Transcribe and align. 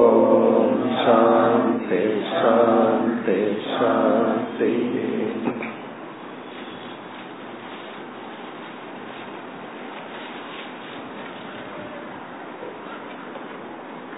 ॐ 0.06 0.72
शान्ति 1.02 2.00
शान्ति 2.32 3.38
शान्तिः 3.68 5.19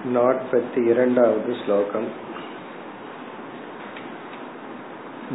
नाट्पति 0.05 0.81
इरण्डावद् 0.91 1.51
श्लोकम् 1.57 2.07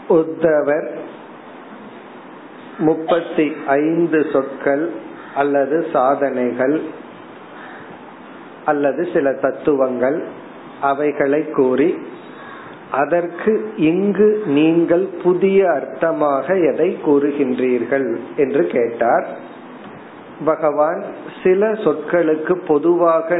உத்தவர் 0.08 0.98
முப்பத்தி 2.78 3.52
ஐந்து 3.66 4.26
சொற்கள் 4.32 4.90
அல்லது 5.34 5.86
சாதனைகள் 5.92 6.80
அல்லது 8.64 9.08
சில 9.12 9.32
தத்துவங்கள் 9.32 10.22
அவைகளை 10.80 11.50
கூறி 11.50 11.98
அதற்கு 12.91 13.71
இங்கு 13.75 14.43
நீங்கள் 14.45 15.05
புதிய 15.23 15.67
அர்த்தமாக 15.67 16.73
எதை 16.73 16.97
கூறுகின்றீர்கள் 17.05 18.17
என்று 18.35 18.67
கேட்டார். 18.67 19.27
பகவான் 20.45 21.03
சில 21.43 21.71
சொற்களுக்கு 21.71 22.55
பொதுவாக 22.67 23.39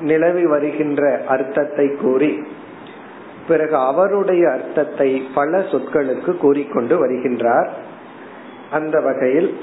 நிலவி 0.00 0.46
வருகின்ற 0.46 1.22
அர்த்தத்தை 1.28 1.96
கூறி 2.00 2.42
பிறகு 3.48 3.76
அவருடைய 3.76 4.50
அர்த்தத்தை 4.50 5.22
பல 5.34 5.58
சொற்களுக்கு 5.58 6.36
கூறிக்கொண்டு 6.36 7.06
வருகின்றார். 7.06 7.68
அந்த 8.70 9.00
வகையில் 9.00 9.56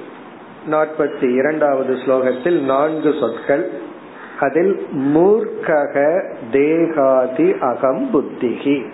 நாற்பத்தி 0.72 1.36
இரண்டாவது 1.36 1.94
ஸ்லோகத்தில் 1.94 2.60
நான்கு 2.64 3.14
சொற்கள் 3.20 3.70
அதில் 4.40 4.88
மூர்க்கக 4.94 6.24
தேகாதி 6.52 7.56
அகம் 7.60 8.10
புத்திகி. 8.14 8.90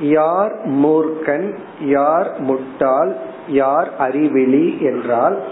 யார் 0.00 0.52
மூர்க்கன் 0.68 1.54
யார் 1.80 2.38
முட்டாள் 2.38 3.16
யார் 3.48 3.90
அறிவிலி 3.98 4.78
என்றால் 4.78 5.42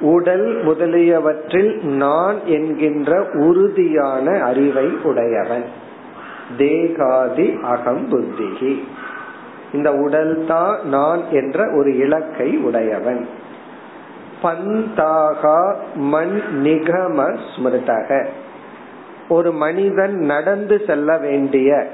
உடல் 0.00 0.62
முதலியவற்றில் 0.62 1.84
நான் 1.84 2.36
என்கின்ற 2.44 3.26
உறுதியான 3.32 4.40
அறிவை 4.40 4.88
உடையவன். 5.02 5.64
தேகாதி 6.56 7.58
அகம் 7.62 8.08
புத்திகி. 8.12 8.82
இந்த 9.72 9.92
உடல் 9.92 10.44
தான் 10.48 10.78
நான் 10.84 11.20
என்ற 11.30 11.70
ஒரு 11.76 11.96
இலக்கை 11.96 12.56
உடையவன். 12.56 13.26
பந்தாகா 14.42 15.74
மண் 15.94 16.42
நிகம 16.64 17.38
ஸ்மிருதக. 17.56 18.26
ஒரு 19.28 19.52
மனிதன் 19.52 20.16
நடந்து 20.16 20.80
செல்ல 20.86 21.18
வேண்டிய 21.18 21.86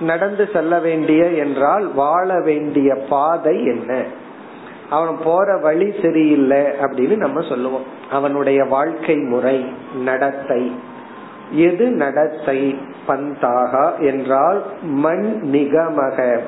நடந்து 0.00 0.48
செல்ல 0.52 0.78
வேண்டிய 0.78 1.24
என்றால் 1.24 1.92
வாழ 1.94 2.40
வேண்டிய 2.40 2.94
பாதை 3.08 3.66
என்ன? 3.66 4.04
அவன் 4.90 5.18
போற 5.24 5.56
வழி 5.56 5.94
சரியில்லை 6.02 6.58
அப்படின்னு 6.58 7.16
நம்ம 7.16 7.40
சொல்லுவோம். 7.40 7.82
அவனுடைய 8.10 8.64
வாழ்க்கை 8.64 9.16
முறை 9.16 9.72
நடத்தை. 10.02 10.72
எது 11.50 11.90
நடத்தை? 11.90 12.78
பந்தாகா 13.08 13.98
என்றால் 13.98 14.62
மண் 14.82 15.40
நிகமக. 15.42 16.38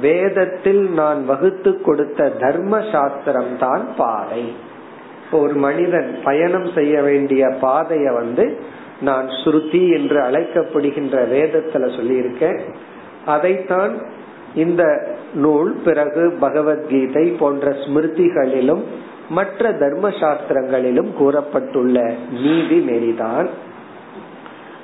வேதத்தில் 0.00 0.90
நான் 0.90 1.26
வகுத்து 1.26 1.80
கொடுத்த 1.80 2.28
தர்ம 2.28 2.80
சாஸ்திரம் 2.92 3.58
தான் 3.58 3.86
பாதை 3.96 4.68
இப்போ 5.30 5.42
ஒரு 5.42 5.54
மனிதன் 5.54 6.18
பயணம் 6.24 6.70
செய்ய 6.74 7.02
வேண்டிய 7.02 7.46
பாதைய 7.46 8.12
வந்து 8.12 8.60
நான் 9.00 9.26
ஸ்ருதி 9.26 9.92
என்று 9.92 10.20
அழைக்கப்படுகின்ற 10.20 11.14
வேதத்துல 11.28 11.84
சொல்லியிருக்கேன். 11.98 12.60
அதைத்தான் 13.26 14.02
இந்த 14.54 15.08
நூல் 15.34 15.80
பிறகு 15.84 16.36
பகவத்கீதை 16.40 17.28
போன்ற 17.28 17.70
ஸ்மிருதிகளிலும் 17.70 18.82
மற்ற 19.28 19.72
தர்ம 19.72 20.08
சாஸ்திரங்களிலும் 20.08 21.12
கூறப்பட்டுள்ள 21.12 22.14
நீதி 22.32 22.78
நெறிதான். 22.88 23.48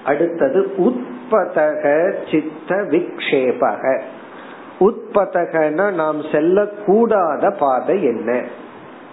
அடுத்தது 0.05 0.75
உட்பதக 0.77 2.15
சித்த 2.31 2.75
விக்ஷேபக. 2.75 4.01
உட்பதகன 4.81 5.93
நாம் 5.93 6.21
செல்லக்கூடாத 6.21 7.57
பாதை 7.59 8.05
என்ன? 8.05 8.45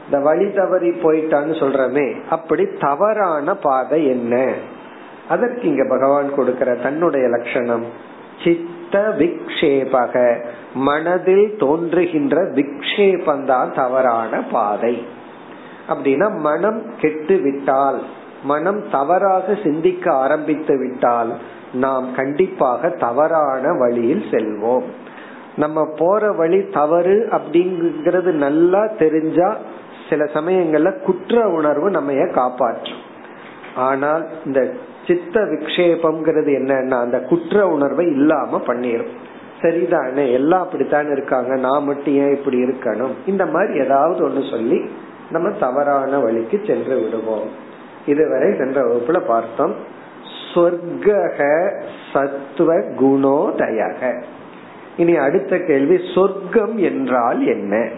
இந்த 0.06 0.20
வழி 0.20 0.52
தவறி 0.52 0.90
போயிட்டான்னு 0.90 1.54
சொல்றமே 1.60 2.16
அப்படி 2.30 2.68
தவறான 2.80 3.56
பாதை 3.56 4.08
என்ன? 4.08 4.54
அதற்கு 5.30 5.62
இங்க 5.62 5.86
பகவான் 5.90 6.36
கொடுக்கிற 6.36 6.76
தன்னுடைய 6.76 7.28
லட்சணம் 7.28 7.86
சித்த 8.44 9.16
விக்ஷேபக. 9.18 10.44
மனதில் 10.74 11.56
தோன்றுகின்ற 11.58 12.44
விக்ஷேபந்தான் 12.44 13.76
தவறான 13.76 14.44
பாதை. 14.52 15.06
அப்படின்னா 15.90 16.38
மனம் 16.38 16.82
கெட்டு 17.02 17.38
விட்டால் 17.38 18.02
மனம் 18.44 18.90
தவறாக 18.90 19.58
சிந்திக்க 19.64 20.12
ஆரம்பித்து 20.12 20.78
விட்டால் 20.78 21.34
நாம் 21.74 22.16
கண்டிப்பாக 22.16 22.90
தவறான 22.90 23.74
வழியில் 23.74 24.26
செல்வோம். 24.32 24.84
நம்ம 25.56 25.86
போற 25.98 26.32
வழி 26.32 26.68
தவறு 26.68 27.28
அப்படிங்கிறது 27.32 28.32
நல்லா 28.32 28.88
தெரிஞ்சா 29.00 29.58
சில 30.10 30.24
சமயங்கள்ல 30.24 31.00
குற்ற 31.00 31.50
உணர்வு 31.50 31.90
நம்ம 31.90 32.14
காப்பாற்றும். 32.14 33.12
ஆனால் 33.76 34.30
இந்த 34.46 34.72
சித்த 35.08 35.42
விக்ஷேபம்ங்கிறது 35.42 36.52
என்னன்னா 36.60 37.00
அந்த 37.00 37.20
குற்ற 37.20 37.68
உணர்வை 37.68 38.06
இல்லாம 38.06 38.62
பண்ணிரும். 38.68 39.14
சரிதானே 39.62 40.32
எல்லாம் 40.32 40.62
அப்படித்தானே 40.62 41.10
இருக்காங்க 41.12 41.56
நான் 41.56 41.84
மட்டும் 41.84 42.14
ஏன் 42.14 42.36
இப்படி 42.36 42.64
இருக்கணும்? 42.64 43.12
இந்த 43.26 43.46
மாதிரி 43.46 43.80
ஏதாவது 43.80 44.30
ஒண்ணு 44.30 44.50
சொல்லி 44.50 44.90
நம்ம 45.30 45.50
தவறான 45.50 46.20
வழிக்கு 46.20 46.62
சென்று 46.68 47.00
விடுவோம். 47.00 47.50
இதுவரை 48.06 48.58
சென்ற 48.58 48.82
வகுப்புல 48.82 49.20
பார்த்தோம். 49.20 49.76
சொர்க்க 50.54 51.10
சத்துவ 52.14 52.76
குணோதயக. 52.76 54.24
இனி 54.98 55.16
அடுத்த 55.16 55.58
கேள்வி 55.58 56.00
சொர்க்கம் 56.16 56.78
என்றால் 56.78 57.48
என்ன? 57.48 57.90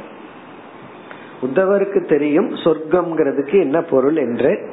உத்தவருக்கு 1.46 2.08
தெரியும் 2.08 2.50
சொர்க்கம்ங்கிறதுக்கு 2.50 3.54
என்ன 3.54 3.82
பொருள் 3.82 4.16
என்று. 4.16 4.70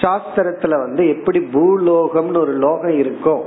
சாஸ்திரத்துல 0.00 0.68
வந்து 0.68 1.08
எப்படி 1.08 1.48
பூலோகம்னு 1.52 2.36
ஒரு 2.36 2.52
லோகம் 2.52 2.98
இருக்கோ 3.02 3.40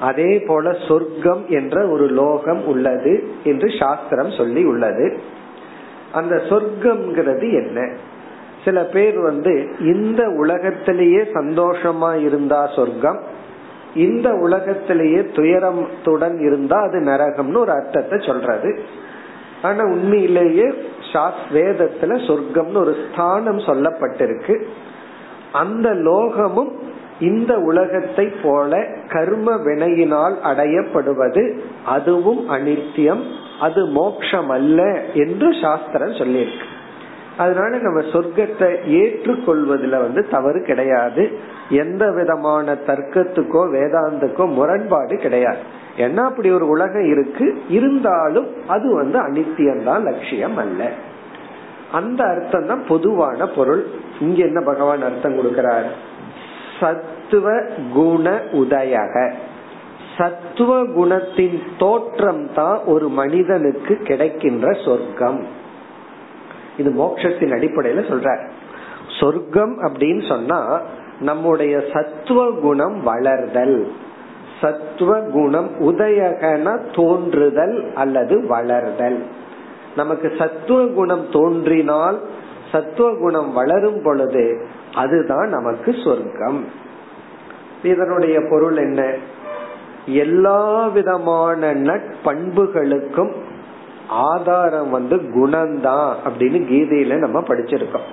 அதே 0.00 0.38
போல 0.38 0.76
சொர்க்கம் 0.88 1.44
என்ற 1.48 1.86
ஒரு 1.86 2.06
லோகம் 2.06 2.66
உள்ளது 2.66 3.24
என்று 3.44 3.68
சாஸ்திரம் 3.78 4.30
சொல்லி 4.30 4.64
உள்ளது. 4.64 5.18
அந்த 6.12 6.34
சொர்க்கம்ங்கிறது 6.36 7.52
என்ன? 7.52 7.88
சில 8.64 8.82
பேர் 8.84 9.18
வந்து 9.18 9.68
இந்த 9.80 10.28
உலகத்திலேயே 10.28 11.18
சந்தோஷமா 11.18 12.20
இருந்தா 12.20 12.70
சொர்க்கம் 12.76 13.20
இந்த 13.94 14.34
உலகத்திலேயே 14.34 15.18
துயரத்துடன் 15.18 16.40
இருந்தா 16.40 16.80
அது 16.80 16.98
நரகம்னு 16.98 17.56
ஒரு 17.56 17.70
அர்த்தத்தை 17.70 18.18
சொல்றது. 18.26 18.80
ஆனா 19.62 19.82
உண்மையிலேயே 19.84 20.68
வேதத்துல 21.52 22.16
சொர்க்கம்னு 22.26 22.76
ஒரு 22.76 22.96
ஸ்தானம் 23.04 23.58
சொல்லப்பட்டிருக்கு. 23.58 24.62
அந்த 25.52 25.90
லோகமும் 25.90 26.72
இந்த 27.20 27.58
உலகத்தை 27.58 28.26
போல 28.42 28.86
கர்ம 29.08 29.56
வினையினால் 29.56 30.36
அடையப்படுவது 30.44 31.58
அதுவும் 31.84 32.50
அனித்தியம் 32.50 33.22
அது 33.60 33.86
மோக்ஷம் 33.86 34.48
அல்ல 34.48 35.04
என்று 35.14 35.54
சாஸ்திரம் 35.60 36.12
சொல்லியிருக்கு. 36.12 36.66
அதனால 37.36 37.76
நம்ம 37.76 38.00
சொர்க்கத்தை 38.00 38.70
ஏற்றுக்கொள்வதில் 38.86 40.00
வந்து 40.00 40.28
தவறு 40.28 40.62
கிடையாது. 40.62 41.38
எந்த 41.70 42.10
விதமான 42.10 42.76
தர்க்கத்துக்கோ 42.86 43.62
வேதாந்தக்கோ 43.72 44.52
முரண்பாடு 44.52 45.16
கிடையாது. 45.16 45.58
ஏன்னா 45.96 46.16
அப்படி 46.16 46.50
ஒரு 46.50 46.68
உலகம் 46.68 47.06
இருக்கு. 47.06 47.62
இருந்தாலும் 47.68 48.46
அது 48.66 48.94
வந்து 48.94 49.18
அனித்தியம்தான் 49.22 50.02
லட்சியம் 50.02 50.56
அல்ல. 50.56 50.90
அந்த 51.92 52.24
அர்த்தம் 52.24 52.66
தான் 52.66 52.82
பொதுவான 52.88 53.46
பொருள். 53.46 53.86
இங்க 54.20 54.44
என்ன 54.44 54.60
பகவான் 54.60 55.02
அர்த்தம் 55.02 55.38
கொடுக்கிறார்? 55.38 55.84
சத்துவ 56.80 57.62
குண 57.92 58.40
உதயக. 58.52 59.32
சத்துவ 60.18 60.82
குணத்தின் 60.82 61.62
தோற்றம் 61.78 62.52
தான் 62.54 62.80
ஒரு 62.84 63.08
மனிதனுக்கு 63.08 63.96
கிடைக்கின்ற 63.96 64.72
சொர்க்கம். 64.84 65.64
இது 66.76 66.90
மோட்சத்தின் 66.90 67.52
அடிப்படையில 67.52 68.00
சொல்ற 68.04 68.48
சொர்க்கம் 69.20 69.82
அப்படின்னு 69.82 70.28
சொன்னா 70.28 70.80
நம்முடைய 71.20 71.82
சத்துவ 71.92 72.50
குணம் 72.50 73.06
வளர்தல். 73.06 73.86
சத்துவ 74.60 75.20
குணம் 75.20 75.70
உதயகன 75.80 76.94
தோன்றுதல் 76.94 77.92
அல்லது 77.94 78.42
வளர்தல். 78.42 79.22
நமக்கு 79.96 80.32
சத்துவ 80.38 80.86
குணம் 80.86 81.26
தோன்றினால் 81.32 82.20
சத்துவ 82.72 83.16
குணம் 83.16 83.52
வளரும் 83.52 84.02
பொழுது 84.02 84.66
அதுதான் 84.94 85.48
நமக்கு 85.48 85.94
சொர்க்கம். 86.04 86.64
இதனுடைய 87.82 88.40
பொருள் 88.50 88.76
என்ன? 88.76 89.14
எல்லா 90.06 90.86
விதமான 90.86 91.74
நட்பண்புகளுக்கும் 91.74 93.32
ஆதாரம் 94.08 94.90
வந்து 94.90 95.16
குணம்தான் 95.16 96.14
அப்படின்னு 96.24 96.58
கீதையில 96.70 97.16
நம்ம 97.16 97.40
படிச்சிருக்கோம். 97.40 98.08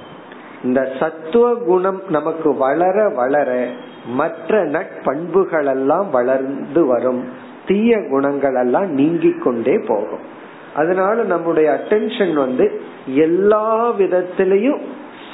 இந்த 0.63 0.91
சத்துவ 0.99 1.55
குணம் 1.55 2.01
நமக்கு 2.09 2.55
வளர 2.55 3.09
வளர 3.09 3.67
மற்ற 4.07 4.65
நட்பண்புகள் 4.65 5.65
எல்லாம் 5.65 6.09
வளர்ந்து 6.09 6.85
வரும். 6.85 7.25
தீய 7.67 7.97
குணங்கள் 8.09 8.55
எல்லாம் 8.55 8.91
நீங்கி 8.91 9.31
கொண்டே 9.31 9.77
போகும். 9.77 10.41
அதனால 10.75 11.23
நம்முடைய 11.23 11.79
அட்டென்ஷன் 11.79 12.33
வந்து 12.33 12.81
எல்லா 13.05 13.91
விதத்திலையும் 13.91 14.81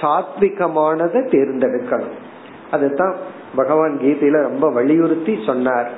சாத்விகமானதை 0.02 1.28
தேர்ந்தெடுக்கணும். 1.28 2.18
அதுதான் 2.72 3.16
பகவான் 3.56 4.00
கீதையில 4.02 4.42
ரொம்ப 4.42 4.70
வலியுறுத்தி 4.70 5.40
சொன்னார். 5.46 5.92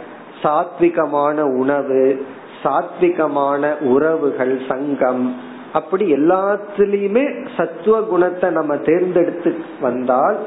சாத்விகமான 0.44 1.42
உணவு 1.42 2.26
சாத்விகமான 2.64 3.80
உறவுகள் 3.80 4.62
சங்கம் 4.68 5.36
அப்படி 5.74 6.14
எல்லாத்துலயுமே 6.14 7.48
சத்துவ 7.58 8.02
குணத்தை 8.02 8.50
நம்ம 8.50 8.76
தேர்ந்தெடுத்து 8.76 9.56
வந்தால் 9.82 10.38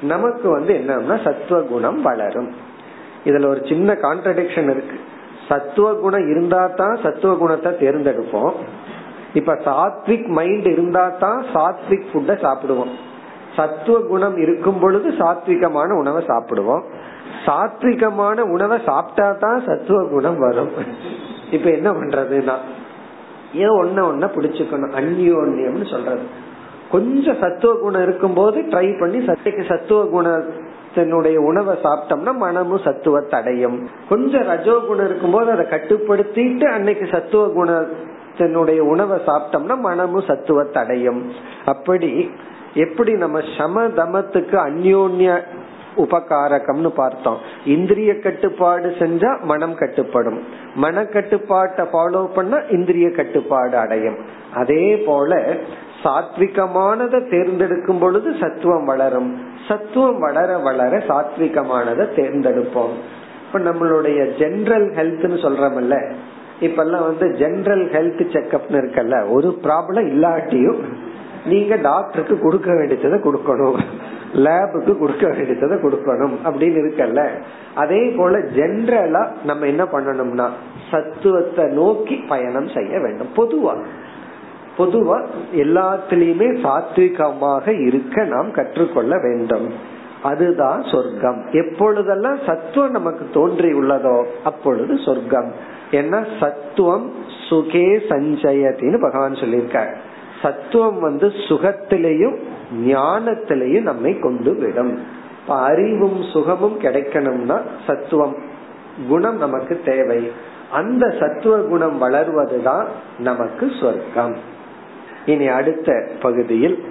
நமக்கு 0.00 0.48
வந்து 0.48 0.74
என்னன்னா 0.74 1.24
சத்துவ 1.24 1.60
குணம் 1.60 2.02
வளரும். 2.02 2.50
இதுல 3.24 3.46
ஒரு 3.46 3.60
சின்ன 3.68 3.92
கான்ட்ரடிக்ஷன் 3.92 4.70
இருக்கு. 4.70 4.96
சத்துவ 5.48 5.94
குணம் 5.94 6.30
இருந்தா 6.30 6.66
தான் 6.66 6.98
சத்துவ 7.02 7.34
குணத்தை 7.34 7.72
தேர்ந்தெடுப்போம். 7.72 8.52
இப்ப 9.34 9.54
சாத்விக் 9.54 10.26
மைண்ட் 10.26 10.66
இருந்தா 10.66 11.08
தான் 11.08 11.44
சாத்விக் 11.54 12.10
ஃபுட்ட 12.12 12.34
சாப்பிடுவோம். 12.46 12.92
சத்துவ 13.56 14.00
குணம் 14.00 14.36
இருக்கும் 14.36 14.80
பொழுது 14.80 15.10
சாத்விகமான 15.10 15.90
உணவை 15.92 16.24
சாப்பிடுவோம். 16.26 16.82
சாத்விகமான 17.46 18.38
உணவை 18.54 18.78
சாப்பிட்டா 18.86 19.26
தான் 19.44 19.60
சத்துவ 19.66 19.98
குணம் 20.04 20.38
வரும். 20.38 20.72
இப்ப 21.50 21.66
என்ன 21.70 21.90
பண்றதுன்னா 21.90 22.56
ஏன் 23.54 23.76
ஒன்ன 23.80 24.04
ஒன்ன 24.10 24.28
பிடிச்சுக்கணும். 24.36 24.94
அந்யோன்யம்னு 25.00 25.86
சொல்றது. 25.90 26.24
கொஞ்சம் 26.90 27.40
சத்துவ 27.40 27.72
குணம் 27.74 28.02
இருக்கும் 28.02 28.34
போது 28.34 28.58
ட்ரை 28.72 28.86
பண்ணி 28.98 29.18
சத்தைக்கு 29.26 29.62
சத்துவ 29.68 30.00
குணத்தினுடைய 30.14 31.36
உணவை 31.50 31.74
சாப்பிட்டோம்னா 31.82 32.32
மனமும் 32.36 32.84
சத்துவத்தை 32.84 33.36
அடையும் 33.40 33.78
கொஞ்சம் 34.08 34.44
ரஜோ 34.44 34.74
குணம் 34.88 35.06
இருக்கும்போது 35.06 35.48
அதை 35.50 35.64
கட்டுப்படுத்திட்டு 35.66 36.66
அன்னைக்கு 36.68 37.06
சத்துவ 37.06 37.44
குணத்தினுடைய 37.56 38.80
உணவை 38.92 39.18
சாப்பிட்டோம்னா 39.26 39.76
மனமும் 39.78 40.28
சத்துவத்தை 40.28 40.80
அடையும் 40.82 41.20
அப்படி 41.64 42.12
எப்படி 42.74 43.12
நம்ம 43.14 43.40
சம 43.56 43.82
தமத்துக்கு 44.00 44.56
அந்யோன்ய 44.68 45.32
உபகாரகம்னு 45.96 46.88
பார்த்தோம். 46.88 47.38
இந்திரிய 47.64 48.18
கட்டுப்பாடு 48.18 48.88
செஞ்சா 48.88 49.40
மனம் 49.40 49.78
கட்டுப்படும். 49.78 50.38
மன 50.74 51.04
கட்டுப்பாட்டை 51.04 51.84
ஃபாலோ 51.84 52.26
பண்ணா 52.26 52.56
இந்திரிய 52.56 53.10
கட்டுப்பாடு 53.10 53.76
அடையும். 53.76 54.16
அதே 54.54 54.96
போல 54.96 55.56
சாத்விகமானதை 56.02 57.30
தேர்ந்தெடுக்கும் 57.30 57.98
பொழுது 57.98 58.34
சத்துவம் 58.40 58.84
வளரும். 58.84 59.38
சத்துவம் 59.68 60.18
வளர 60.18 60.58
வளர 60.58 60.96
சாத்விகமானதை 60.96 62.06
தேர்ந்தெடுப்போம். 62.16 62.94
இப்ப 63.46 63.58
நம்மளுடைய 63.58 64.20
ஜென்ரல் 64.38 64.88
ஹெல்த்னு 64.92 65.38
சொல்றோம்ல. 65.44 66.12
இப்பெல்லாம் 66.60 67.04
வந்து 67.04 67.26
ஜென்ரல் 67.28 67.84
ஹெல்த் 67.92 68.24
செக்அப்னு 68.34 68.80
இருக்கல்ல. 68.80 69.30
ஒரு 69.30 69.58
ப்ராப்ளம் 69.62 70.08
இல்லாட்டியும் 70.08 70.82
நீங்க 71.46 71.76
டாக்டருக்கு 71.76 72.38
கொடுக்க 72.38 72.74
வேண்டியதை 72.74 73.10
கொடுக்கணும். 73.10 73.78
லேபுக்கு 74.34 74.98
கொடுக்க 74.98 75.28
வேண்டியதை 75.28 75.78
கொடுக்கணும் 75.78 76.36
அப்படின்னு 76.44 76.82
இருக்கல்ல. 76.84 77.28
அதே 77.74 78.08
போல 78.08 78.38
ஜென்ரலா 78.38 79.28
நம்ம 79.44 79.66
என்ன 79.66 79.84
பண்ணணும்னா 79.84 80.48
சத்துவத்தை 80.90 81.70
நோக்கி 81.72 82.14
பயணம் 82.14 82.68
செய்ய 82.68 82.98
வேண்டும். 82.98 83.28
பொதுவா. 83.36 83.76
பொதுவா 84.78 85.24
எல்லாத்திலயுமே 85.56 86.48
சாத்விகமாக 86.62 87.86
இருக்க 87.86 88.24
நாம் 88.24 88.50
கற்றுக்கொள்ள 88.50 89.18
வேண்டும். 89.18 89.72
அதுதான் 90.22 90.82
சொர்க்கம். 90.82 91.44
எப்பொழுதெல்லாம் 91.50 92.38
சத்துவம் 92.46 92.90
நமக்கு 92.90 93.26
தோன்றி 93.32 93.72
உள்ளதோ 93.72 94.24
அப்பொழுது 94.44 94.98
சொர்க்கம். 94.98 95.52
ஏன்னா 95.90 96.26
சத்துவம் 96.40 97.12
சுகே 97.50 98.00
சஞ்சயத்தின்னு 98.08 99.00
பகவான் 99.00 99.32
சொல்லியிருக்கார். 99.32 99.94
சத்துவம் 100.42 101.00
வந்து 101.00 101.26
சுகத்திலையும் 101.26 102.38
ஞானத்திலேயே 102.72 103.80
நம்மை 103.82 104.18
கொண்டு 104.18 104.54
விடும். 104.54 105.02
அறிவும் 105.48 106.22
சுகமும் 106.22 106.80
கிடைக்கணும்னா 106.80 107.60
சத்துவம் 107.86 108.36
குணம் 109.08 109.36
நமக்கு 109.36 109.80
தேவை. 109.84 110.32
அந்த 110.72 111.14
சத்துவ 111.20 111.58
குணம் 111.58 112.02
வளர்வதுதான் 112.02 112.86
நமக்கு 113.18 113.70
சொர்க்கம். 113.80 114.36
இனி 115.26 115.46
அடுத்த 115.46 116.08
பகுதியில் 116.20 116.84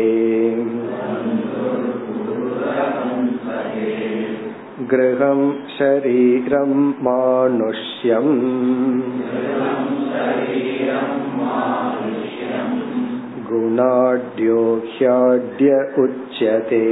गृहं 4.92 5.42
शरीरं 5.78 6.72
मानुष्यम् 7.08 8.34
गुणाढ्यो 13.51 14.62
ह्याड्य 14.94 15.80
उच्यते 16.04 16.86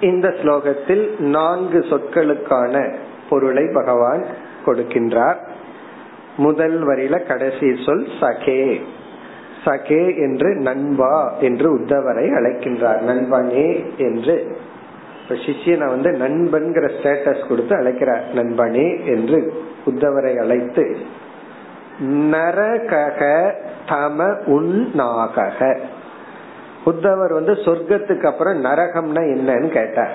இந்த 0.00 0.28
ஸ்லோகத்தில் 0.28 1.18
நான்கு 1.18 1.78
சொற்களுக்கான 1.78 2.94
பொருளை 3.28 3.70
பகவான் 3.74 4.24
கொடுக்கின்றார். 4.66 5.36
முதல் 6.36 6.86
வரியில 6.86 7.26
கடைசி 7.26 7.82
சொல் 7.84 8.06
சகே. 8.20 8.80
சகே 9.64 10.16
என்று 10.16 10.54
நண்பா 10.54 11.36
என்று 11.40 11.78
உத்தவரை 11.78 12.26
அழைக்கின்றார். 12.30 13.00
நண்பனே 13.00 13.96
என்று. 13.96 14.56
சிஷியனை 15.28 15.86
வந்து 15.86 16.10
நண்பன்கிற 16.10 16.90
ஸ்டேட்டஸ் 16.90 17.48
கொடுத்து 17.48 17.76
அழைக்கிறார். 17.76 18.34
நண்பனே 18.34 19.04
என்று 19.04 19.62
உத்தவரை 19.86 20.38
அழைத்து 20.38 20.96
நரகக 22.08 23.52
தம 23.88 24.36
உன்னாகக 24.46 25.78
உத்தவர் 26.84 27.32
வந்து 27.32 27.52
சொர்க்கத்துக்கு 27.52 28.26
அப்புறம் 28.26 28.64
நரகம்னா 28.64 29.18
என்னன்னு 29.18 29.68
கேட்டார். 29.68 30.12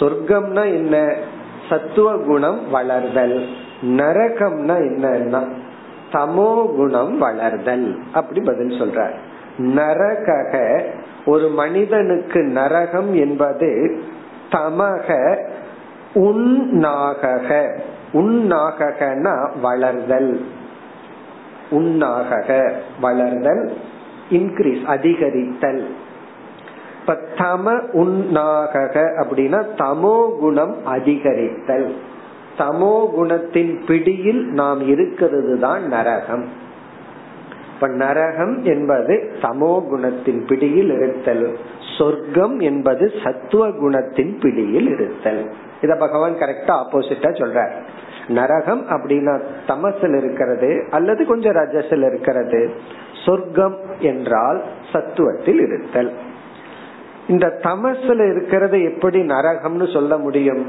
சொர்க்கம்னா 0.00 0.64
என்ன? 0.64 1.14
சத்துவ 1.68 2.16
குணம் 2.16 2.74
வளர்தல். 2.74 3.46
நரகம்னா 3.82 4.74
என்னன்னா? 4.76 5.48
தமோ 6.12 6.74
குணம் 6.76 7.22
வளர்தல். 7.22 7.96
அப்படி 8.12 8.40
பதில் 8.40 8.80
சொல்றார். 8.80 9.14
நரகக 9.58 10.82
ஒரு 11.26 11.48
மனிதனுக்கு 11.48 12.42
நரகம் 12.42 13.14
என்பது 13.14 14.00
தமக 14.50 15.38
உன்னாகக. 16.14 17.78
உன்னாகனா 18.12 19.50
வளர்தல். 19.62 20.44
உன்னாகக 21.70 22.72
வளர்தல். 23.00 23.72
இன்க்ரீஸ் 24.30 24.84
அதிகரித்தல். 24.86 25.82
இப்ப 27.00 27.16
தம 27.36 27.80
உன்னாக 27.92 28.72
அப்படின்னா 29.20 29.60
தமோ 29.76 30.38
குணம் 30.38 30.76
அதிகரித்தல். 30.86 31.88
தமோ 32.58 32.94
குணத்தின் 33.16 33.86
பிடியில் 33.86 34.46
நாம் 34.46 34.88
இருக்கிறது 34.88 35.58
தான் 35.58 35.88
நரகம். 35.88 36.44
இப்ப 37.74 37.88
நரகம் 37.88 38.64
என்பது 38.64 39.30
தமோ 39.42 39.72
குணத்தின் 39.92 40.46
பிடியில் 40.46 40.90
இருத்தல். 40.90 41.56
சொர்க்கம் 41.98 42.60
என்பது 42.60 43.12
சத்துவ 43.24 43.68
குணத்தின் 43.68 44.40
பிடியில் 44.40 44.88
இருத்தல். 44.88 45.52
இத 45.82 45.94
பகவான் 45.94 46.32
கரெக்டா 46.32 46.74
ஆப்போசிட்டா 46.82 47.30
சொல்ற 47.32 47.68
நரகம் 48.28 48.82
அப்படின்னா 48.88 49.40
தமசில் 49.66 50.16
இருக்கிறது 50.16 50.84
அல்லது 50.90 51.26
கொஞ்சம் 51.26 51.54
ரஜசில் 51.54 52.04
இருக்கிறது. 52.04 52.70
சொர்க்கம் 53.24 53.76
என்றால் 54.00 54.62
சத்துவத்தில் 54.92 55.60
இருத்தல். 55.66 56.10
இந்த 57.28 57.46
தமசுல 57.62 58.30
இருக்கிறது 58.30 58.82
எப்படி 58.82 59.20
நரகம்னு 59.20 59.92
சொல்ல 59.92 60.18
முடியும்? 60.18 60.62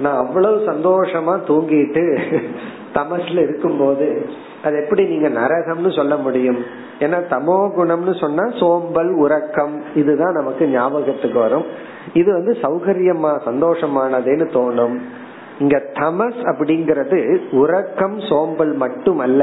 நான் 0.00 0.26
அவ்வளவு 0.26 0.58
சந்தோஷமா 0.72 1.34
தூங்கிட்டு 1.48 2.02
தமசுல 2.94 3.42
இருக்கும் 3.42 3.78
போது 3.78 4.26
அது 4.64 4.74
எப்படி 4.82 5.02
நீங்க 5.04 5.28
நரகம்னு 5.28 5.96
சொல்ல 5.96 6.16
முடியும்? 6.16 6.60
ஏன்னா 6.98 7.18
தமோ 7.30 7.56
குணம்னு 7.76 8.20
சொன்னா 8.20 8.44
சோம்பல் 8.50 9.10
உறக்கம் 9.14 9.82
இதுதான் 9.94 10.32
நமக்கு 10.32 10.66
ஞாபகத்துக்கு 10.66 11.38
வரும். 11.38 11.64
இது 12.12 12.32
வந்து 12.32 12.52
சௌகரியமா 12.62 13.32
சந்தோஷமானதுன்னு 13.46 14.46
தோணும். 14.52 14.96
இங்க 15.58 15.76
தமஸ் 15.92 16.40
அப்படிங்கறது 16.50 17.38
உறக்கம் 17.50 18.20
சோம்பல் 18.20 18.72
மட்டுமல்ல 18.74 19.42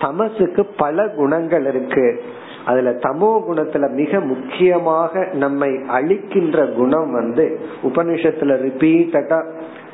தமசுக்கு 0.00 0.64
பல 0.64 1.08
குணங்கள் 1.08 1.66
இருக்கு. 1.66 2.22
அதுல 2.64 2.90
தமோ 2.90 3.40
குணத்துல 3.50 3.90
மிக 3.90 4.20
முக்கியமாக 4.20 5.28
நம்மை 5.32 5.70
அழிக்கின்ற 5.70 6.72
குணம் 6.72 7.12
வந்து 7.12 7.60
உபனிஷத்துல 7.82 8.56
ரிப்பீட்டடா 8.66 9.44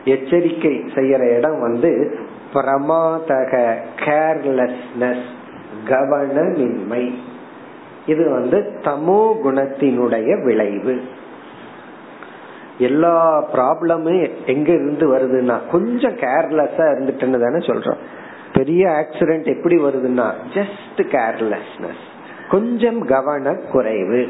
எச்சரிக்கை 0.04 0.84
செய்யற 0.94 1.36
இடம் 1.36 1.60
வந்து 1.60 2.18
பிரமாதக 2.54 3.74
கேர்லெஸ்னஸ் 4.04 5.26
கவனமின்மை. 5.88 7.12
இது 8.06 8.30
வந்து 8.30 8.72
தமோ 8.82 9.34
குணத்தினுடைய 9.44 10.44
விளைவு. 10.44 11.00
எல்லா 12.78 13.44
ப்ராப்ளமும் 13.52 14.30
எங்க 14.46 14.72
இருந்து 14.72 15.16
வருதுன்னா 15.16 15.60
கொஞ்சம் 15.70 16.16
கேர்லெஸ்ஸா 16.16 16.84
இருந்துட்டுன்னு 16.92 17.40
தானே 17.40 17.58
சொல்றோம். 17.66 17.98
பெரிய 18.52 18.88
ஆக்சிடென்ட் 18.88 19.56
எப்படி 19.56 19.76
வருதுன்னா 19.76 20.30
ஜஸ்ட் 20.54 20.96
கேர்லெஸ்னஸ் 20.96 22.02
கொஞ்சம் 22.50 23.06
கவன 23.06 23.54
குறைவு 23.72 24.28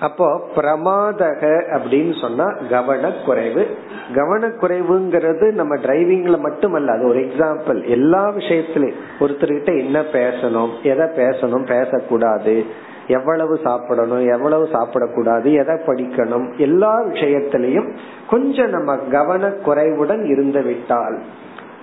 அப்போ 0.00 0.40
பிரமாதக 0.56 1.42
அப்படின்னு 1.74 2.20
சொன்னா 2.20 2.44
கவனக்குறைவு. 2.70 3.66
கவனக்குறைவுங்கிறது 4.14 5.52
நம்ம 5.52 5.76
டிரைவிங்ல 5.76 6.38
மட்டுமல்ல 6.38 6.92
அது 6.92 7.06
ஒரு 7.06 7.18
எக்ஸாம்பிள் 7.20 7.84
எல்லா 7.84 8.28
விஷயத்திலையும் 8.28 9.00
ஒருத்தர்கிட்ட 9.20 9.78
என்ன 9.78 10.00
பேசணும் 10.00 10.82
எதை 10.82 11.06
பேசணும் 11.06 11.66
பேசக்கூடாது. 11.66 12.64
எவ்வளவு 13.06 13.60
சாப்பிடணும் 13.64 14.28
எவ்வளவு 14.28 14.68
சாப்பிடக்கூடாது 14.72 15.52
எதை 15.52 15.74
படிக்கணும் 15.86 16.56
எல்லா 16.56 17.02
விஷயத்திலையும் 17.02 17.96
கொஞ்சம் 18.30 18.70
நம்ம 18.70 18.96
கவனக்குறைவுடன் 18.96 20.24
இருந்து 20.24 20.62
விட்டால் 20.62 21.18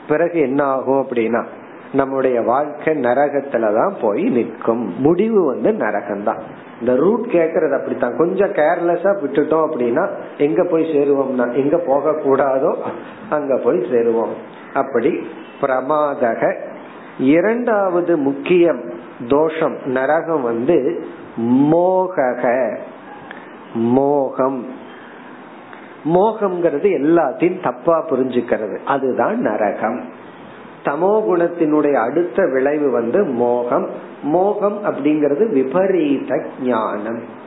பிறகு 0.08 0.40
என்ன 0.40 0.64
ஆகும் 0.64 1.08
அப்படின்னா 1.08 1.46
நம்முடைய 1.94 2.42
வாழ்க்கை 2.42 2.94
நரகத்துலதான் 2.94 3.94
போய் 4.02 4.24
நிற்கும். 4.24 5.02
முடிவு 5.02 5.46
வந்து 5.46 5.72
நரகம்தான். 5.72 6.40
இந்த 6.80 6.96
ரூட் 6.96 7.26
கேக்குறது 7.28 7.78
அப்படித்தான். 7.78 8.18
கொஞ்சம் 8.18 8.52
கேர்லெஸ்ஸா 8.52 9.18
விட்டுட்டோம் 9.20 9.70
அப்படின்னா 9.70 10.10
எங்க 10.38 10.64
போய் 10.64 10.84
சேருவோம்னா 10.84 11.54
எங்க 11.54 11.78
போக 11.78 12.12
கூடாதோ 12.12 12.76
அங்க 13.30 13.58
போய் 13.58 13.78
சேருவோம். 13.78 14.34
அப்படி 14.74 15.28
பிரமாதக. 15.62 16.60
இரண்டாவது 17.20 18.18
முக்கியம் 18.18 18.82
தோஷம் 19.28 19.78
நரகம் 19.86 20.42
வந்து 20.42 21.06
மோகக. 21.42 22.78
மோகம். 23.74 24.66
மோகம்ங்கிறது 26.06 26.88
எல்லாத்தையும் 27.00 27.64
தப்பா 27.64 28.06
புரிஞ்சுக்கிறது. 28.10 28.78
அதுதான் 28.86 29.40
நரகம். 29.40 30.02
தமோ 30.86 31.24
குணத்தினுடைய 31.28 31.94
அடுத்த 31.94 32.48
விளைவு 32.48 32.92
வந்து 32.92 33.24
மோகம். 33.24 33.90
மோகம் 34.24 34.80
அப்படிங்கிறது 34.86 35.50
விபரீத 35.50 36.44
ஞானம். 36.64 37.44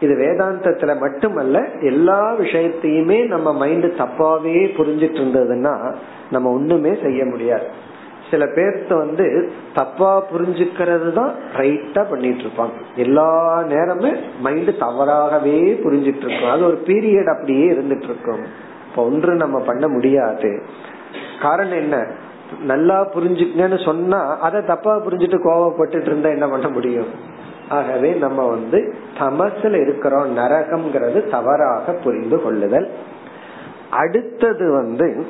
இது 0.00 0.14
வேதாந்தத்துல 0.14 0.98
மட்டுமல்ல 0.98 1.68
எல்லா 1.80 2.34
விஷயத்தையுமே 2.34 3.26
நம்ம 3.26 3.52
மைண்ட் 3.52 3.84
தப்பாவே 3.84 4.72
புரிஞ்சிட்டு 4.76 5.18
இருந்ததுன்னா 5.18 5.94
நம்ம 6.30 6.52
ஒண்ணுமே 6.52 6.98
செய்ய 7.02 7.24
முடியாது. 7.24 7.66
சில 8.30 8.44
பேர்த்த 8.44 8.96
வந்து 8.96 9.50
தப்பா 9.74 10.22
புரிஞ்சுக்கிறது 10.32 11.12
தான் 11.12 11.34
ரைட்டா 11.56 12.10
பண்ணிட்டு 12.10 12.42
இருப்பாங்க 12.42 12.70
எல்லா 12.96 13.62
நேரமும் 13.68 14.16
மைண்ட் 14.40 14.78
தவறாகவே 14.78 15.80
புரிஞ்சிட்டு 15.84 16.24
இருக்கும் 16.24 16.50
அது 16.50 16.66
ஒரு 16.66 16.82
பீரியட் 16.86 17.32
அப்படியே 17.34 17.72
இருந்துட்டு 17.72 18.02
இருக்கும் 18.02 18.44
இப்ப 18.88 19.04
ஒன்று 19.04 19.34
நம்ம 19.34 19.58
பண்ண 19.60 19.88
முடியாது. 19.88 20.62
காரணம் 21.42 21.76
என்ன? 21.76 22.06
நல்லா 22.62 23.08
புரிஞ்சுக்கங்கன்னு 23.14 23.84
சொன்னா 23.84 24.38
அதை 24.38 24.64
தப்பா 24.64 24.96
புரிஞ்சுட்டு 24.96 25.38
கோவப்பட்டுட்டு 25.44 26.06
இருந்தா 26.06 26.28
என்ன 26.28 26.48
பண்ண 26.48 26.68
முடியும்? 26.68 27.06
ஆகவே 27.68 28.12
நம்ம 28.12 28.46
வந்து 28.46 28.94
தமசுல 29.18 29.80
இருக்கிறோம் 29.80 30.36
நரகம்ங்கிறது 30.36 31.30
தவறாக 31.30 31.92
புரிந்து 31.92 32.42
கொள்ளுதல். 32.42 32.88
அடுத்தது 33.90 34.72
வந்து 34.72 35.26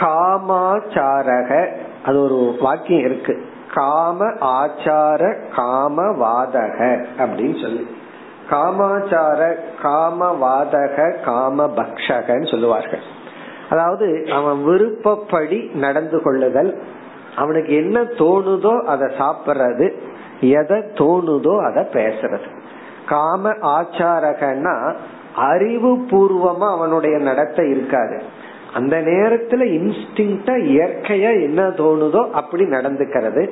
காமாச்சாரக. 0.00 1.68
அது 2.04 2.22
ஒரு 2.22 2.56
வாக்கியம் 2.60 3.04
இருக்கு. 3.04 3.50
காம 3.74 4.24
ஆச்சார 4.24 5.36
காமவாதக 5.56 7.04
அப்படின்னு 7.18 7.62
சொல்லி. 7.62 7.86
காமாச்சார 8.50 9.54
காமவாதக 9.82 11.22
காம 11.22 11.66
பக்ஷகன்னு 11.66 12.50
சொல்லுவார்கள். 12.50 13.00
அதாவது 13.70 14.26
அவன் 14.32 14.64
விருப்பப்படி 14.64 15.70
நடந்து 15.74 16.22
கொள்ளுதல். 16.22 16.82
அவனுக்கு 17.36 17.74
என்ன 17.74 18.00
தோணுதோ 18.00 18.82
அதை 18.82 19.08
சாப்பிடுறது. 19.18 19.92
எதை 20.40 20.78
தோணுதோ 20.78 21.64
அதை 21.64 21.82
பேசுறது. 21.92 22.46
காம 23.08 23.50
ஆச்சாரகன்னா 23.50 24.94
அறிவு 25.36 25.96
பூர்வமா 25.96 26.70
அவனுடைய 26.70 27.18
நடத்தை 27.18 27.70
இருக்காது. 27.70 28.22
அந்த 28.74 28.96
நேரத்துல 28.96 29.62
இன்ஸ்டிங்டா 29.78 30.54
இயற்கையா 30.70 31.42
என்ன 31.42 31.68
தோணுதோ 31.68 32.30
அப்படி 32.30 32.64
நடந்துக்கிறது. 32.64 33.48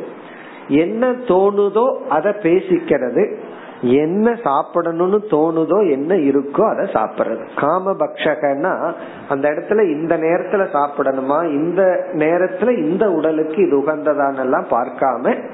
என்ன 0.68 1.10
தோணுதோ 1.10 1.94
அதை 2.08 2.32
பேசிக்கிறது. 2.32 3.34
என்ன 3.82 4.30
சாப்பிடணும்னு 4.30 5.18
தோணுதோ 5.30 5.90
என்ன 5.90 6.14
இருக்கோ 6.14 6.60
அதை 6.60 6.86
சாப்பிடுறது. 6.92 7.44
காம 7.56 7.92
பக்ஷகன்னா 7.92 8.92
அந்த 9.28 9.48
இடத்துல 9.48 9.90
இந்த 9.90 10.18
நேரத்துல 10.18 10.66
சாப்பிடணுமா 10.72 11.44
இந்த 11.44 12.06
நேரத்துல 12.12 12.78
இந்த 12.78 13.10
உடலுக்கு 13.10 13.66
இது 13.66 13.78
உகந்ததான் 13.78 14.38
எல்லாம் 14.38 14.66
பார்க்காம 14.70 15.50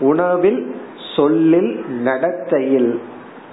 உணவில் 0.00 0.74
சொல்லில் 1.16 1.84
நடத்தையில் 2.04 3.00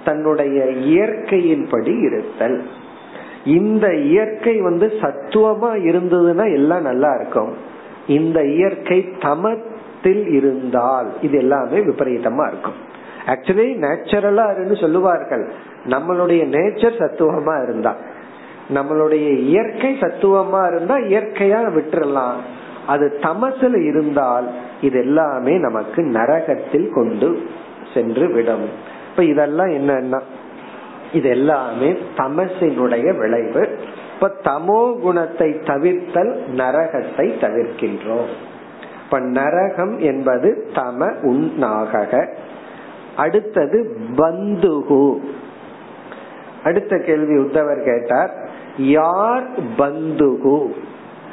தன்னுடைய 0.04 0.64
இயற்கையின்படி 0.64 2.04
இருத்தல். 2.04 2.64
இந்த 3.44 3.94
இயற்கை 3.94 4.60
வந்து 4.60 4.86
சத்துவமா 4.86 5.70
இருந்ததுன்னா 5.84 6.52
எல்லாம் 6.52 6.82
நல்லா 6.82 7.14
இருக்கும். 7.14 7.52
இந்த 8.06 8.44
இயற்கை 8.44 9.10
தமத்தில் 9.20 10.26
இருந்தால் 10.26 11.12
இது 11.22 11.38
எல்லாமே 11.38 11.78
விபரீதமா 11.78 12.46
இருக்கும். 12.46 12.92
ஆக்சுவலி 13.26 13.86
நேச்சுரலா 13.86 14.52
இருந்து 14.52 14.76
சொல்லுவார்கள். 14.76 15.52
நம்மளுடைய 15.84 16.48
நேச்சர் 16.48 16.98
சத்துவமா 16.98 17.62
இருந்தா. 17.62 17.96
நம்மளுடைய 18.74 19.38
இயற்கை 19.38 19.96
சத்துவமா 20.00 20.74
இருந்தா 20.74 20.96
இயற்கையா 20.96 21.72
விட்டுறலாம். 21.72 22.36
அது 22.86 23.18
தமசுல 23.20 23.84
இருந்தால் 23.84 24.48
இது 24.80 24.98
எல்லாமே 24.98 25.58
நமக்கு 25.58 26.02
நரகத்தில் 26.02 26.90
கொண்டு 26.92 27.42
சென்று 27.94 28.32
விடும். 28.32 28.68
இப்ப 29.10 29.24
இதெல்லாம் 29.24 29.68
என்னன்னா 29.68 30.20
இது 31.14 31.28
எல்லாமே 31.28 31.96
தமசினுடைய 32.16 33.16
விளைவு. 33.16 33.78
இப்ப 34.14 34.32
தமோ 34.44 35.00
குணத்தை 35.00 35.50
தவிர்த்தல் 35.50 36.36
நரகத்தை 36.56 37.32
தவிர்க்கின்றோம். 37.40 38.32
இப்ப 39.04 39.20
நரகம் 39.20 39.98
என்பது 39.98 40.68
தம 40.74 41.12
உன்னாக 41.20 42.28
அடுத்தது 43.16 43.96
பந்துகு. 44.16 45.18
அடுத்த 46.64 46.98
கேள்வி 46.98 47.36
உத்தவர் 47.36 47.84
கேட்டார் 47.84 48.30
யார் 48.78 49.46
பந்துகு? 49.78 50.72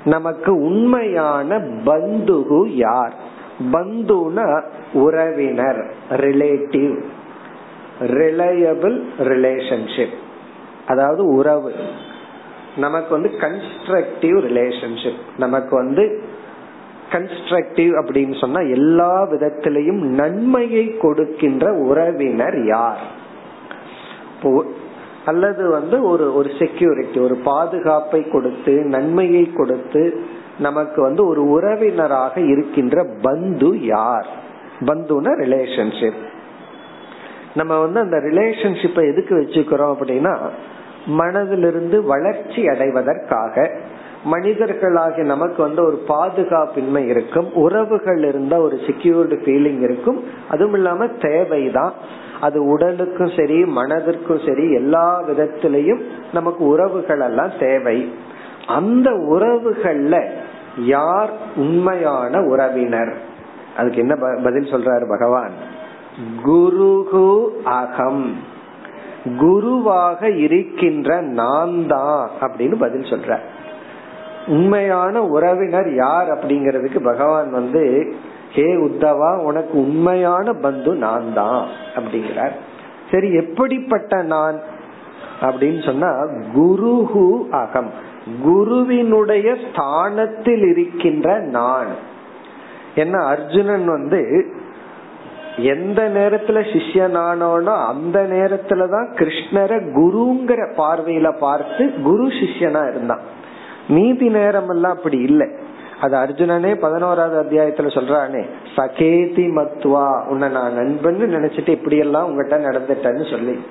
நமக்கு 0.06 0.56
உண்மையான 0.56 1.58
பந்துகு 1.60 2.68
யார்? 2.68 3.14
பந்துனா 3.72 4.62
உறவினர் 4.94 5.94
ரிலேட்டிவ் 6.10 6.98
ரிலையபிள் 8.01 9.01
ரிலேஷன்ஷிப் 9.20 10.17
அதாவது 10.88 11.25
உறவு. 11.25 11.74
நமக்கு 12.75 13.10
வந்து 13.10 13.29
கன்ஸ்ட்ரக்டிவ் 13.39 14.38
ரிலேஷன்ஷிப் 14.48 15.22
நமக்கு 15.38 15.75
வந்து 15.75 16.24
கன்ஸ்ட்ரக்டிவ் 17.12 17.91
அப்படின்னு 18.01 18.39
சொன்னா 18.39 18.60
எல்லா 18.60 19.24
விதத்திலையும் 19.24 20.01
நன்மையை 20.01 20.98
கொடுக்கின்ற 20.98 21.74
உறவினர் 21.74 22.65
யார்? 22.65 23.00
அல்லது 25.25 25.70
வந்து 25.70 26.03
ஒரு 26.03 26.36
ஒரு 26.36 26.51
செக்யூரிட்டி 26.60 27.20
ஒரு 27.20 27.36
பாதுகாப்பை 27.36 28.29
கொடுத்து 28.29 28.74
நன்மையை 28.74 29.51
கொடுத்து 29.53 30.24
நமக்கு 30.60 31.01
வந்து 31.01 31.25
ஒரு 31.25 31.50
உறவினராக 31.50 32.41
இருக்கின்ற 32.41 33.05
பந்து 33.22 33.81
யார்? 33.86 34.27
பந்துன 34.81 35.27
ரிலேஷன்ஷிப் 35.43 36.22
நம்ம 37.55 37.79
வந்து 37.79 38.00
அந்த 38.00 38.17
ரிலேஷன்ஷிப்பை 38.17 39.12
எதுக்கு 39.12 39.36
வச்சுக்கிறோம் 39.36 39.96
அப்படின்னா 40.00 40.38
மனதிலிருந்து 41.17 42.03
வளர்ச்சி 42.05 42.67
அடைவதற்காக. 42.67 43.72
மனிதர்களாகிய 44.31 45.24
நமக்கு 45.24 45.63
வந்து 45.63 45.86
ஒரு 45.86 46.03
பாதுகாப்பின்மை 46.08 47.05
இருக்கும் 47.08 47.53
உறவுகள் 47.53 48.24
இருந்தா 48.24 48.60
ஒரு 48.60 48.75
செக்யூர்டு 48.75 49.39
ஃபீலிங் 49.43 49.81
இருக்கும் 49.81 50.24
அதுவும் 50.50 50.74
இல்லாம 50.74 51.08
தேவைதான். 51.08 51.93
அது 52.41 52.65
உடலுக்கும் 52.65 53.31
சரி 53.38 53.63
மனதிற்கும் 53.63 54.48
சரி 54.48 54.74
எல்லா 54.74 55.24
விதத்திலையும் 55.27 56.01
நமக்கு 56.34 56.65
உறவுகள் 56.65 57.20
எல்லாம் 57.20 57.51
தேவை. 57.60 58.13
அந்த 58.67 59.10
உறவுகள்ல 59.10 60.29
யார் 60.77 61.29
உண்மையான 61.55 62.41
உறவினர்? 62.41 63.17
அதுக்கு 63.77 63.98
என்ன 63.98 64.15
பதில் 64.43 64.72
சொல்றாரு 64.74 65.10
பகவான்? 65.10 65.71
குருகு 66.44 67.46
அகம். 67.63 68.36
குருவாக 69.38 70.30
இருக்கின்ற 70.30 71.22
நான் 71.22 71.88
தான் 71.88 72.30
அப்படின்னு 72.42 72.75
பதில் 72.75 73.01
சொல்ற. 73.01 73.38
உண்மையான 74.48 75.24
உறவினர் 75.24 75.94
யார் 75.94 76.28
அப்படிங்கறதுக்கு 76.28 77.04
பகவான் 77.04 77.51
வந்து 77.51 78.13
ஹே 78.51 78.75
உத்தவா 78.75 79.38
உனக்கு 79.38 79.78
உண்மையான 79.78 80.54
பந்து 80.54 80.96
நான் 80.96 81.34
தான் 81.34 81.68
அப்படிங்கிறார். 81.96 82.51
சரி 83.12 83.34
எப்படிப்பட்ட 83.34 84.22
நான் 84.22 84.60
அப்படின்னு 85.42 85.86
சொன்னா 85.86 86.08
குருஹு 86.56 87.50
அகம். 87.50 87.92
குருவினுடைய 88.44 89.56
ஸ்தானத்தில் 89.56 90.63
இருக்கின்ற 90.63 91.40
நான். 91.40 92.10
என்ன 92.96 93.18
அர்ஜுனன் 93.25 93.86
வந்து 93.86 94.51
எந்த 95.58 96.10
நேரத்துல 96.10 96.60
சிஷ்யனானோனோ 96.74 97.88
அந்த 97.88 98.24
நேரத்துலதான் 98.24 99.13
கிருஷ்ணரை 99.13 99.79
குருங்கிற 99.96 100.72
பார்வையில 100.77 101.38
பார்த்து 101.38 101.93
குரு 102.03 102.27
சிஷ்யனா 102.27 102.89
இருந்தான். 102.89 103.20
மீதி 103.88 104.29
நேரம் 104.29 104.70
எல்லாம் 104.70 104.96
அப்படி 104.96 105.17
இல்லை. 105.17 105.48
அது 106.01 106.17
அர்ஜுனனே 106.17 106.75
பதினோராவது 106.75 107.43
அத்தியாயத்துல 107.43 107.79
சொல்றானே 107.79 108.46
சகேதி 108.75 109.48
மத்துவா 109.55 110.27
உன்னை 110.27 110.50
நான் 110.50 110.74
நண்பன் 110.74 111.15
நினைச்சிட்டு 111.15 111.70
இப்படி 111.70 111.98
எல்லாம் 111.98 112.25
உங்ககிட்ட 112.25 112.70
நடந்துட்டேன்னு 112.70 113.31
சொல்லி. 113.31 113.65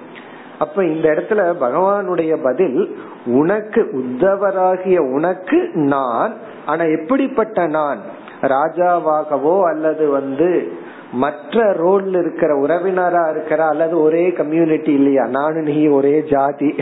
அப்ப 0.59 0.85
இந்த 0.85 1.09
இடத்துல 1.09 1.55
பகவானுடைய 1.61 2.43
பதில் 2.43 2.99
உனக்கு 3.27 3.91
உத்தவராகிய 3.95 4.99
உனக்கு 4.99 5.71
நான் 5.75 6.33
ஆனா 6.67 6.85
எப்படிப்பட்ட 6.85 7.67
நான்? 7.67 7.99
ராஜாவாகவோ 8.41 9.63
அல்லது 9.63 10.09
வந்து 10.09 10.73
மற்ற 11.13 11.73
ரோட்ல 11.73 12.19
இருக்கிற 12.19 12.61
உறவினரா 12.61 13.31
இருக்கிற 13.31 13.67
அல்லது 13.67 14.03
ஒரே 14.03 14.33
கம்யூனிட்டி 14.33 14.93
இல்லையா? 14.93 15.27
நானு 15.27 15.63
நீ 15.63 15.87
ஒரே 15.87 16.23
ஜாதி. 16.23 16.75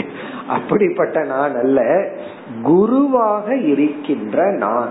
அப்படிப்பட்ட 0.48 1.24
நான் 1.24 1.54
அல்ல. 1.54 2.08
குருவாக 2.62 3.56
இருக்கின்ற 3.56 4.50
நான். 4.50 4.88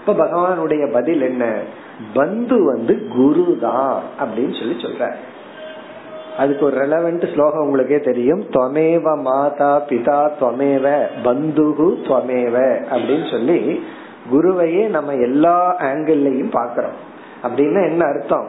இப்ப 0.00 0.24
பகவானுடைய 0.24 0.92
பதில் 0.92 1.20
என்ன? 1.20 1.54
பந்து 2.14 2.64
வந்து 2.64 3.08
குரு 3.08 3.58
தான் 3.60 4.02
அப்படின்னு 4.18 4.58
சொல்லி 4.58 4.74
சொல்ற 4.74 5.12
அதுக்கு 6.38 6.64
ஒரு 6.64 6.76
ரெலவெண்ட் 6.76 7.32
ஸ்லோகம் 7.32 7.64
உங்களுக்கே 7.64 8.00
தெரியும். 8.00 8.40
துவமேவ 8.40 9.20
மாதா 9.20 9.82
பிதா 9.88 10.30
துவமேவ 10.40 11.06
பந்துகு 11.24 11.96
துவமேவ 12.02 12.78
அப்படின்னு 12.90 13.30
சொல்லி 13.30 13.84
குருவையே 14.32 14.88
நம்ம 14.88 15.12
எல்லா 15.12 15.76
ஆங்கிள்லயும் 15.78 16.52
பாக்கிறோம் 16.52 17.04
அப்படின்னா 17.48 17.88
என்ன 17.88 18.04
அர்த்தம்? 18.06 18.46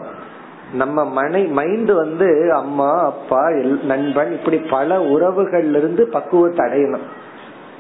நம்ம 0.74 1.06
மனை 1.06 1.46
மைண்ட் 1.46 1.92
வந்து 1.92 2.54
அம்மா 2.54 3.06
அப்பா 3.06 3.50
நண்பன் 3.84 4.32
இப்படி 4.32 4.58
பல 4.58 4.98
உறவுகள்ல 4.98 5.78
இருந்து 5.78 6.08
பக்குவத்தை 6.08 6.66
அடையணும். 6.66 7.06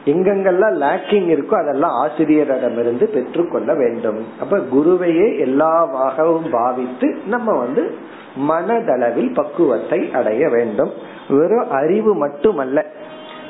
எங்கெங்கெல்லாம் 0.05 0.75
லேக்கிங் 0.83 1.27
இருக்கோ 1.27 1.53
அதெல்லாம் 1.53 2.07
ஆசிரியரிடமிருந்து 2.07 3.03
பெற்றுக்கொள்ள 3.03 3.73
வேண்டும். 3.73 4.25
அப்ப 4.39 4.57
குருவையே 4.57 5.27
எல்லாவாகவும் 5.45 6.49
பாவித்து 6.51 7.17
நம்ம 7.27 7.57
வந்து 7.57 7.95
மனதளவில் 8.49 9.33
பக்குவத்தை 9.33 10.11
அடைய 10.13 10.49
வேண்டும். 10.49 10.91
வெறும் 11.29 11.71
அறிவு 11.71 12.15
மட்டுமல்ல. 12.15 12.85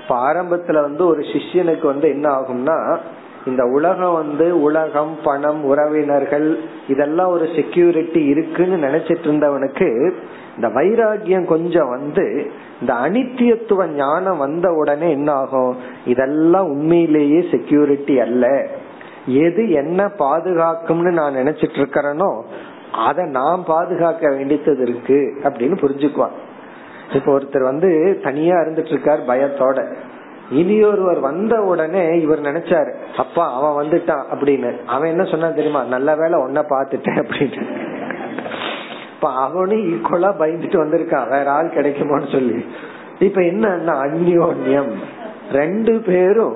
ஆரம்பத்துல 0.09 0.81
வந்து 0.81 1.07
ஒரு 1.07 1.19
சிஷ்யனுக்கு 1.19 1.85
வந்து 1.85 2.09
என்ன 2.09 2.29
ஆகும்னா 2.29 2.97
இந்த 3.45 3.65
உலகம் 3.65 4.13
வந்து 4.13 4.61
உலகம் 4.61 5.17
பணம் 5.23 5.63
உறவினர்கள் 5.63 6.59
இதெல்லாம் 6.87 7.29
ஒரு 7.29 7.49
செக்யூரிட்டி 7.55 8.25
இருக்குன்னு 8.25 8.87
நினைச்சிட்டு 8.87 9.27
இருந்தவனுக்கு 9.27 10.11
இந்த 10.55 10.67
வைராகியம் 10.67 11.45
கொஞ்சம் 11.45 11.89
வந்து 11.89 12.51
இந்த 12.81 12.93
அனித்தியத்துவ 12.93 13.87
ஞானம் 13.87 14.37
வந்த 14.37 14.71
உடனே 14.71 15.11
என்ன 15.11 15.31
ஆகும் 15.31 15.75
இதெல்லாம் 16.05 16.65
உண்மையிலேயே 16.65 17.47
செக்யூரிட்டி 17.51 18.19
அல்ல. 18.19 18.67
எது 19.25 19.69
என்ன 19.69 20.05
பாதுகாக்கும்னு 20.05 21.11
நான் 21.11 21.35
நினைச்சிட்டு 21.35 21.77
இருக்கிறேனோ 21.77 22.41
அதை 22.91 23.25
நான் 23.25 23.63
பாதுகாக்க 23.67 24.29
வேண்டியது 24.29 24.81
இருக்கு 24.81 25.39
அப்படின்னு 25.43 25.77
புரிஞ்சுக்குவான். 25.81 26.35
இப்ப 27.13 27.39
ஒருத்தர் 27.39 27.63
வந்து 27.63 28.19
தனியா 28.23 28.55
இருந்துட்டு 28.55 28.85
இருக்கார் 28.85 29.19
பயத்தோட. 29.27 29.95
இனி 30.51 30.83
ஒருவர் 30.83 31.19
வந்த 31.19 31.61
உடனே 31.61 32.21
இவர் 32.21 32.41
நினைச்சாரு 32.41 32.93
அப்பா 33.17 33.53
அவன் 33.53 33.85
வந்துட்டான் 33.85 34.23
அப்படின்னு. 34.33 34.85
அவன் 34.85 35.09
என்ன 35.09 35.23
சொன்னா 35.23 35.47
தெரியுமா? 35.47 35.83
நல்ல 35.83 36.15
வேலை 36.15 36.39
ஒன்ன 36.39 36.63
பாத்துட்டேன் 36.69 37.25
அப்படின்னு. 37.25 37.61
இப்ப 39.15 39.33
அவனும் 39.33 39.93
ஈக்குவலா 39.93 40.31
பயந்துட்டு 40.39 40.79
வந்திருக்கான். 40.85 41.29
வேற 41.29 41.51
ஆள் 41.51 41.73
கிடைக்குமோன்னு 41.75 42.31
சொல்லி. 42.31 42.65
இப்ப 43.19 43.41
என்ன 43.41 43.67
அந்யோன்யம். 43.75 44.91
ரெண்டு 45.51 45.99
பேரும் 45.99 46.55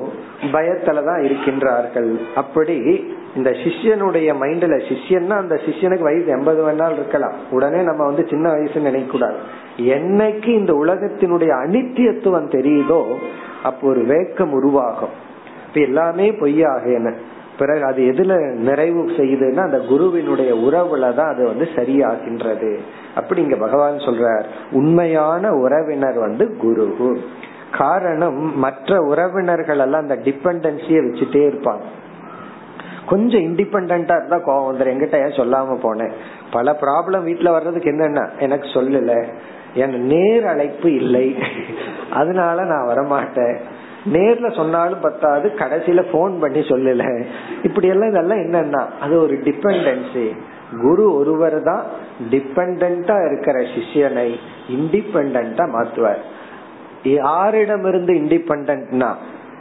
பயத்துலதான் 0.52 1.22
இருக்கின்றார்கள். 1.22 2.20
அப்படி 2.36 3.08
இந்த 3.36 3.50
சிஷ்யனுடைய 3.50 4.36
மைண்ட்ல 4.40 4.94
சிஷ்யன்னா 4.94 5.38
அந்த 5.38 5.56
சிஷ்யனுக்கு 5.56 6.02
வயசு 6.02 6.26
எண்பது 6.26 6.72
வேணாலும் 6.72 6.94
இருக்கலாம். 6.94 7.34
உடனே 7.52 7.82
நம்ம 7.82 8.06
வந்து 8.06 8.28
சின்ன 8.30 8.50
வயசு 8.50 8.80
நினைக்க 8.80 9.12
கூடாது 9.12 9.36
என்னைக்கு 9.78 10.48
இந்த 10.48 10.74
உலகத்தினுடைய 10.74 11.50
அனித்தியத்துவம் 11.66 12.50
தெரியுதோ 12.50 13.16
அப்போ 13.64 13.88
ஒரு 13.88 14.02
வேக்கம் 14.02 14.52
உருவாகும். 14.52 15.30
இப்ப 15.68 15.82
எல்லாமே 15.82 16.32
பொய்யாக 16.32 17.14
பிறகு 17.58 17.84
அது 17.84 18.04
எதுல 18.04 18.52
நிறைவு 18.52 19.02
செய்யுதுன்னா 19.02 19.58
அந்த 19.58 19.80
குருவினுடைய 19.80 20.56
உறவுல 20.56 21.14
தான் 21.14 21.34
அது 21.34 21.46
வந்து 21.46 21.68
சரியாகின்றது. 21.76 22.78
அப்படி 23.16 23.42
இங்க 23.42 23.56
பகவான் 23.56 23.96
சொல்றார். 23.96 24.44
உண்மையான 24.72 25.54
உறவினர் 25.54 26.20
வந்து 26.20 26.58
குரு. 26.58 27.20
காரணம் 27.72 28.58
மற்ற 28.58 29.00
உறவினர்கள் 29.02 29.80
எல்லாம் 29.80 30.02
அந்த 30.02 30.16
டிபெண்டன்சிய 30.16 31.02
வச்சுட்டே 31.04 31.54
இருப்பாங்க. 31.54 31.82
கொஞ்சம் 33.06 33.42
இண்டிபெண்டா 33.42 34.18
இருந்தா 34.18 34.38
கோவம் 34.38 34.74
வந்துடும் 34.74 34.90
எங்கிட்ட 34.90 35.16
ஏன் 35.16 35.38
சொல்லாம 35.38 35.78
போனேன் 35.84 36.12
பல 36.52 36.78
ப்ராப்ளம் 36.82 37.26
வீட்டுல 37.26 37.50
வர்றதுக்கு 37.50 37.92
என்னன்னா? 37.92 38.30
எனக்கு 38.40 38.68
சொல்லல. 38.68 39.28
என் 39.74 40.06
நேர் 40.06 40.46
அழைப்பு 40.46 40.94
இல்லை. 40.94 41.36
அதனால 42.12 42.64
நான் 42.64 42.88
வரமாட்டேன். 42.88 43.56
நேர்ல 44.14 44.56
சொன்னாலும் 44.56 45.00
பத்தாது 45.00 45.52
கடைசியில 45.58 46.02
போன் 46.12 46.40
பண்ணி 46.40 46.60
சொல்லல. 46.60 47.04
இப்படி 47.64 47.88
எல்லாம் 47.88 48.10
இதெல்லாம் 48.10 48.40
என்னன்னா 48.40 48.82
அது 49.00 49.22
ஒரு 49.22 49.36
டிபெண்டன்சி 49.44 50.26
குரு 50.82 51.16
ஒருவர் 51.16 51.58
தான் 51.64 51.84
டிபெண்டா 52.32 53.16
இருக்கிற 53.26 53.60
சிஷியனை 53.74 54.30
இண்டிபெண்டா 54.70 55.66
மாத்துவார் 55.76 56.22
யாரிடம் 57.04 57.86
இருந்து 57.86 58.14
இண்டிபெண்டா 58.14 59.12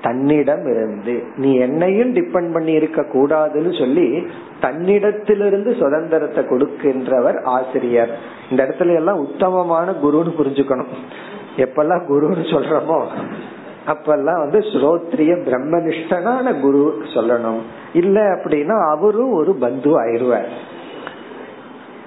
தன்னிடம் 0.02 0.66
இருந்து 0.72 1.14
நீ 1.36 1.56
என்னையும் 1.56 2.14
டிபெண்ட் 2.14 2.52
பண்ணி 2.52 2.72
இருக்க 2.72 3.00
கூடாதுன்னு 3.02 3.78
சொல்லி 3.78 4.06
தன்னிடத்திலிருந்து 4.60 5.70
சுதந்திரத்தை 5.78 6.44
கொடுக்கின்றவர் 6.44 7.38
ஆசிரியர். 7.42 8.12
இந்த 8.50 8.64
இடத்துல 8.64 8.94
எல்லாம் 8.94 9.18
உத்தமமான 9.18 9.90
குருன்னு 10.02 10.32
புரிஞ்சுக்கணும். 10.38 10.94
எப்பெல்லாம் 11.60 12.02
குருன்னு 12.08 12.44
சொல்றோமோ 12.44 13.04
அப்பெல்லாம் 13.86 14.38
வந்து 14.38 14.58
ஸ்ரோத்ரிய 14.58 15.36
பிரம்மனிஷ்டனான 15.44 16.60
குரு 16.60 17.02
சொல்லணும். 17.14 17.60
இல்ல 17.92 18.20
அப்படின்னா 18.20 18.88
அவரும் 18.90 19.32
ஒரு 19.32 19.54
பந்து 19.54 20.02
ஆயிடுவார். 20.02 20.48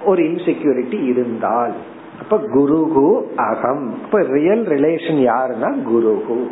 ஒரு 0.04 0.22
இன்செக்யூரிட்டி 0.22 1.04
இருந்தால். 1.04 1.72
அப்ப 2.20 2.36
குருகு 2.36 3.34
அகம். 3.36 3.98
இப்ப 4.04 4.22
ரியல் 4.22 4.66
ரிலேஷன் 4.66 5.30
யாருன்னா 5.30 5.82
குருகு. 5.82 6.50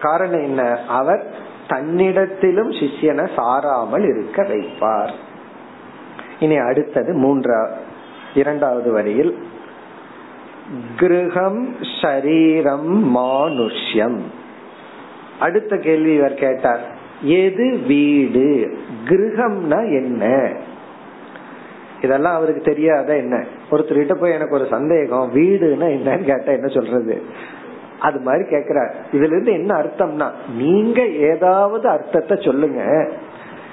காரணம் 0.00 0.42
என்ன? 0.42 0.78
அவர் 0.88 1.34
தன்னிடத்திலும் 1.68 2.70
சிஷ்யனை 2.70 3.28
சாராமல் 3.36 4.08
இருக்க 4.08 4.42
வைப்பார். 4.42 5.10
இனி 6.40 6.56
அடுத்தது 6.56 7.12
மூன்றா 7.12 7.68
இரண்டாவது 8.34 8.92
வரியில் 8.92 9.38
கிரகம் 10.96 11.76
ஷரீரம் 12.02 12.90
மானுஷ்யம். 13.14 14.18
அடுத்த 15.40 15.76
கேள்வி 15.76 16.12
இவர் 16.12 16.34
கேட்டார். 16.34 16.80
எது 17.22 17.78
வீடு? 17.86 18.76
கிரகம்னா 19.04 19.80
என்ன? 19.84 20.52
இதெல்லாம் 22.02 22.34
அவருக்கு 22.34 22.62
தெரியாத 22.62 23.16
என்ன? 23.16 23.44
ஒருத்தர்கிட்ட 23.70 24.14
போய் 24.14 24.32
எனக்கு 24.32 24.54
ஒரு 24.54 24.66
சந்தேகம் 24.70 25.34
வீடுன்னா 25.34 25.84
என்னன்னு 25.84 26.24
கேட்டா 26.24 26.52
என்ன 26.52 26.66
சொல்றது? 26.66 27.22
அது 28.00 28.20
மாதிரி 28.20 28.48
கேக்குறார். 28.48 28.90
இதுல 29.12 29.22
இருந்து 29.22 29.52
என்ன 29.52 29.74
அர்த்தம்னா 29.74 30.30
நீங்க 30.56 31.06
ஏதாவது 31.06 31.88
அர்த்தத்தை 31.88 32.38
சொல்லுங்க. 32.40 33.10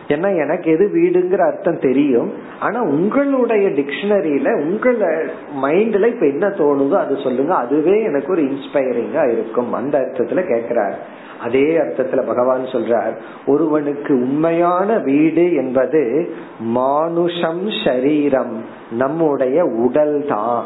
ஏன்னா 0.09 0.37
எனக்கு 0.41 0.71
எது 0.71 0.91
வீடுங்கிற 0.95 1.37
அர்த்தம் 1.37 1.79
தெரியும். 1.79 2.33
ஆனா 2.59 2.81
உங்களுடைய 2.81 3.69
டிக்ஷனரியில 3.69 4.47
உங்கள 4.61 5.29
மைண்ட்ல 5.61 6.07
இப்ப 6.07 6.25
என்ன 6.25 6.47
தோணுதோ 6.47 6.93
அது 6.93 7.17
சொல்லுங்க. 7.17 7.55
அதுவே 7.55 8.03
எனக்கு 8.03 8.31
ஒரு 8.31 8.41
இன்ஸ்பைரிங்கா 8.41 9.31
இருக்கும். 9.31 9.73
அந்த 9.73 9.99
அர்த்தத்துல 9.99 10.55
கேக்குறாரு. 10.55 10.93
அதே 11.41 11.77
அர்த்தத்துல 11.77 12.27
பகவான் 12.27 12.63
சொல்றார். 12.63 13.15
ஒருவனுக்கு 13.45 14.13
உண்மையான 14.13 14.97
வீடு 14.97 15.53
என்பது 15.53 16.33
மானுஷம் 16.59 17.67
ஷரீரம் 17.67 18.55
நம்முடைய 18.91 19.65
உடல் 19.65 20.25
தான். 20.27 20.65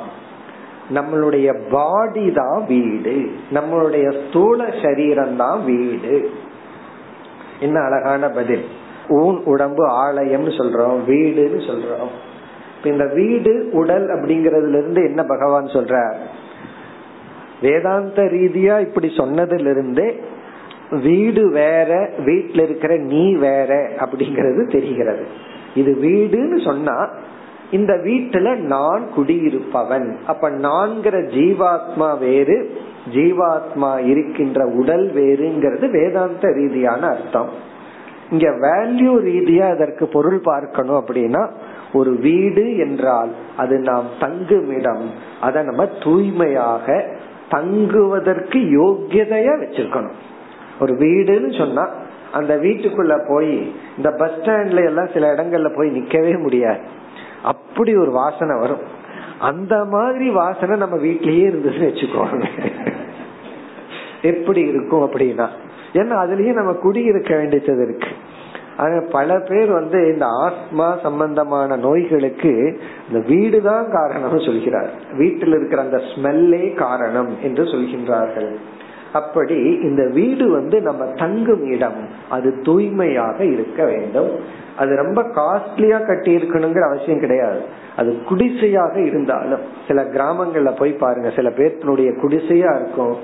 நம்மளுடைய 0.94 1.60
பாடி 1.72 2.32
தான் 2.32 2.66
வீடு. 2.68 3.32
நம்மளுடைய 3.54 4.28
ஸ்தூல 4.28 4.70
சரீரம் 4.84 5.36
தான் 5.36 5.66
வீடு. 5.66 6.30
என்ன 7.60 7.80
அழகான 7.80 8.30
பதில். 8.30 8.66
ஊன் 9.10 9.44
உடம்பு 9.46 9.88
ஆலயம்னு 9.88 10.54
சொல்றோம் 10.58 10.98
வீடுன்னு 11.08 11.60
சொல்றோம். 11.70 12.12
இந்த 12.84 13.06
வீடு 13.06 13.70
உடல் 13.72 14.08
அப்படிங்கறதுல 14.08 14.78
இருந்து 14.78 15.04
என்ன 15.04 15.24
பகவான் 15.24 15.66
சொல்ற 15.66 16.16
வேதாந்த 17.62 18.24
ரீதியா 18.24 18.80
இப்படி 18.80 19.08
சொன்னதுல 19.08 19.70
இருந்தே 19.70 20.20
வீடு 20.90 21.50
வேற 21.50 22.10
வீட்டுல 22.18 22.64
இருக்கிற 22.64 22.98
நீ 22.98 23.36
வேற 23.36 23.88
அப்படிங்கறது 23.88 24.72
தெரிகிறது. 24.72 25.28
இது 25.76 25.98
வீடுன்னு 26.02 26.66
சொன்னா 26.66 27.10
இந்த 27.72 27.94
வீட்டுல 27.94 28.56
நான் 28.56 29.08
குடியிருப்பவன். 29.18 30.16
அப்ப 30.26 30.50
நான்கிற 30.50 31.16
ஜீவாத்மா 31.36 32.20
வேறு 32.20 32.78
ஜீவாத்மா 33.14 34.06
இருக்கின்ற 34.06 34.66
உடல் 34.66 35.14
வேறுங்கிறது 35.14 35.90
வேதாந்த 35.90 36.48
ரீதியான 36.48 37.08
அர்த்தம். 37.08 37.72
இங்க 38.34 38.48
வேல்யூ 38.66 39.12
ரீதியா 39.30 39.66
அதற்கு 39.76 40.06
பொருள் 40.16 40.40
பார்க்கணும் 40.44 41.00
அப்படின்னா 41.02 41.44
ஒரு 41.94 42.12
வீடு 42.26 42.66
என்றால் 42.78 43.32
அது 43.58 43.76
நாம் 43.90 44.08
தங்குமிடம் 44.20 45.06
அதை 45.42 45.60
நம்ம 45.64 45.84
தூய்மையாக 46.04 46.86
தங்குவதற்கு 47.50 48.60
யோக்கியதையா 48.80 49.54
வச்சிருக்கணும். 49.64 50.18
ஒரு 50.82 50.94
வீடுன்னு 50.94 51.52
சொன்னா 51.58 51.84
அந்த 52.32 52.54
வீட்டுக்குள்ள 52.58 53.16
போய் 53.28 53.56
இந்த 53.98 54.10
பஸ் 54.20 54.38
ஸ்டாண்ட்ல 54.38 54.86
எல்லாம் 54.86 55.14
சில 55.14 55.34
இடங்கள்ல 55.34 55.70
போய் 55.76 55.96
நிக்கவே 55.98 56.34
முடியாது. 56.42 56.84
அப்படி 57.44 57.92
ஒரு 57.96 58.12
வாசனை 58.12 58.56
வரும். 58.60 58.84
அந்த 59.40 59.76
மாதிரி 59.86 60.28
வாசனை 60.30 60.76
நம்ம 60.78 60.96
வீட்லயே 60.96 61.46
இருந்துச்சு 61.50 61.84
வச்சுக்கோங்க. 61.90 62.48
எப்படி 64.32 64.62
இருக்கும் 64.62 65.06
அப்படின்னா 65.06 65.48
ஏன்னா 65.94 66.16
அதுலயும் 66.24 66.60
நம்ம 66.60 66.74
குடியிருக்க 66.86 67.32
வேண்டியது 67.36 67.74
இருக்கு. 67.86 68.12
பல 69.12 69.40
பேர் 69.48 69.72
வந்து 69.72 70.00
இந்த 70.14 70.26
ஆஸ்மா 70.46 70.88
சம்பந்தமான 71.02 71.76
நோய்களுக்கு 71.76 72.54
இந்த 73.08 73.20
வீடு 73.28 73.62
தான் 73.62 73.92
காரணம் 73.92 74.40
சொல்கிறார். 74.40 74.92
வீட்டில் 75.18 75.56
இருக்கிற 75.58 75.82
அந்த 75.82 76.00
ஸ்மெல்லே 76.14 76.64
காரணம் 76.76 77.30
என்று 77.44 77.64
சொல்கின்றார்கள். 77.64 78.50
அப்படி 79.14 79.58
இந்த 79.88 80.04
வீடு 80.14 80.46
வந்து 80.50 80.78
நம்ம 80.82 81.06
தங்கும் 81.06 81.66
இடம். 81.76 82.00
அது 82.30 82.50
தூய்மையாக 82.62 83.46
இருக்க 83.46 83.86
வேண்டும். 83.86 84.32
அது 84.78 84.92
ரொம்ப 85.04 85.22
காஸ்ட்லியா 85.36 86.00
கட்டி 86.06 86.32
இருக்கணுங்கிற 86.38 86.84
அவசியம் 86.90 87.24
கிடையாது. 87.26 87.62
அது 87.98 88.12
குடிசையாக 88.30 88.96
இருந்தாலும் 89.00 89.64
சில 89.88 90.02
கிராமங்கள்ல 90.16 90.72
போய் 90.78 91.02
பாருங்க 91.04 91.30
சில 91.36 91.50
பேர்த்தினுடைய 91.50 92.12
குடிசையா 92.24 92.72
இருக்கும். 92.80 93.16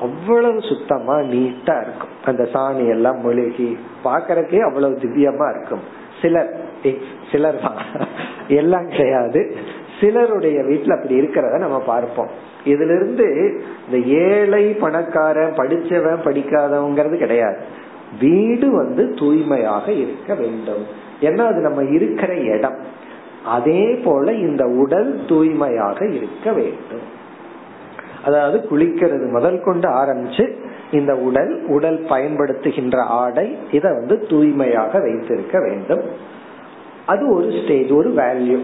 அவ்வளவு 0.00 0.60
சுத்தமா 0.60 1.18
நீட்டா 1.18 1.82
இருக்கும். 1.82 2.14
அந்த 2.24 2.48
சாணி 2.52 2.88
எல்லாம் 2.88 3.20
மொழிகி 3.20 3.76
பாக்கறதுக்கே 4.04 4.58
அவ்வளவு 4.58 4.94
திவ்யமா 4.94 5.56
இருக்கும். 5.56 5.80
சிலர் 6.22 6.66
சிலர் 7.32 7.60
தான். 7.60 7.76
எல்லாம் 8.48 8.88
கிடையாது. 8.88 9.56
சிலருடைய 10.00 10.60
வீட்டுல 10.60 10.96
அப்படி 10.96 11.20
இருக்கிறத 11.20 11.58
நம்ம 11.58 11.80
பார்ப்போம். 11.80 12.28
இதுல 12.64 12.94
இருந்து 12.96 13.60
இந்த 13.90 14.06
ஏழை 14.06 14.72
பணக்காரன் 14.72 15.52
படிச்சவன் 15.52 16.24
படிக்காதவங்கிறது 16.24 17.16
கிடையாது. 17.16 17.56
வீடு 18.20 18.70
வந்து 18.70 19.14
தூய்மையாக 19.14 19.92
இருக்க 19.92 20.34
வேண்டும். 20.34 20.84
ஏன்னா 21.20 21.38
அது 21.38 21.60
நம்ம 21.60 21.82
இருக்கிற 21.82 22.34
இடம். 22.34 22.76
அதே 23.44 23.94
போல 23.94 24.32
இந்த 24.32 24.64
உடல் 24.64 25.20
தூய்மையாக 25.28 26.06
இருக்க 26.08 26.52
வேண்டும். 26.52 27.16
அதாவது 28.28 28.58
குளிக்கிறது 28.70 29.26
முதல் 29.36 29.60
கொண்டு 29.66 29.88
ஆரம்பிச்சு 30.00 30.46
இந்த 30.98 31.12
உடல் 31.28 31.52
உடல் 31.76 32.00
பயன்படுத்துகின்ற 32.10 32.98
ஆடை 33.20 33.46
இதை 33.76 33.90
வந்து 33.98 34.16
தூய்மையாக 34.30 35.00
வைத்திருக்க 35.06 35.56
வேண்டும். 35.66 36.04
அது 37.12 37.24
ஒரு 37.36 37.48
ஸ்டேஜ் 37.58 37.90
ஒரு 38.00 38.10
வேல்யூ 38.20 38.58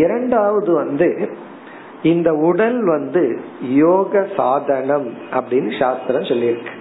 இரண்டாவது 0.00 0.70
வந்து 0.72 1.08
இந்த 2.10 2.30
உடல் 2.48 2.78
வந்து 2.84 3.22
யோக 3.82 4.22
சாதனம் 4.36 5.08
அப்படின்னு 5.32 5.72
சாஸ்திரம் 5.80 6.28
சொல்லியிருக்கு. 6.30 6.74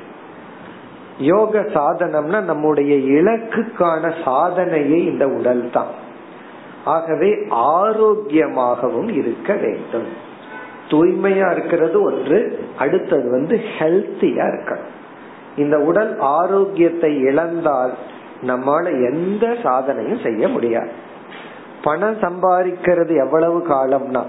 யோக 1.32 1.64
சாதனம்னா 1.76 2.40
நம்முடைய 2.52 2.94
இலக்குக்கான 3.18 4.14
சாதனையே 4.26 5.00
இந்த 5.12 5.26
உடல் 5.38 5.64
தான் 5.76 5.92
ஆகவே 6.94 7.30
ஆரோக்கியமாகவும் 7.76 9.10
இருக்க 9.20 9.54
வேண்டும். 9.64 10.08
தூய்மையா 10.92 11.48
இருக்கிறது 11.52 11.98
ஒன்று 12.04 12.40
அடுத்தது 12.78 13.28
வந்து 13.30 13.56
ஹெல்த்தியா 13.78 14.46
இருக்கணும். 14.54 14.90
இந்த 15.56 15.78
உடல் 15.90 16.12
ஆரோக்கியத்தை 16.20 17.12
இழந்தால் 17.24 17.94
நம்மால 18.48 18.86
எந்த 19.10 19.46
சாதனையும் 19.64 20.24
செய்ய 20.24 20.48
முடியாது. 20.48 20.92
பணம் 21.84 22.18
சம்பாதிக்கிறது 22.22 23.14
எவ்வளவு 23.26 23.60
காலம்னா 23.74 24.24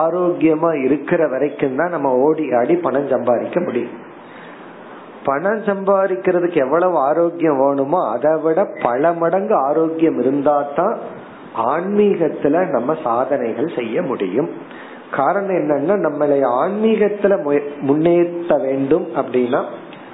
ஆரோக்கியமா 0.00 0.70
இருக்கிற 0.84 1.28
வரைக்கும் 1.28 1.76
தான் 1.76 1.90
நம்ம 1.90 2.08
ஓடி 2.26 2.44
ஆடி 2.52 2.74
பணம் 2.76 3.08
சம்பாதிக்க 3.08 3.60
முடியும். 3.60 3.94
பணம் 5.24 5.62
சம்பாதிக்கிறதுக்கு 5.62 6.58
எவ்வளவு 6.66 6.96
ஆரோக்கியம் 6.98 7.58
வேணுமோ 7.62 8.00
அதை 8.10 8.32
விட 8.42 8.60
பல 8.82 9.12
மடங்கு 9.12 9.54
ஆரோக்கியம் 9.68 10.18
இருந்தா 10.18 10.56
தான் 10.76 10.96
ஆன்மீகத்துல 11.72 12.56
நம்ம 12.70 12.96
சாதனைகள் 13.02 13.68
செய்ய 13.78 14.02
முடியும். 14.02 14.50
காரணம் 15.16 15.56
என்னன்னா 15.56 15.94
நம்மளை 16.06 16.38
ஆன்மீகத்துல 16.60 17.60
முன்னேற்ற 17.80 18.56
வேண்டும் 18.56 19.08
அப்படின்னா 19.16 19.62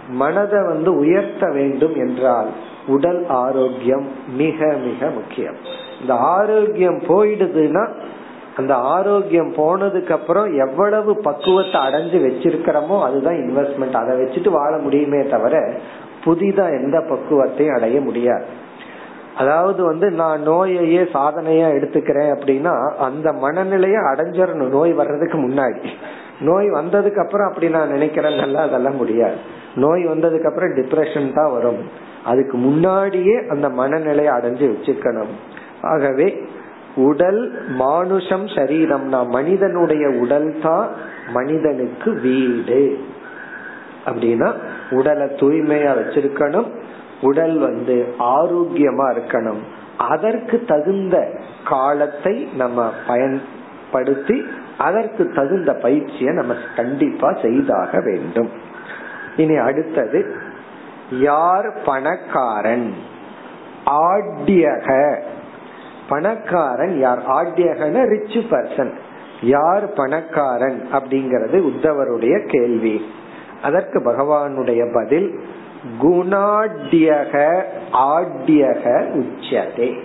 மனதை 0.08 0.58
வந்து 0.66 0.96
உயர்த்த 0.96 1.50
வேண்டும் 1.50 1.94
என்றால் 1.94 2.48
உடல் 2.86 3.26
ஆரோக்கியம் 3.26 4.06
மிக 4.36 4.66
மிக 4.84 5.10
முக்கியம். 5.10 5.56
இந்த 6.00 6.14
ஆரோக்கியம் 6.14 6.98
போயிடுதுன்னா 6.98 7.88
அந்த 8.56 8.74
ஆரோக்கியம் 8.74 9.52
போனதுக்கு 9.54 10.10
அப்புறம் 10.10 10.58
எவ்வளவு 10.58 11.20
பக்குவத்தை 11.20 11.80
அடைஞ்சு 11.80 12.18
வச்சிருக்கிறோமோ 12.26 13.02
அதுதான் 13.02 13.34
இன்வெஸ்ட்மெண்ட் 13.34 13.92
அதை 13.92 14.16
வச்சுட்டு 14.16 14.50
வாழ 14.50 14.76
முடியுமே 14.76 15.28
தவிர 15.28 15.72
புதிதா 16.24 16.64
எந்த 16.82 16.98
பக்குவத்தையும் 16.98 17.76
அடைய 17.76 18.00
முடியாது. 18.00 18.44
அதாவது 19.36 19.84
வந்து 19.84 20.10
நான் 20.10 20.40
நோயையே 20.40 21.02
சாதனையா 21.12 21.66
எடுத்துக்கிறேன் 21.76 22.30
அப்படின்னா 22.34 22.74
அந்த 22.98 23.32
மனநிலையை 23.32 24.00
அடைஞ்சிடணும் 24.00 24.74
நோய் 24.76 24.92
வர்றதுக்கு 24.92 25.38
முன்னாடி. 25.38 25.82
நோய் 26.40 26.68
வந்ததுக்கு 26.70 27.16
அப்புறம் 27.16 27.48
அப்படி 27.48 27.68
நான் 27.68 27.88
நினைக்கிறேன் 27.88 28.36
நல்லா 28.36 28.62
அதெல்லாம் 28.62 28.96
முடியாது. 28.96 29.36
நோய் 29.74 30.06
வந்ததுக்கு 30.06 30.44
அப்புறம் 30.44 30.70
டிப்ரெஷன் 30.70 31.34
தான் 31.34 31.52
வரும். 31.52 31.80
அதுக்கு 32.24 32.56
முன்னாடியே 32.56 33.36
அந்த 33.48 33.68
மனநிலையை 33.68 34.32
அடைஞ்சு 34.34 34.66
வச்சுக்கணும். 34.72 35.32
ஆகவே 35.82 36.28
உடல் 36.94 37.52
மானுஷம் 37.68 38.46
சரீரம்னா 38.46 39.28
மனிதனுடைய 39.28 40.08
உடல் 40.08 40.60
தான் 40.62 40.88
மனிதனுக்கு 41.32 42.12
வீடு. 42.20 42.98
அப்படின்னா 44.06 44.48
உடலை 44.90 45.26
தூய்மையா 45.26 45.92
வச்சிருக்கணும் 46.00 46.68
உடல் 47.20 47.58
வந்து 47.58 48.14
ஆரோக்கியமா 48.18 49.16
இருக்கணும். 49.16 49.60
அதற்கு 49.98 50.64
தகுந்த 50.64 51.30
காலத்தை 51.68 52.48
நம்ம 52.56 52.92
பயன்படுத்தி 53.06 54.42
அதற்கு 54.78 55.32
தகுந்த 55.32 55.72
பயிற்சியை 55.72 56.34
நம்ம 56.34 56.54
கண்டிப்பா 56.76 57.32
செய்தாக 57.42 58.00
வேண்டும். 58.00 58.50
இனி 59.36 59.56
அடுத்தது 59.56 60.34
யார் 61.10 61.78
பணக்காரன்? 61.84 62.94
ஆட்யக. 63.86 65.20
பணக்காரன் 66.08 66.98
யார்? 66.98 67.22
ஆட்யகன 67.26 68.08
ரிச் 68.08 68.44
பர்சன் 68.50 68.92
யார் 69.42 69.92
பணக்காரன் 69.92 70.88
அப்படிங்கறது 70.92 71.54
உத்தவருடைய 71.54 72.46
கேள்வி. 72.46 73.06
அதற்கு 73.62 74.00
பகவானுடைய 74.00 74.94
பதில் 74.94 75.40
குணாட்யக 76.02 77.62
ஆட்யக 77.92 79.14
உச்சதே. 79.14 80.02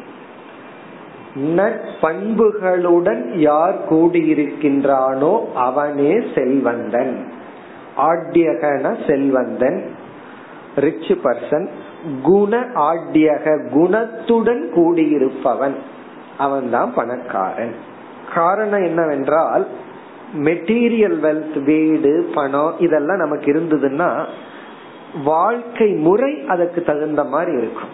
நற்பண்புகளுடன் 1.35 3.35
யார் 3.35 3.93
கூடியிருக்கின்றானோ 3.93 5.53
அவனே 5.53 6.23
செல்வந்தன். 6.35 7.31
ஆட்யகன 7.97 9.07
செல்வந்தன் 9.07 9.83
ரிச் 10.75 11.17
பர்சன் 11.23 11.69
குண 12.23 12.59
ஆட்யக 12.59 13.69
குணத்துடன் 13.69 14.69
கூடியிருப்பவன். 14.75 15.73
அவன்தான் 16.37 16.93
பணக்காரன். 16.93 17.75
காரணம் 18.35 18.83
என்னவென்றால் 18.83 19.67
மெட்டீரியல் 20.37 21.19
வெல்த் 21.19 21.63
வீடு 21.63 22.29
பணம் 22.33 22.73
இதெல்லாம் 22.79 23.17
நமக்கு 23.17 23.53
இருந்ததுன்னா 23.53 24.25
வாழ்க்கை 25.23 25.91
முறை 25.91 26.45
அதுக்கு 26.47 26.81
தகுந்த 26.81 27.23
மாதிரி 27.23 27.51
இருக்கும். 27.57 27.89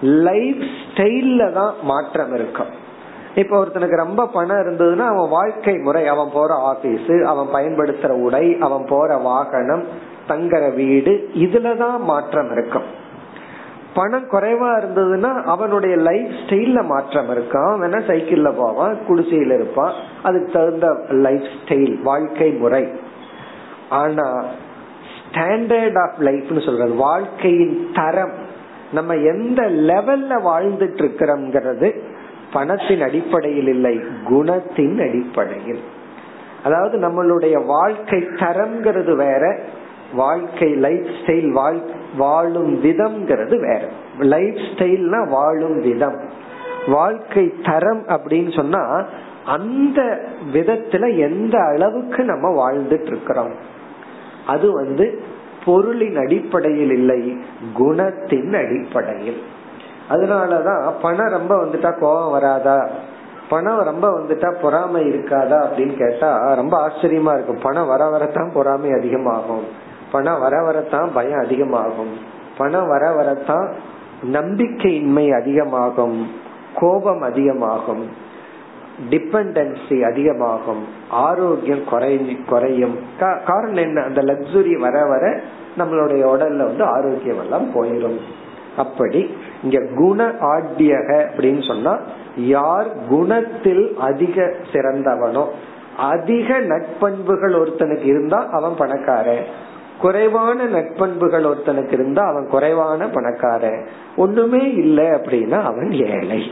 லைஃப் 0.00 0.56
ஸ்டைல்ல 0.56 1.52
தான் 1.52 1.74
மாற்றம் 1.82 2.34
இருக்கும். 2.34 2.82
இப்ப 3.34 3.64
ஒருத்தனுக்கு 3.64 3.96
ரொம்ப 3.96 4.26
பணம் 4.26 4.56
இருந்ததுன்னா 4.56 5.06
அவன் 5.06 5.28
வாழ்க்கை 5.28 5.76
முறை 5.76 6.06
அவன் 6.06 6.28
போற 6.32 6.54
ஆபீஸ் 6.54 7.24
அவன் 7.24 7.46
பயன்படுத்துற 7.46 8.08
உடை 8.08 8.56
அவன் 8.60 8.84
போற 8.88 9.16
வாகனம் 9.16 9.84
தங்குற 10.28 10.74
வீடு 10.74 11.30
இதுலதான் 11.34 11.98
மாற்றம் 11.98 12.52
இருக்கும். 12.52 13.02
பணம் 13.94 14.30
குறைவா 14.30 14.78
இருந்ததுன்னா 14.78 15.42
அவனுடைய 15.42 15.96
லைஃப் 15.96 16.30
ஸ்டைல்ல 16.46 16.84
மாற்றம் 16.84 17.30
இருக்கும். 17.30 17.66
அவன் 17.66 17.92
சைக்கிள்ல 17.92 18.52
போவான்? 18.56 18.98
குடிசையில 19.08 19.54
இருப்பான். 19.54 19.92
அதுக்கு 20.22 20.52
தகுந்த 20.52 21.04
லைஃப் 21.08 21.46
ஸ்டைல் 21.64 22.02
வாழ்க்கை 22.02 22.50
முறை. 22.50 22.88
ஆனா 23.88 24.44
ஸ்டாண்டர்ட் 25.34 25.98
ஆஃப் 26.00 26.18
லைஃப்னு 26.18 26.64
சொல்றது 26.64 26.94
வாழ்க்கையின் 26.94 27.86
தரம். 27.94 28.34
நம்ம 28.92 29.14
எந்த 29.14 29.62
லெவல்ல 29.62 30.32
வாழ்ந்துட்டு 30.50 31.00
இருக்கிறோம்ங்கிறது 31.02 31.88
பணத்தின் 32.52 33.02
அடிப்படையில் 33.02 33.66
இல்லை 33.66 34.00
குணத்தின் 34.30 35.08
அடிப்படையில். 35.08 35.80
அதாவது 36.64 36.98
நம்மளுடைய 36.98 37.66
வாழ்க்கை 37.66 38.18
தரம்ங்கிறது 38.18 39.16
வேற 39.16 39.60
வாழ்க்கை 40.12 40.74
லைஃப் 40.74 41.06
ஸ்டைல் 41.20 41.80
வாழும் 42.16 42.82
விதம்ங்கிறது 42.84 43.56
வேற. 43.60 43.80
லைஃப் 44.18 44.60
ஸ்டைல்னா 44.72 45.28
வாழும் 45.28 45.78
விதம். 45.80 46.18
வாழ்க்கை 46.86 47.54
தரம் 47.62 48.04
அப்படின்னு 48.06 48.56
சொன்னா 48.56 49.04
அந்த 49.46 50.02
விதத்துல 50.52 51.18
எந்த 51.18 51.58
அளவுக்கு 51.58 52.24
நம்ம 52.24 52.50
வாழ்ந்துட்டு 52.60 53.06
இருக்கிறோம் 53.06 53.54
அது 54.46 54.72
வந்து 54.72 55.22
பொருளின் 55.64 56.16
அடிப்படையில் 56.16 56.90
இல்லை 56.90 57.36
குணத்தின் 57.78 58.64
அடிப்படையில். 58.64 59.42
அதனாலதான் 60.10 60.92
பணம் 61.02 61.30
ரொம்ப 61.30 61.64
வந்துட்டா 61.64 61.98
கோபம் 61.98 62.30
வராதா? 62.30 62.88
பணம் 63.48 63.78
ரொம்ப 63.78 64.20
வந்துட்டா 64.20 64.54
பொறாமை 64.62 65.02
இருக்காதா 65.02 65.64
அப்படின்னு 65.64 65.96
கேட்டா 65.96 66.54
ரொம்ப 66.54 66.88
ஆச்சரியமா 66.88 67.34
இருக்கும். 67.34 67.58
பணம் 67.62 67.86
வர 67.86 68.08
வரத்தான் 68.08 68.50
பொறாமை 68.54 68.90
அதிகமாகும். 68.90 69.64
பணம் 70.12 70.40
வர 70.40 70.62
வரத்தான் 70.62 71.10
பயம் 71.14 71.40
அதிகமாகும். 71.40 72.16
பணம் 72.58 72.88
வர 72.88 73.12
வரத்தான் 73.12 73.74
நம்பிக்கையின்மை 74.32 75.40
அதிகமாகும். 75.40 76.30
கோபம் 76.74 77.20
அதிகமாகும். 77.20 78.08
டிபெண்டன்சி 79.10 80.02
அதிகமாகும். 80.02 80.84
ஆரோக்கியம் 81.08 81.84
குறையும். 82.48 82.98
காரணம் 83.18 83.76
என்ன? 83.76 84.02
அந்த 84.02 84.22
லக்ஸுரி 84.22 84.78
வர 84.78 85.04
வர 85.04 85.40
நம்மளுடைய 85.78 86.26
உடல்ல 86.26 86.56
வந்து 86.56 86.84
ஆரோக்கியம் 86.84 87.38
எல்லாம் 87.38 87.74
போயிடும் 87.74 88.20
அப்படி 88.76 89.34
இங்க 89.62 89.86
குண 89.94 90.24
ஆட்யக 90.26 91.26
அப்படின்னு 91.36 91.66
சொன்னா 91.66 91.98
யார் 92.36 92.86
குணத்தில் 93.08 93.96
அதிக 93.98 94.54
சிறந்தவனோ 94.72 95.48
அதிக 95.96 96.60
நட்பண்புகள் 96.60 97.54
ஒருத்தனுக்கு 97.54 98.04
இருந்தா 98.04 98.48
அவன் 98.50 98.74
பணக்காரன். 98.78 99.44
குறைவான 100.00 100.64
நட்பண்புகள் 100.64 101.46
ஒருத்தனுக்கு 101.50 101.92
இருந்தா 101.92 102.26
அவன் 102.26 102.48
குறைவான 102.48 103.08
பணக்காரன். 103.08 103.86
ஒண்ணுமே 104.16 104.72
இல்லை 104.72 105.04
அப்படின்னா 105.04 105.62
அவன் 105.62 105.92
ஏழை. 105.92 106.50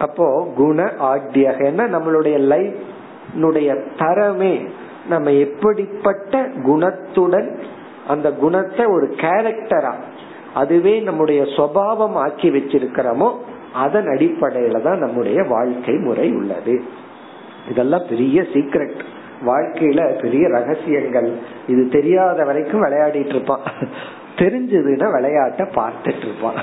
அப்போ 0.00 0.26
குண 0.56 0.80
ஆக்யகன 1.12 1.86
நம்மளுடைய 1.94 2.36
லைஃப் 2.52 2.78
தரமே 4.02 4.54
நம்ம 5.08 5.30
எப்படிப்பட்ட 5.44 6.40
குணத்துடன் 6.66 7.50
அந்த 8.08 8.28
குணத்தை 8.42 8.84
ஒரு 8.86 9.06
கேரக்டரா 9.16 9.92
அதுவே 10.54 10.94
நம்முடைய 11.00 11.40
சுவாவம் 11.56 12.16
ஆக்கி 12.24 12.48
வச்சிருக்கிறோமோ 12.50 13.28
அதன் 13.72 14.06
அடிப்படையில 14.06 14.78
தான் 14.82 14.98
நம்முடைய 14.98 15.42
வாழ்க்கை 15.48 15.94
முறை 15.96 16.28
உள்ளது. 16.30 16.74
இதெல்லாம் 17.70 18.06
பெரிய 18.08 18.42
சீக்ரெட் 18.52 19.00
வாழ்க்கையில 19.46 20.00
பெரிய 20.22 20.44
ரகசியங்கள். 20.48 21.28
இது 21.66 21.82
தெரியாத 21.88 22.44
வரைக்கும் 22.44 22.84
விளையாடிட்டு 22.84 23.34
இருப்பான். 23.34 23.66
தெரிஞ்சதுன்னா 24.36 25.06
விளையாட்ட 25.16 25.62
பார்த்துட்டு 25.78 26.24
இருப்பான். 26.28 26.60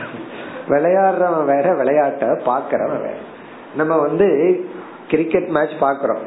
விளையாடுறவன் 0.67 1.45
வேற 1.45 1.73
விளையாட்ட 1.73 2.41
பாக்குறவன் 2.45 3.01
வேற. 3.01 3.13
நம்ம 3.75 3.97
வந்து 3.97 4.59
கிரிக்கெட் 5.07 5.47
மேட்ச் 5.47 5.81
பாக்குறோம் 5.81 6.25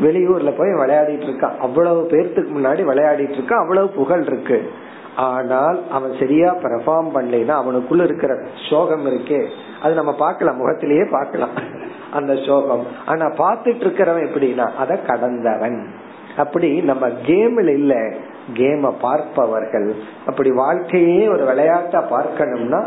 வெளியூர்ல 0.00 0.58
போய் 0.58 0.68
விளையாடிட்டு 0.68 1.26
இருக்கான். 1.26 1.56
அவ்வளவு 1.56 2.08
பேர்த்துக்கு 2.10 2.48
முன்னாடி 2.56 2.84
விளையாடிட்டு 2.84 3.34
இருக்கான். 3.34 3.60
அவ்வளவு 3.60 3.88
புகழ் 3.88 4.22
இருக்கு. 4.22 4.70
ஆனால் 5.16 5.90
அவன் 5.90 6.14
சரியா 6.18 6.56
பெர்ஃபார்ம் 6.56 7.08
பண்ணலைன்னா 7.14 7.62
அவனுக்குள்ள 7.62 8.04
இருக்கிற 8.04 8.38
சோகம் 8.70 9.06
இருக்கே. 9.06 9.46
அது 9.82 9.94
நம்ம 9.94 10.14
பார்க்கலாம். 10.14 10.56
முகத்திலேயே 10.56 11.04
பார்க்கலாம். 11.10 11.50
அந்த 12.12 12.34
சோகம். 12.46 12.86
ஆனா 13.06 13.26
பாத்துட்டு 13.26 13.84
இருக்கிறவன் 13.84 14.26
எப்படின்னா 14.26 14.74
அத 14.74 14.96
கடந்தவன். 14.96 15.86
அப்படி 16.37 16.81
நம்ம 16.81 17.09
கேம்ல 17.25 17.73
இல்ல 17.73 18.13
கேம 18.53 18.93
பார்ப்பவர்கள் 19.01 19.95
அப்படி 20.25 20.51
வாழ்க்கையே 20.55 21.27
ஒரு 21.27 21.45
விளையாட்டா 21.45 22.05
பார்க்கணும்னா 22.11 22.85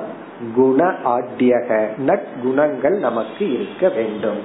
குண 0.55 0.95
ஆட்டியக 1.09 1.89
நற்குணங்கள் 2.07 2.99
நமக்கு 2.99 3.53
இருக்க 3.53 3.89
வேண்டும் 3.89 4.39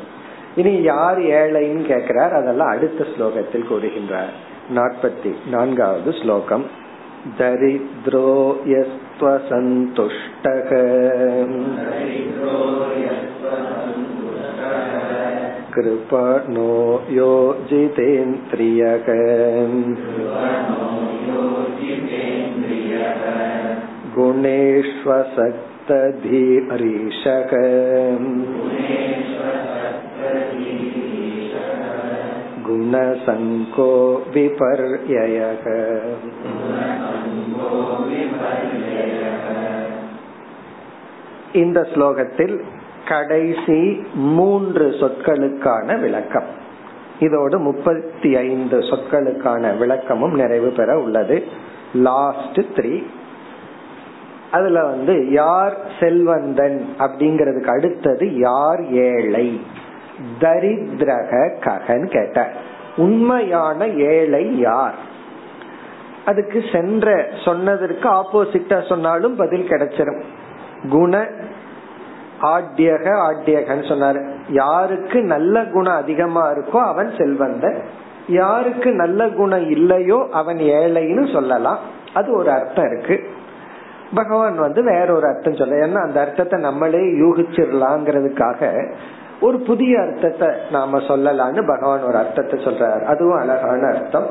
இனி 0.55 0.81
யார் 0.81 1.19
ஏழைன்னு 1.33 1.85
கேட்கிறார் 1.85 2.33
அதெல்லாம் 2.33 2.67
அடுத்த 2.67 3.05
ஸ்லோகத்தில் 3.13 3.69
கூறுகின்றார் 3.69 4.29
நாற்பத்தி 4.75 5.33
நான்காவது 5.47 6.13
ஸ்லோகம் 6.13 6.87
दरिद्रो 7.31 8.63
यस्त्वसन्तुष्टः 8.65 10.69
कृपणो 15.73 16.71
योजितेन्द्रियक 17.19 19.07
गुणेष्वसक्तधीरीशक 26.19 27.51
गुणसङ्को 32.67 33.89
विपर्ययः 34.33 35.65
இந்த 41.53 41.79
ஸ்லோகத்தில் 41.93 42.55
கடைசி 43.08 44.06
மூன்று 44.14 44.88
சொற்களுக்கான 44.90 46.00
விளக்கம். 46.00 46.62
இதோடு 47.18 47.58
முப்பத்தி 47.58 48.36
ஐந்து 48.36 48.78
சொற்களுக்கான 48.78 49.76
விளக்கமும் 49.76 50.34
நிறைவு 50.34 50.70
பெற 50.70 50.98
உள்ளது. 50.98 51.44
லாஸ்ட் 51.94 52.58
த்ரீ 52.74 53.04
அதுல 54.50 54.84
வந்து 54.84 55.30
யார் 55.30 55.76
செல்வந்தன் 56.00 56.86
அப்படிங்கறதுக்கு 56.98 57.76
அடுத்தது 57.76 58.38
யார் 58.38 58.90
ஏழை? 58.90 59.60
தரித்திரக 60.40 61.58
ககன் 61.60 62.06
கேட்ட. 62.06 62.52
உண்மையான 62.96 63.86
ஏழை 63.86 64.58
யார்? 64.58 64.94
அதுக்கு 66.24 66.64
சென்ற 66.72 67.28
சொன்னதற்கு 67.44 68.08
ஆப்போசிட்டா 68.08 68.88
சொன்னாலும் 68.88 69.36
பதில் 69.36 69.68
கிடைச்சிடும் 69.68 70.22
குண 70.90 71.28
ஆட்யக 72.44 73.06
ஆட்யகன்னு 73.28 73.84
சொன்னாரு. 73.90 74.20
யாருக்கு 74.48 75.22
நல்ல 75.22 75.64
குணம் 75.64 75.94
அதிகமா 75.94 76.44
இருக்கோ 76.50 76.80
அவன் 76.82 77.10
செல்வந்தன். 77.18 77.78
யாருக்கு 78.28 78.90
நல்ல 78.92 79.28
குணம் 79.28 79.70
இல்லையோ 79.70 80.18
அவன் 80.32 80.56
ஏழைன்னு 80.56 81.32
சொல்லலாம். 81.32 81.78
அது 82.14 82.28
ஒரு 82.36 82.50
அர்த்தம் 82.50 82.88
இருக்கு. 82.90 83.16
பகவான் 84.14 84.58
வந்து 84.58 84.80
வேற 84.84 85.06
ஒரு 85.14 85.26
அர்த்தம் 85.26 85.54
சொல்ல 85.54 85.86
ஏன்னா 85.86 86.00
அந்த 86.02 86.20
அர்த்தத்தை 86.20 86.60
நம்மளே 86.60 87.02
யூகிச்சிடலாங்கிறதுக்காக 87.22 88.90
ஒரு 89.40 89.58
புதிய 89.58 90.00
அர்த்தத்தை 90.00 90.48
நாம 90.70 90.98
சொல்லலான்னு 90.98 91.62
பகவான் 91.66 92.02
ஒரு 92.02 92.16
அர்த்தத்தை 92.16 92.56
சொல்றார். 92.64 93.02
அதுவும் 93.04 93.40
அழகான 93.40 93.82
அர்த்தம். 93.94 94.28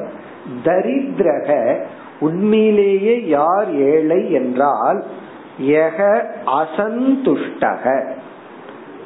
தரித்திரக 0.63 1.49
உண்மையிலேயே 2.19 3.15
யார் 3.27 3.69
ஏழை 3.75 4.31
என்றால் 4.31 5.03
எக 5.57 6.25
அசந்துஷ்டக. 6.45 8.11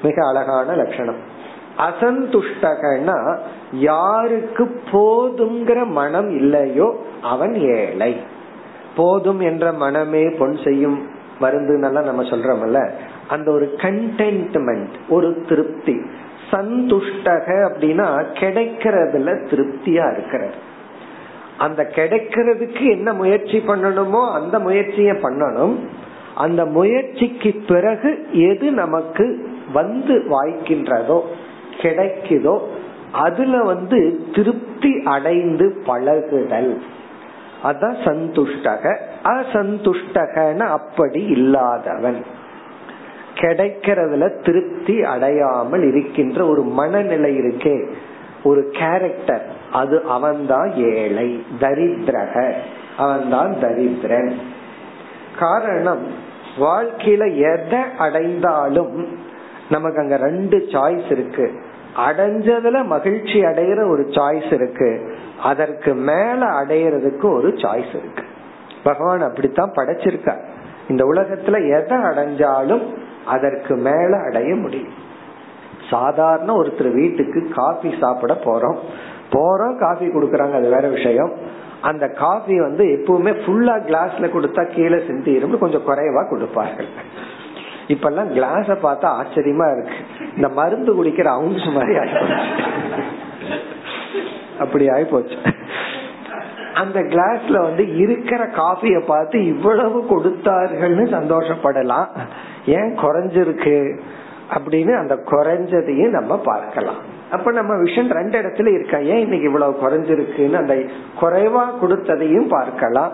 மிக 0.04 0.28
அழகான 0.28 0.76
லட்சணம். 0.76 1.36
அசந்துஷ்டகன்னா 1.78 3.38
யாருக்கு 3.72 4.82
போதுங்கிற 4.92 5.86
மனம் 5.86 6.30
இல்லையோ 6.30 6.96
அவன் 7.22 7.54
ஏழை. 7.54 8.22
போதும் 8.96 9.40
என்ற 9.40 9.72
மனமே 9.72 10.30
பொன் 10.30 10.58
செய்யும் 10.64 11.10
மருந்துன்னெல்லாம் 11.42 12.04
நம்ம 12.04 12.24
சொல்றோம்ல 12.24 12.92
அந்த 13.28 13.52
ஒரு 13.52 13.74
கண்டென்ட்மெண்ட் 13.78 14.94
ஒரு 15.10 15.46
திருப்தி. 15.50 16.02
சந்துஷ்டக 16.52 17.70
அப்படின்னா 17.70 18.26
கிடைக்கிறதுல 18.34 19.46
திருப்தியா 19.46 20.12
இருக்கிறது. 20.12 20.54
அந்த 21.58 21.84
கிடைக்கிறதுக்கு 21.84 22.90
என்ன 22.90 23.14
முயற்சி 23.14 23.64
பண்ணணுமோ 23.68 24.32
அந்த 24.32 24.60
முயற்சியை 24.60 25.16
பண்ணணும். 25.16 25.76
அந்த 26.38 26.66
முயற்சிக்கு 26.66 27.56
பிறகு 27.68 28.28
எது 28.32 28.72
நமக்கு 28.72 29.50
வந்து 29.74 30.24
வாய்க்கின்றதோ 30.30 31.22
கிடைக்குதோ 31.78 32.60
அதுல 33.12 33.62
வந்து 33.62 34.24
திருப்தி 34.36 35.02
அடைந்து 35.04 35.82
பழகுதல். 35.86 36.82
அதான் 37.64 37.96
சந்துஷ்டக. 38.06 38.98
அசந்துஷ்டகன 39.24 40.60
அப்படி 40.60 41.24
இல்லாதவன். 41.24 42.26
கிடைக்கிறதுல 43.36 44.44
திருப்தி 44.44 45.04
அடையாமல் 45.04 45.82
இருக்கின்ற 45.82 46.48
ஒரு 46.48 46.62
மனநிலை 46.62 47.38
இருக்கே 47.38 47.90
ஒரு 48.44 48.70
கேரக்டர் 48.72 49.46
அது 49.72 50.02
அவன்தான் 50.02 50.72
ஏழை 50.76 51.44
தரித்திரக. 51.60 52.54
அவன்தான் 52.98 53.56
தரித்திரன். 53.62 54.32
காரணம் 55.40 56.26
வாழ்க்கையில 56.60 57.56
எதை 57.56 57.80
அடைந்தாலும் 57.98 59.18
நமக்கு 59.70 60.00
அங்க 60.00 60.18
ரெண்டு 60.18 60.58
சாய்ஸ் 60.58 61.12
இருக்கு. 61.12 61.62
அடைஞ்சதுல 62.08 62.86
மகிழ்ச்சி 62.86 63.42
அடையிற 63.42 63.90
ஒரு 63.90 64.04
சாய்ஸ் 64.04 64.54
இருக்கு. 64.54 65.16
அதற்கு 65.44 65.94
மேல 65.94 66.46
அடையிறதுக்கு 66.62 67.34
ஒரு 67.34 67.48
சாய்ஸ் 67.48 67.90
இருக்கு. 67.90 68.24
பகவான் 68.84 69.20
அப்படித்தான் 69.20 69.72
படைச்சிருக்க 69.72 70.38
இந்த 70.90 71.06
உலகத்துல 71.06 71.82
எதை 71.82 71.98
அடைஞ்சாலும் 71.98 72.98
அதற்கு 73.26 73.76
மேல 73.76 74.22
அடைய 74.26 74.56
முடியும். 74.56 75.06
சாதாரண 75.90 76.54
ஒருத்தர் 76.54 76.94
வீட்டுக்கு 76.94 77.50
காஃபி 77.56 77.98
சாப்பிட 78.00 78.34
போறோம். 78.34 78.78
போறோம் 79.32 79.78
காஃபி 79.78 80.06
கொடுக்கறாங்க 80.06 80.54
அது 80.54 80.70
வேற 80.70 80.88
விஷயம். 80.88 81.32
அந்த 81.82 82.08
காஃபி 82.08 82.60
வந்து 82.60 82.86
எப்பவுமே 82.86 83.36
ஃபுல்லா 83.46 83.76
கிளாஸ்ல 83.76 84.22
கொடுத்தா 84.22 84.74
கீழே 84.74 84.96
சிந்திரும் 84.96 85.58
கொஞ்சம் 85.58 85.88
குறைவா 85.88 86.30
கொடுப்பார்கள். 86.30 86.88
இப்பெல்லாம் 87.88 88.34
கிளாஸ 88.34 88.78
பார்த்தா 88.84 89.26
ஆச்சரியமா 89.26 89.72
இருக்கு. 89.72 89.96
இந்த 90.36 90.50
மருந்து 90.50 91.04
குடிக்கிற 91.04 91.24
அவுன்ஸ் 91.24 91.72
மாதிரி 91.72 91.96
ஆயிப்போச்சு. 91.96 92.48
அப்படி 94.60 94.88
ஆயிப்போச்சு. 94.88 95.54
அந்த 96.74 97.00
கிளாஸ்ல 97.00 97.62
வந்து 97.62 97.98
இருக்கிற 97.98 98.46
காஃபிய 98.46 99.00
பார்த்து 99.00 99.46
இவ்வளவு 99.46 100.06
கொடுத்தார்கள்னு 100.10 101.06
சந்தோஷப்படலாம். 101.18 102.08
ஏன் 102.66 102.98
குறைஞ்சிருக்கு? 102.98 104.00
அப்படின்னு 104.54 105.00
அந்த 105.00 105.16
குறைஞ்சதையும் 105.16 106.10
நம்ம 106.10 106.38
பார்க்கலாம். 106.38 107.16
அப்ப 107.32 107.52
நம்ம 107.52 107.74
விஷன் 107.74 108.14
ரெண்டு 108.14 108.42
இடத்துல 108.42 108.74
இருக்கா? 108.74 108.98
ஏன் 108.98 109.20
இன்னைக்கு 109.20 109.48
இவ்வளவு 109.48 109.80
குறைஞ்சிருக்குன்னு 109.82 110.54
அந்த 110.54 110.76
குறைவா 111.22 111.64
கொடுத்ததையும் 111.82 112.48
பார்க்கலாம். 112.48 113.14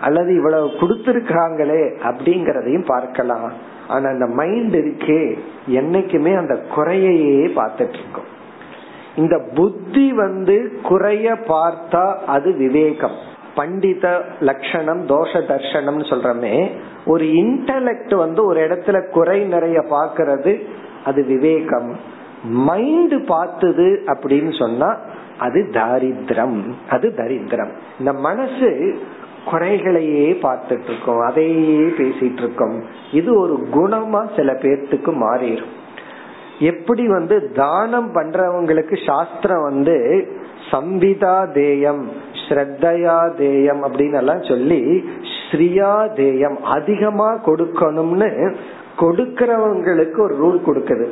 அல்லது 0.00 0.34
இவ்வளவு 0.34 0.66
கொடுத்திருக்காங்களே 0.66 1.82
அப்படிங்கறதையும் 2.08 2.86
பார்க்கலாம். 2.86 3.52
ஆனா 3.88 4.08
அந்த 4.08 4.26
மைண்ட் 4.26 4.74
இருக்கே 4.76 5.38
என்னைக்குமே 5.68 6.36
அந்த 6.36 6.54
குறையையே 6.76 7.44
பார்த்துட்டு 7.58 7.98
இருக்கும் 8.00 8.30
இந்த 9.16 9.36
புத்தி 9.54 10.12
வந்து 10.12 10.72
குறைய 10.82 11.32
பார்த்தா 11.32 12.04
அது 12.26 12.52
விவேகம். 12.52 13.16
பண்டித 13.54 14.24
லட்சணம் 14.40 15.02
தோஷ 15.06 15.32
தர்ஷனம் 15.50 16.00
சொல்றமே 16.10 16.70
ஒரு 17.06 17.24
இன்டலெக்ட் 17.24 18.14
வந்து 18.14 18.44
ஒரு 18.44 18.60
இடத்துல 18.60 19.10
குறை 19.10 19.44
நிறைய 19.44 19.78
பாக்குறது 19.90 20.52
அது 21.04 21.24
விவேகம். 21.24 22.20
மைண்ட் 22.42 23.26
பார்த்தது 23.26 24.02
அப்படின்னு 24.06 24.58
சொன்னா 24.58 24.96
அது 25.38 25.68
தாரித்ரம். 25.72 26.60
அது 26.90 27.14
தரித்திரம். 27.16 27.70
இந்த 27.98 28.12
மனசு 28.12 28.98
குறைகளையே 29.44 30.38
பார்த்துட்டு 30.42 30.88
இருக்கோம் 30.88 31.20
அதையே 31.20 31.78
பேசிட்டு 31.78 32.36
இருக்கோம் 32.36 32.82
இது 33.12 33.40
ஒரு 33.40 33.68
குணமா 33.72 34.36
சில 34.36 34.52
பேர்த்துக்கு 34.52 35.12
மாறிடும் 35.22 35.72
எப்படி 36.58 37.06
வந்து 37.06 37.52
தானம் 37.52 38.14
பண்றவங்களுக்கு 38.14 39.06
சாஸ்திரம் 39.06 39.62
வந்து 39.62 40.26
சம்பிதா 40.70 41.52
தேயம் 41.52 42.10
ஸ்ரத்தையா 42.48 43.36
தேயம் 43.36 43.84
அப்படின்னு 43.84 44.16
எல்லாம் 44.16 44.42
சொல்லி 44.42 45.04
ஸ்ரீயா 45.34 46.12
தேயம் 46.14 46.62
அதிகமா 46.62 47.32
கொடுக்கணும்னு 47.32 48.54
கொடுக்கறவங்களுக்கு 48.98 50.20
ஒரு 50.20 50.34
ரூல் 50.44 50.68
கொடுக்குது. 50.68 51.08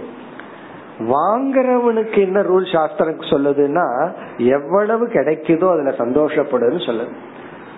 வாங்குறவனுக்கு 1.01 2.19
என்ன 2.19 2.43
ரூல் 2.43 2.73
சாஸ்திரம் 2.73 3.21
சொல்லுதுன்னா 3.21 4.13
எவ்வளவு 4.39 5.07
கிடைக்குதோ 5.07 5.71
அதுல 5.71 5.91
சந்தோஷப்படுன்னு 5.91 6.81
சொல்லுது. 6.89 7.09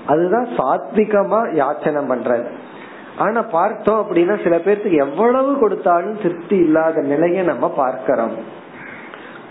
அதுதான் 0.06 0.48
சாத்விகமா 0.56 1.40
யாச்சனை 1.54 2.02
பண்றது. 2.12 2.46
ஆனா 3.18 3.42
பார்த்தோம் 3.42 4.06
அப்படின்னா 4.06 4.42
சில 4.42 4.56
பேர்த்துக்கு 4.56 4.96
எவ்வளவு 4.96 5.58
கொடுத்தாலும் 5.58 6.22
திருப்தி 6.22 6.56
இல்லாத 6.56 7.00
நிலைய 7.00 7.42
நம்ம 7.42 7.70
பார்க்கிறோம். 7.70 8.60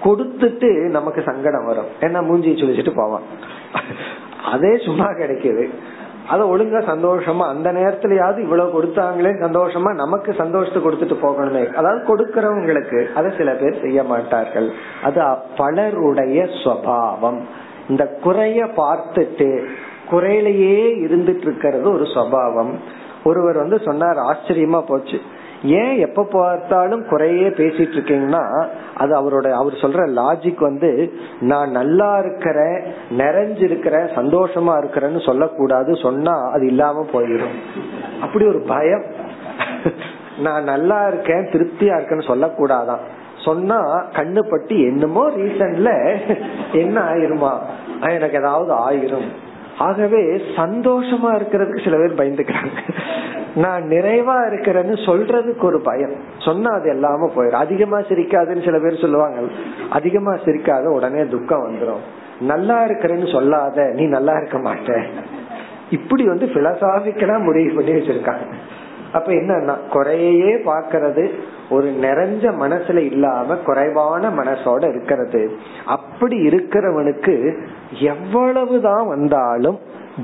கொடுத்துட்டு 0.04 0.90
நமக்கு 0.90 1.22
சங்கடம் 1.26 1.66
வரும். 1.66 1.86
ஏன்னா 2.00 2.26
மூஞ்சி 2.26 2.52
சுழிச்சிட்டு 2.52 2.92
போவான். 2.96 3.22
அதே 4.52 4.78
சும்மா 4.78 5.06
கிடைக்குது. 5.06 5.70
அதை 6.32 6.44
ஒழுங்கா 6.50 6.80
சந்தோஷமா 6.92 7.46
அந்த 7.54 7.70
நேரத்திலயாவது 7.74 8.40
இவ்வளவு 8.40 8.70
கொடுத்தாங்களே 8.76 9.32
சந்தோஷமா 9.46 9.92
நமக்கு 9.94 10.32
சந்தோஷத்தை 10.34 10.80
கொடுத்துட்டு 10.84 11.18
போகணுமே. 11.26 11.64
அதாவது 11.74 12.02
கொடுக்கறவங்களுக்கு 12.10 13.00
அதை 13.14 13.32
சில 13.38 13.52
பேர் 13.54 13.82
செய்ய 13.82 14.04
மாட்டார்கள். 14.04 14.70
அது 15.04 15.22
பலருடைய 15.58 16.48
சுவாவம். 16.64 17.42
இந்த 17.90 18.06
குறைய 18.24 18.62
பார்த்துட்டு 18.82 19.50
குறையிலேயே 20.12 20.80
இருந்துட்டு 21.06 21.46
இருக்கிறது 21.50 21.88
ஒரு 21.94 22.08
சுவாவம். 22.16 22.74
ஒருவர் 23.24 23.62
வந்து 23.64 23.80
சொன்னார் 23.86 24.20
ஆச்சரியமா 24.32 24.82
போச்சு. 24.88 25.20
ஏன் 25.64 26.00
எப்ப 26.00 26.24
பார்த்தாலும் 26.24 27.08
குறையே 27.08 27.48
பேசிட்டு 27.48 27.96
இருக்கீங்கன்னா 27.96 28.66
அது 28.96 29.12
அவரோட 29.16 29.52
அவர் 29.52 29.74
சொல்ற 29.74 30.02
லாஜிக் 30.10 30.60
வந்து 30.60 31.14
நான் 31.40 31.72
நல்லா 31.72 32.20
இருக்கிறேன் 32.20 32.84
நிறைஞ்சிருக்கிறேன் 33.18 34.08
சந்தோஷமா 34.16 34.74
இருக்கிறேன்னு 34.82 35.26
சொல்லக்கூடாது 35.26 35.96
சொன்னா 35.96 36.52
அது 36.52 36.66
இல்லாம 36.66 37.06
போயிடும். 37.14 37.56
அப்படி 38.22 38.48
ஒரு 38.48 38.60
பயம். 38.60 39.04
நான் 40.40 40.64
நல்லா 40.64 41.08
இருக்கேன் 41.08 41.48
திருப்தியா 41.52 41.96
இருக்கேன்னு 42.00 42.30
சொல்லக்கூடாதான். 42.32 43.00
சொன்னா 43.38 44.06
கண்ணு 44.12 44.40
பட்டி 44.50 44.82
என்னமோ 44.84 45.30
ரீசன்ல 45.30 46.20
என்ன 46.72 47.02
ஆயிருமா? 47.02 47.52
எனக்கு 48.10 48.38
ஏதாவது 48.38 48.74
ஆயிரும். 48.90 49.30
ஆகவே 49.78 50.22
சந்தோஷமா 50.58 51.30
இருக்கிறதுக்கு 51.32 51.84
சில 51.84 51.98
பேர் 51.98 52.18
பயந்துக்கிறாங்க. 52.18 53.00
நான் 53.56 53.84
நிறைவா 53.84 54.36
இருக்கிறேன்னு 54.52 54.96
சொல்றதுக்கு 55.06 55.62
ஒரு 55.62 55.82
பயம். 55.82 56.12
சொன்னா 56.38 56.72
அது 56.72 56.94
எல்லாம 56.94 57.30
போயிடும் 57.36 57.64
அதிகமா 57.66 58.00
சிரிக்காதுன்னு 58.00 58.64
சில 58.64 58.80
பேர் 58.80 59.00
சொல்லுவாங்க. 59.00 59.40
அதிகமா 59.90 60.34
சிரிக்காத 60.34 60.84
உடனே 60.84 61.28
துக்கம் 61.28 61.66
வந்துடும் 61.68 62.00
நல்லா 62.40 62.86
இருக்கிறேன்னு 62.86 63.32
சொல்லாத 63.32 63.92
நீ 63.94 64.06
நல்லா 64.06 64.34
இருக்க 64.34 64.58
மாட்ட. 64.58 65.02
இப்படி 65.92 66.28
வந்து 66.28 66.46
பிலசாபிக்கலா 66.46 67.44
முடிவு 67.44 67.76
பண்ணி 67.76 67.92
வச்சிருக்காங்க. 67.92 68.46
அப்ப 69.14 69.32
என்னன்னா 69.32 69.76
குறையே 69.90 70.56
பாக்கிறது 70.56 71.30
ஒரு 71.70 71.96
நிறைஞ்ச 72.02 72.44
மனசுல 72.64 72.98
இல்லாம 72.98 73.56
குறைவான 73.56 74.30
மனசோட 74.30 74.90
இருக்கிறது. 74.90 75.52
அப்படி 75.86 76.48
இருக்கிறவனுக்கு 76.48 77.64
எவ்வளவுதான் 78.00 79.08
வந்தாலும் 79.08 79.80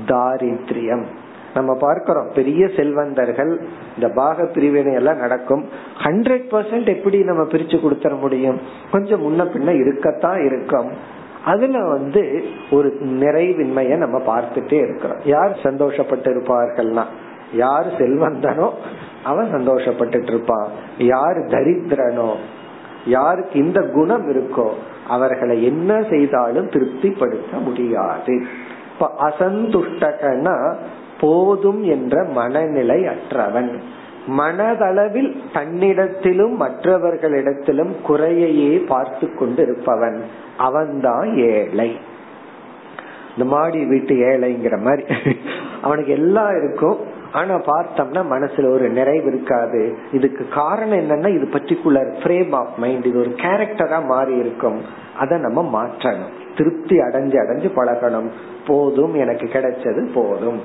தாரித்ரியம் 0.06 1.04
நம்ம 1.54 1.74
பார்க்கிறோம் 1.74 2.30
பெரிய 2.34 2.68
செல்வந்தர்கள் 2.76 3.60
இந்த 3.94 4.08
பாக 4.14 4.44
பிரிவினை 4.44 4.92
எல்லாம் 4.94 5.16
நடக்கும். 5.16 5.68
ஹண்ட்ரட் 6.02 6.48
பர்சன்ட் 6.50 6.86
எப்படி 6.86 7.22
நம்ம 7.22 7.42
பிரிச்சு 7.42 7.76
கொடுத்துட 7.82 8.18
முடியும்? 8.18 8.60
கொஞ்சம் 8.92 9.22
முன்ன 9.22 9.42
பின்ன 9.42 9.74
இருக்கத்தான் 9.74 10.44
இருக்கும். 10.44 10.90
அதுல 11.44 11.78
வந்து 11.84 12.44
ஒரு 12.70 12.96
நிறைவின்மைய 13.00 13.96
நம்ம 13.96 14.18
பார்த்துட்டே 14.18 14.72
இருக்கிறோம். 14.72 15.20
யார் 15.24 15.58
சந்தோஷப்பட்டு 15.62 16.28
இருப்பார்கள்னா 16.32 17.04
யார் 17.52 17.86
செல்வந்தனோ 17.86 18.70
அவன் 19.24 19.54
சந்தோஷப்பட்டுட்டு 19.54 20.28
இருப்பான் 20.28 20.68
யார் 20.98 21.36
தரித்திரனோ 21.36 22.34
யாருக்கு 23.06 23.64
இந்த 23.64 23.82
குணம் 23.82 24.28
இருக்கோ 24.28 24.68
அவர்களை 25.08 25.64
என்ன 25.64 26.02
செய்தாலும் 26.10 26.68
திருப்திப்படுத்த 26.68 27.56
முடியாது. 27.56 28.46
இப்ப 28.92 29.14
அசந்துஷ்டகனா 29.20 30.74
போதும் 31.20 31.82
என்ற 31.82 32.24
மனநிலை 32.24 33.06
அற்றவன். 33.06 33.80
மனதளவில் 34.38 35.36
தன்னிடத்திலும் 35.52 36.54
மற்றவர்களிடத்திலும் 36.60 37.92
குறையையே 38.08 38.86
பார்த்து 38.86 39.34
கொண்டு 39.34 39.62
இருப்பவன் 39.62 40.24
அவன்தான் 40.58 41.36
ஏழை. 41.36 41.96
இந்த 43.36 43.44
மாடி 43.44 43.84
வீட்டு 43.84 44.14
ஏழைங்கிற 44.14 44.80
மாதிரி. 44.80 45.04
அவனுக்கு 45.82 46.12
எல்லாம் 46.12 46.56
இருக்கும். 46.56 47.16
ஆனா 47.32 47.54
பார்த்தோம்னா 47.54 48.22
மனசுல 48.30 48.72
ஒரு 48.72 48.88
நிறைவு 48.88 49.26
இருக்காது. 49.26 49.98
இதுக்கு 50.12 50.48
காரணம் 50.48 50.98
என்னன்னா 50.98 51.28
இது 51.28 51.48
பர்டிகுலர் 51.52 52.14
ஃப்ரேம் 52.22 52.54
ஆஃப் 52.54 52.76
மைண்ட் 52.76 53.04
இது 53.04 53.18
ஒரு 53.18 53.28
கேரக்டரா 53.28 54.04
மாறி 54.04 54.36
இருக்கும். 54.36 54.82
அதை 55.18 55.38
நம்ம 55.38 55.84
மாற்றணும். 55.84 56.56
திருப்தி 56.56 56.98
அடைஞ்சு 56.98 57.36
அடைஞ்சு 57.36 57.70
பழகணும். 57.76 58.30
போதும் 58.66 59.14
எனக்கு 59.14 59.46
கிடைச்சது 59.46 60.12
போதும். 60.14 60.62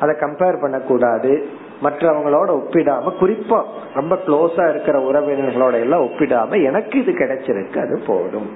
அதை 0.00 0.16
கம்பேர் 0.20 0.60
பண்ணக்கூடாது. 0.60 1.48
மற்றவங்களோட 1.82 2.48
ஒப்பிடாம 2.48 3.12
குறிப்பா 3.20 3.62
ரொம்ப 3.94 4.18
க்ளோஸா 4.26 4.70
இருக்கிற 4.70 4.98
உறவினர்களோட 4.98 5.72
எல்லாம் 5.72 6.02
ஒப்பிடாம 6.02 6.64
எனக்கு 6.64 7.02
இது 7.02 7.12
கிடைச்சிருக்கு 7.12 7.78
அது 7.78 8.02
போதும். 8.06 8.50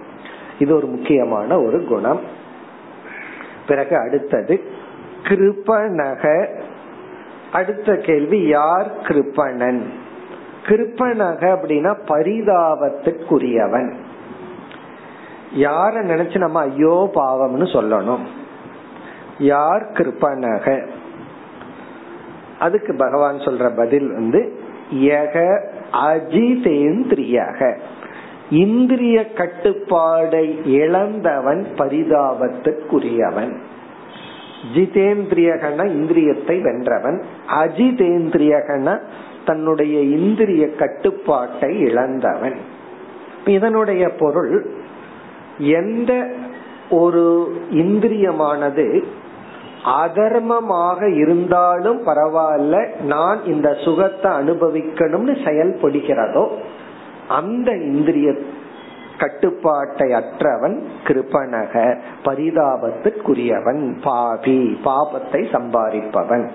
இது 0.59 0.77
ஒரு 0.77 0.87
முக்கியமான 0.87 1.61
ஒரு 1.61 1.85
குணம். 1.85 2.21
பிறகு 3.67 3.97
அடுத்தது 3.97 4.61
கிருபணக 5.23 6.49
அடுத்த 7.57 7.97
கேள்வி 7.97 8.41
யார் 8.47 8.89
கிருப்பணன்? 9.03 9.81
கிருப்பணக 10.67 11.43
அப்படின்னா 11.55 11.93
பரிதாபத்துக்குரியவன். 12.09 13.91
யார 15.57 15.93
நினைச்சு 16.11 16.39
நம்ம 16.39 16.61
ஐயோ 16.61 16.97
பாவம்னு 17.15 17.67
சொல்லணும். 17.77 18.25
யார் 19.39 19.85
கிருப்பணக 19.93 20.87
அதுக்கு 22.59 22.93
பகவான் 22.97 23.37
சொல்ற 23.37 23.77
பதில் 23.77 24.09
வந்து 24.13 24.41
யக 24.95 25.35
அஜிதேந்திரியக. 25.93 27.61
இந்திரிய 28.51 29.17
கட்டுப்பாடை 29.35 30.67
இழந்தவன் 30.67 31.67
பரிதாபத்துக்குரியவன். 31.79 33.55
ஜிதேந்திரியகன 34.75 35.85
இந்திரியத்தை 35.87 36.63
வென்றவன். 36.63 37.23
அஜிதேந்திரியகன 37.49 39.01
தன்னுடைய 39.45 40.01
இந்திரிய 40.01 40.75
கட்டுப்பாட்டை 40.75 41.79
இழந்தவன். 41.79 42.57
இதனுடைய 43.45 44.09
பொருள் 44.09 44.71
எந்த 45.59 46.31
ஒரு 46.91 47.55
இந்திரியமானது 47.71 49.03
அதர்மமாக 49.85 51.17
இருந்தாலும் 51.17 52.07
பரவாயில்ல 52.07 53.03
நான் 53.03 53.45
இந்த 53.45 53.77
சுகத்தை 53.85 54.31
அனுபவிக்கணும்னு 54.31 55.35
செயல்படுகிறதோ 55.45 56.49
அந்த 57.29 57.73
இந்திரிய 57.73 58.35
கட்டுப்பாட்டை 59.19 60.09
அற்றவன் 60.13 60.77
கிருபணக 61.07 61.75
பரிதாபத்துக்குரியவன் 62.25 63.83
பாபி 64.03 64.61
பாபத்தை 64.85 65.41
சம்பாதிப்பவன். 65.57 66.47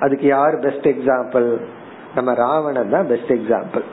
அதுக்கு 0.00 0.26
யார் 0.26 0.58
பெஸ்ட் 0.58 0.88
எக்ஸாம்பிள் 0.88 1.48
நம்ம 2.14 2.34
ராவணன் 2.34 2.90
தான் 2.90 3.06
பெஸ்ட் 3.06 3.32
எக்ஸாம்பிள் 3.32 3.86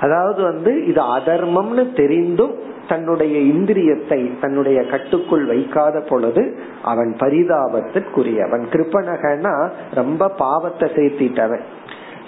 அதாவது 0.00 0.40
வந்து 0.42 0.72
இது 0.86 1.00
அதர்மம்னு 1.16 1.84
தெரிந்தும் 1.92 2.54
தன்னுடைய 2.88 3.36
இந்திரியத்தை 3.52 4.18
தன்னுடைய 4.40 4.78
கட்டுக்குள் 4.86 5.44
வைக்காத 5.46 6.00
பொழுது 6.00 6.42
அவன் 6.82 7.12
பரிதாபத்திற்குரியவன் 7.20 8.64
கிருப்பனகனா 8.72 9.54
ரொம்ப 9.94 10.28
பாவத்தை 10.28 10.88
சேர்த்திட்டவன். 10.88 11.64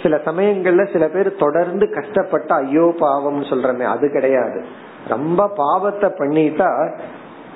சில 0.02 0.16
சமயங்கள்ல 0.24 0.92
சில 0.92 1.04
பேர் 1.08 1.30
தொடர்ந்து 1.36 1.86
கஷ்டப்பட்ட 1.90 2.54
ஐயோ 2.54 2.94
பாவம் 2.98 3.42
சொல்றமே 3.42 3.84
அது 3.84 4.06
கிடையாது. 4.10 4.60
ரொம்ப 5.08 5.48
பாவத்தை 5.56 6.08
பண்ணிட்டா 6.18 6.70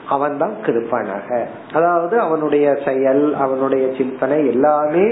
அவன் 0.08 0.36
தான் 0.36 0.54
கிருப்பனாக. 0.64 1.28
அதாவது 1.72 2.14
அவனுடைய 2.20 2.66
செயல் 2.84 3.34
அவனுடைய 3.34 3.84
சிந்தனை 3.98 4.38
எல்லாமே 4.46 5.04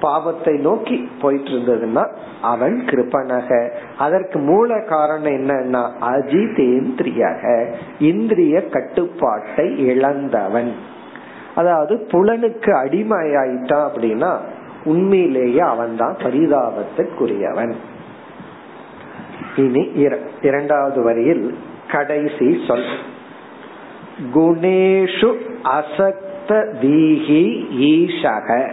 பாவத்தை 0.00 0.54
நோக்கி 0.58 0.96
போயிட்டு 1.20 1.50
இருந்ததுன்னா 1.50 2.04
அவன் 2.42 2.76
கிருப்பனக. 2.86 3.48
அதற்கு 3.98 4.38
மூல 4.38 4.78
காரணம் 4.80 5.32
என்னன்னா 5.32 5.82
அஜிதேந்திரியக 6.12 7.44
இந்திரிய 7.98 8.64
கட்டுப்பாட்டை 8.68 9.66
இழந்தவன். 9.86 10.72
அதாவது 11.54 11.94
புலனுக்கு 12.12 12.70
அடிமையாயிட்டான் 12.82 13.86
அப்படின்னா 13.88 14.32
உண்மையிலேயே 14.84 15.62
அவன் 15.74 15.94
தான் 15.96 16.16
பரிதாபத்திற்குரியவன் 16.24 17.74
இனி 19.56 19.82
இரண்டாவது 20.42 21.00
வரியில் 21.02 21.46
கடைசி 21.90 22.64
சொல். 22.66 22.84
குணேஷு 24.34 25.34
அசக்த 25.62 26.74
தீஹி 26.82 27.66
ஈஷக. 27.80 28.72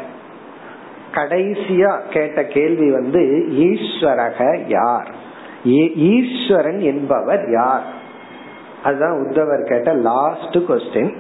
கடைசியா 1.11 1.99
கேட்ட 2.09 2.43
கேள்வி 2.43 2.91
வந்து 2.91 3.45
ஈஸ்வரக 3.49 4.63
யார்? 4.67 5.11
ஈஸ்வரன் 5.95 6.79
என்பவர் 6.79 7.51
யார்? 7.51 7.83
அதுதான் 8.83 9.11
உத்தவர் 9.11 9.67
கேட்ட 9.67 9.93
லாஸ்ட் 9.93 10.55
கொஸ்டின் 10.55 11.15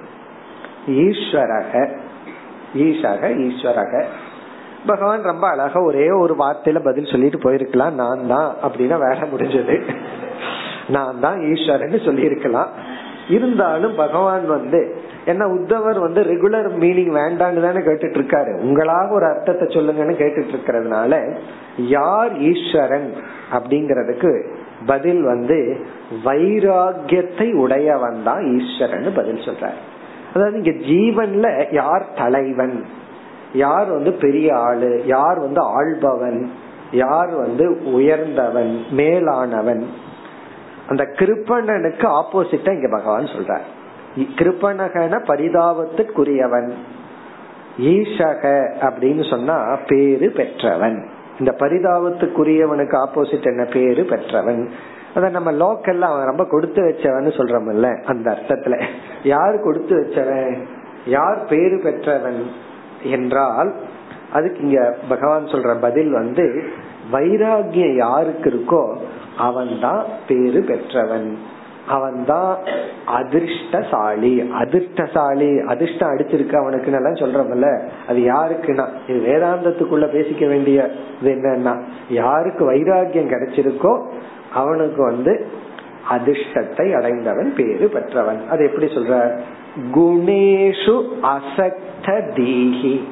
ஈஸ்வரக. 0.87 1.97
ஈஷக 2.77 3.51
ஈஸ்வரக. 3.51 4.03
பகவான் 4.85 5.21
ரொம்ப 5.21 5.47
அழகா 5.47 5.81
ஒரே 5.81 6.09
ஒரு 6.09 6.35
வார்த்தையில 6.39 6.83
பதில் 6.83 7.05
சொல்லிட்டு 7.05 7.37
போயிருக்கலாம். 7.37 7.91
நான் 7.91 8.27
தான் 8.27 8.55
அப்படின்னா 8.63 9.09
வேலை 9.09 9.29
முடிஞ்சது. 9.29 9.95
நான் 10.87 11.19
தான் 11.19 11.53
ஈஸ்வரன் 11.53 12.05
சொல்லி 12.05 12.21
இருக்கலாம் 12.21 12.67
இருந்தாலும் 13.29 13.95
பகவான் 13.95 14.45
வந்து 14.45 14.95
என்ன 15.25 15.47
உத்தவர் 15.47 15.99
வந்து 15.99 16.21
ரெகுலர் 16.21 16.69
மீனிங் 16.79 17.13
வேண்டான்னு 17.17 17.61
தானே 17.61 17.79
கேட்டுட்டு 17.79 18.17
இருக்காரு 18.19 18.61
உங்களாக 18.61 19.13
ஒரு 19.13 19.25
அர்த்தத்தை 19.25 19.67
சொல்லுங்கன்னு 19.67 20.15
கேட்டுட்டு 20.17 20.53
இருக்கிறதுனால 20.53 21.37
யார் 21.77 22.37
ஈஸ்வரன் 22.39 23.13
அப்படிங்கறதுக்கு 23.51 24.51
பதில் 24.85 25.23
வந்து 25.23 25.77
வைராகியத்தை 26.23 27.53
உடையவன் 27.53 28.23
தான் 28.23 28.57
ஈஸ்வரன் 28.57 29.13
பதில் 29.15 29.35
சொல்றாரு. 29.35 29.79
அதாவது 30.33 30.57
இங்க 30.57 30.69
ஜீவன்ல 30.69 31.71
யார் 31.71 32.05
தலைவன்? 32.15 32.85
யார் 33.53 33.89
வந்து 33.91 34.13
பெரிய 34.13 34.57
ஆளு? 34.57 35.03
யார் 35.05 35.39
வந்து 35.39 35.61
ஆள்பவன்? 35.61 36.49
யார் 36.91 37.29
வந்து 37.29 37.83
உயர்ந்தவன்? 37.83 38.85
மேலானவன்? 38.91 39.87
அந்த 40.87 41.03
கிருப்பணனுக்கு 41.03 42.23
ஆப்போசிட்டா 42.23 42.73
இங்க 42.73 42.87
பகவான் 42.89 43.23
சொல்றார். 43.23 43.65
கிருப்பணகன 44.15 45.23
பரிதாபத்துக்குரியவன். 45.23 46.71
ஈஷக 47.81 48.73
அப்படின்னு 48.81 49.29
சொன்னா 49.29 49.75
பேரு 49.87 50.29
பெற்றவன். 50.29 51.07
இந்த 51.39 51.55
பரிதாபத்துக்குரியவனுக்கு 51.59 53.05
ஆப்போசிட் 53.05 53.43
என்ன? 53.43 53.63
பேரு 53.63 54.03
பெற்றவன். 54.03 54.69
அத 55.15 55.29
நம்ம 55.29 55.51
லோக்கல்ல 55.51 55.99
அவன் 55.99 56.25
ரொம்ப 56.25 56.45
கொடுத்து 56.49 56.83
வச்சவன் 56.83 57.37
சொல்றோம்ல 57.37 58.03
அந்த 58.03 58.31
அர்த்தத்துல. 58.31 58.83
யார் 59.23 59.59
கொடுத்து 59.59 59.95
வச்சவன்? 59.95 60.61
யார் 61.05 61.45
பேரு 61.49 61.79
பெற்றவன் 61.83 62.45
என்றால் 63.03 63.75
அதுக்கு 64.33 64.59
இங்க 64.59 64.95
பகவான் 65.09 65.45
சொல்ற 65.45 65.79
பதில் 65.81 66.11
வந்து 66.11 66.63
வைராகியம் 67.11 67.95
யாருக்கு 67.95 68.49
இருக்கோ 68.49 68.95
அவன்தான் 69.37 70.03
பேரு 70.27 70.63
பெற்றவன். 70.63 71.37
அவன்தான் 71.87 72.57
அதிர்ஷ்டசாலி. 73.05 74.49
அதிர்ஷ்டசாலி 74.51 75.59
அதிர்ஷ்டம் 75.59 76.09
அடிச்சிருக்கு 76.09 76.55
அவனுக்கு 76.55 76.91
எல்லாம் 76.91 77.13
சொல்றமல்ல 77.13 77.81
அது 78.07 78.19
யாருக்குன்னா? 78.19 78.87
இது 79.07 79.19
வேதாந்தத்துக்குள்ள 79.27 80.03
பேசிக்க 80.03 80.47
வேண்டிய 80.47 80.91
இது 81.21 81.33
என்னன்னா 81.33 81.83
யாருக்கு 82.09 82.71
வைராகியம் 82.71 83.31
கிடைச்சிருக்கோ 83.31 84.05
அவனுக்கு 84.53 85.03
வந்து 85.03 85.47
அதிர்ஷ்டத்தை 86.11 86.93
அடைந்தவன் 86.93 87.53
பேரு 87.55 87.89
பெற்றவன். 87.93 88.47
அது 88.49 88.65
எப்படி 88.65 88.85
சொல்ற? 88.85 89.39
குணேஷு 89.95 91.03
அசக்த 91.21 92.31
தீஹி. 92.35 93.03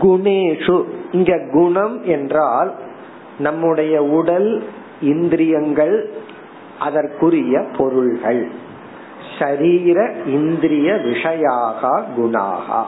குணேஷு 0.00 0.84
இங்க 1.12 1.38
குணம் 1.52 2.04
என்றால் 2.04 2.74
நம்முடைய 3.38 4.02
உடல் 4.02 4.64
இந்திரியங்கள் 5.00 6.10
அதற்குரிய 6.78 7.64
பொருள்கள். 7.76 8.48
ஷரீர 9.38 10.26
இந்திரிய 10.26 10.92
விஷயாகா 10.92 12.02
குணாகா. 12.16 12.82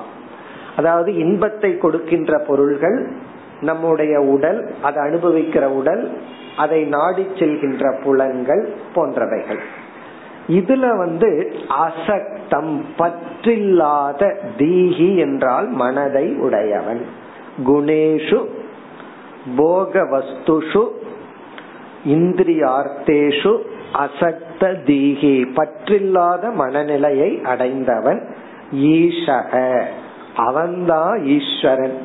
அதாவது 0.76 1.16
இன்பத்தை 1.16 1.78
கொடுக்கின்ற 1.78 2.38
பொருள்கள் 2.38 3.12
நம்முடைய 3.60 4.20
உடல் 4.20 4.74
அதை 4.82 5.02
அனுபவிக்கிற 5.04 5.64
உடல் 5.64 6.10
அதை 6.56 6.84
நாடி 6.84 7.26
செல்கின்ற 7.34 8.02
புலன்கள் 8.02 8.74
போன்றவைகள். 8.94 9.60
இதுல 10.48 10.96
வந்து 10.96 11.52
அசக்தம் 11.68 12.84
பற்றில்லாத 12.98 14.36
தீகி 14.58 15.16
என்றால் 15.16 15.68
மனதை 15.68 16.34
உடையவன். 16.34 17.06
குணேஷு 17.66 18.46
போக 19.56 20.00
வஸ்துஷு 20.00 20.88
இந்திரியார்த்தேஷு 22.04 23.58
அசக்த 23.92 24.72
தீகி 24.86 25.44
பற்றில்லாத 25.54 26.52
மனநிலையை 26.52 27.40
அடைந்தவன் 27.44 28.34
ஈஷக. 28.72 29.82
அவன்தான் 30.36 31.24
ஈஸ்வரன். 31.24 31.98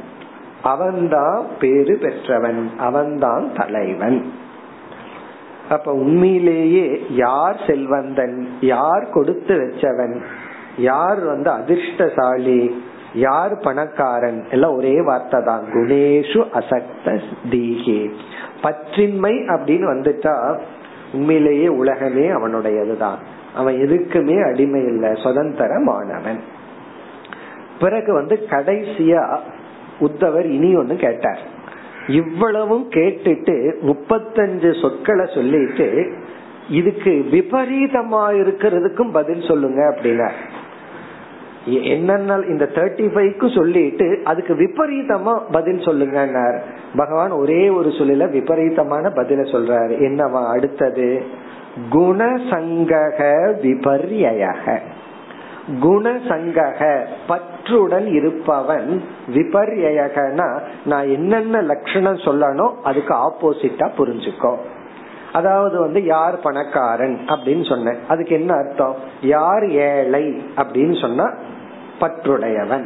அவன்தான் 0.63 1.45
பேரு 1.59 1.97
பெற்றவன். 1.97 2.69
அவன்தான் 2.77 3.53
தலைவன். 3.55 4.33
அப்ப 5.69 5.91
உண்மையிலேயே 5.91 7.05
யார் 7.09 7.61
செல்வந்தன்? 7.67 8.47
யார் 8.61 9.09
கொடுத்து 9.13 9.55
வச்சவன்? 9.55 10.23
யார் 10.77 11.19
வந்து 11.19 11.49
அதிர்ஷ்டசாலி? 11.49 12.83
யார் 13.15 13.57
பணக்காரன்? 13.57 14.45
எல்லாம் 14.49 14.75
ஒரே 14.75 15.01
வார்த்தை 15.01 15.43
தான் 15.43 15.63
குணேஷு 15.73 16.49
அசக்த 16.53 17.21
தீகே. 17.49 18.11
பற்றின்மை 18.63 19.33
அப்படின்னு 19.47 19.85
வந்துட்டா 19.93 20.59
உண்மையிலேயே 21.13 21.67
உலகமே 21.67 22.29
அவனுடையதுதான். 22.29 23.17
அவன் 23.55 23.75
எதுக்குமே 23.75 24.51
அடிமை 24.51 24.83
இல்லை. 24.83 25.09
சுதந்திரமானவன். 25.09 26.39
பிறகு 27.79 28.13
வந்து 28.13 28.47
கடைசியா 28.49 29.39
உத்தவர் 29.99 30.45
இனி 30.45 30.75
ஒன்னு 30.75 30.95
கேட்டார். 30.95 31.39
இவ்வளவும் 32.07 32.89
கேட்டுட்டு 32.89 33.73
முப்பத்தஞ்சு 33.81 34.81
சொற்களை 34.81 35.31
சொல்லிட்டு 35.33 36.13
இதுக்கு 36.69 37.25
விபரீதமா 37.31 38.33
இருக்கிறதுக்கும் 38.33 39.11
பதில் 39.11 39.47
சொல்லுங்க 39.47 39.95
அப்படின்னா 39.95 40.31
என்னென்ன 41.65 42.39
இந்த 42.47 42.69
தேர்ட்டி 42.75 43.07
ஃபைவ்க்கு 43.13 43.55
சொல்லிட்டு 43.55 44.21
அதுக்கு 44.23 44.53
விபரீதமா 44.53 45.39
பதில் 45.51 45.81
சொல்லுங்க 45.81 46.61
பகவான் 46.95 47.31
ஒரே 47.31 47.69
ஒரு 47.69 47.89
சொல்லில 47.89 48.29
விபரீதமான 48.29 49.09
பதில 49.09 49.41
சொல்றாரு. 49.53 49.93
என்னவா? 49.99 50.47
அடுத்தது 50.49 51.23
குணசங்கக 51.89 53.31
விபர்யக 53.61 54.79
குணசங்கக 55.81 56.99
பற்றுடன் 57.29 58.07
இருப்பவன் 58.07 59.03
விபர்யகனா 59.33 60.59
நான் 60.85 61.09
என்னென்ன 61.09 61.61
லட்சணம் 61.61 62.15
சொல்லணும் 62.15 62.73
அதுக்கு 62.83 63.13
ஆப்போசிட்டா 63.13 63.89
புரிஞ்சுக்கோ. 63.97 64.55
அதாவது 65.33 65.79
வந்து 65.79 66.03
யார் 66.03 66.39
பணக்காரன் 66.39 67.19
அப்படின்னு 67.27 67.69
சொன்னேன். 67.69 67.97
அதுக்கு 68.07 68.35
என்ன 68.35 68.55
அர்த்தம்? 68.55 68.95
யார் 69.21 69.69
ஏழை 69.69 70.43
அப்படின்னு 70.57 71.01
சொன்னா 71.01 71.31
பற்றுடையவன். 71.99 72.85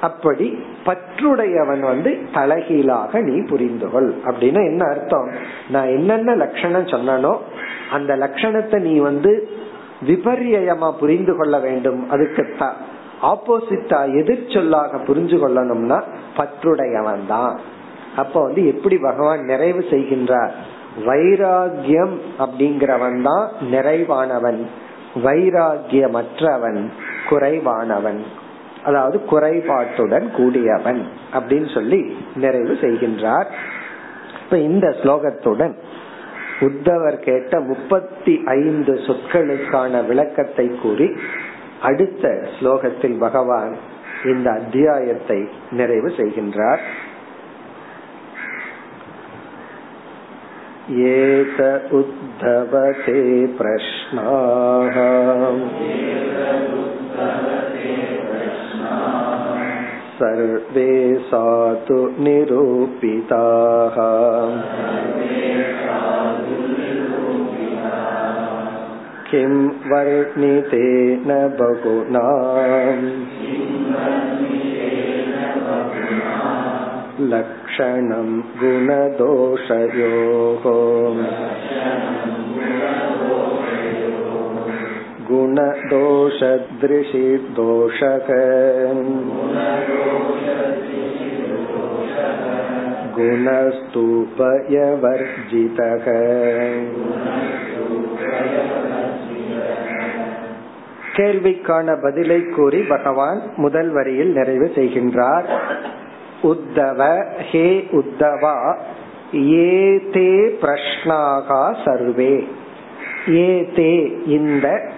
அப்படி 0.00 0.46
பற்றுடையவன் 0.86 1.80
வந்து 1.80 2.10
தலைகீழாக 2.32 3.20
நீ 3.20 3.36
புரிந்து 3.46 3.90
கொள் 3.90 4.10
அப்படின்னு 4.24 4.62
என்ன 4.64 4.82
அர்த்தம்? 4.88 5.28
நான் 5.70 5.88
என்னென்ன 5.88 6.34
லட்சணம் 6.34 6.92
சொன்னனோ 6.94 7.34
அந்த 7.90 8.16
லட்சணத்தை 8.16 8.78
நீ 8.78 8.94
வந்து 8.98 9.32
விபரியமா 10.06 10.90
புரிந்து 10.98 11.36
கொள்ள 11.36 11.58
வேண்டும். 11.58 12.10
அதுக்கு 12.10 12.42
ஆப்போசிட்டா 13.22 13.98
எதிர்ச்சொல்லாக 14.20 14.98
புரிஞ்சு 15.06 15.36
கொள்ளணும்னா 15.42 15.98
பற்றுடையவன் 16.36 17.26
தான் 17.26 17.54
அப்ப 18.16 18.42
வந்து 18.42 18.66
எப்படி 18.66 18.96
பகவான் 18.98 19.42
நிறைவு 19.44 19.84
செய்கின்றார்? 19.90 20.52
வைராகியம் 21.06 22.16
அப்படிங்கிறவன் 22.38 23.22
தான் 23.22 23.46
நிறைவானவன். 23.70 24.60
வைராகியமற்றவன் 25.14 26.84
குறைவானவன். 27.28 28.22
அதாவது 28.84 29.20
குறைபாட்டுடன் 29.30 30.30
கூடியவன் 30.30 31.06
அப்படின்னு 31.32 31.74
சொல்லி 31.74 32.16
நிறைவு 32.36 32.78
செய்கின்றார். 32.80 33.46
இப்ப 34.44 34.58
இந்த 34.58 34.88
ஸ்லோகத்துடன் 34.88 35.74
உத்தவர் 36.60 37.16
கேட்ட 37.16 37.60
முப்பத்தி 37.60 38.42
ஐந்து 38.44 38.92
சொற்களுக்கான 38.92 40.06
விளக்கத்தை 40.06 40.78
கூறி 40.82 41.10
அடுத்த 41.82 42.46
ஸ்லோகத்தில் 42.60 43.18
பகவான் 43.18 43.76
இந்த 44.24 44.50
அத்தியாயத்தை 44.50 45.48
நிறைவு 45.70 46.08
செய்கின்றார். 46.08 46.78
येत 50.90 51.60
उद्धवते 51.94 53.20
प्रश्नाः 53.58 54.96
सर्वे 60.18 60.92
सातु 61.28 61.96
निरूपिताः 62.24 63.96
किं 69.30 69.54
वर्णितेन 69.90 71.32
बहुनाम् 71.60 73.33
लक्षणं 77.31 78.29
गुणदोषयोः 78.61 80.65
गुणदोषदृशि 85.91 87.25
दोषक 87.57 88.29
गुणस्तु 93.17 94.05
भयवर्जितः 94.37 96.05
கேள்விக்கான 101.17 101.93
பதிலை 102.03 102.37
கூறி 102.55 102.81
பகவான் 102.91 103.39
முதல் 103.63 103.89
வரியில் 103.95 104.29
நிறைவு 104.33 104.67
செய்கின்றார் 104.75 105.47
உத்தவ 106.44 107.24
ஹே 107.50 107.88
உத்தவா 107.92 108.78
ஏதே 109.32 110.58
பிரஷ்னாகா 110.60 111.76
சர்வே. 111.84 112.48
ஏதே 113.28 114.18
இந்த 114.26 114.90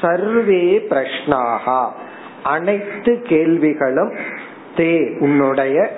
சர்வே 0.00 0.86
பிரஷ்னாகா. 0.90 1.88
அனைத்து 2.42 3.22
கேள்விகளும் 3.22 4.12
தே 4.76 5.18
உன்னுடைய 5.18 5.90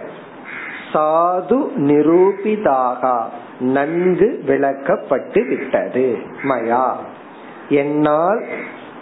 சாது 0.92 1.74
நிரூபிதாக. 1.76 3.22
நன்கு 3.60 4.42
விளக்கப்பட்டு 4.46 5.48
விட்டது 5.48 6.16
மயா. 6.42 6.92
என்னால் 7.68 8.44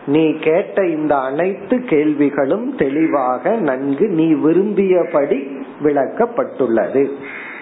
நீ 0.07 0.33
கேட்ட 0.33 0.87
இந்த 0.87 1.17
அனைத்து 1.17 1.81
கேள்விகளும் 1.81 2.77
தெளிவாக 2.77 3.57
நன்கு 3.57 4.09
நீ 4.09 4.35
விரும்பியபடி 4.35 5.56
விளக்கப்பட்டுள்ளது. 5.83 7.11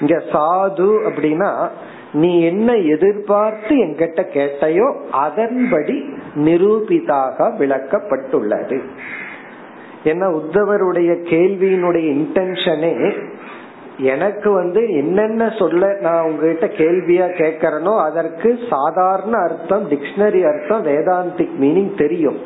இங்க 0.01 0.23
சாது 0.33 0.89
அப்படின்னா 1.09 1.69
நீ 2.12 2.43
என்ன 2.43 2.73
எதிர்பார்த்து 2.73 3.77
என்கிட்ட 3.77 4.21
கேட்டையோ 4.35 4.95
அதன்படி 5.11 6.05
நிரூபிதாக 6.35 7.49
விளக்கப்பட்டுள்ளது. 7.59 8.79
ஏன்னா 10.05 10.27
உத்தவருடைய 10.41 11.12
கேள்வியினுடைய 11.31 12.07
இன்டென்ஷனே 12.15 13.23
எனக்கு 13.99 14.51
வந்து 14.51 14.95
என்னென்ன 14.95 15.53
சொல்ல 15.59 15.97
நான் 16.01 16.25
உங்ககிட்ட 16.25 16.67
கேள்வியா 16.67 17.27
கேட்கறனோ 17.41 18.03
அதற்கு 18.03 18.59
சாதாரண 18.71 19.39
அர்த்தம் 19.39 19.91
டிக்ஷனரி 19.91 20.43
அர்த்தம் 20.53 20.87
வேதாந்திக் 20.87 21.55
மீனிங் 21.61 21.97
தெரியும். 21.97 22.39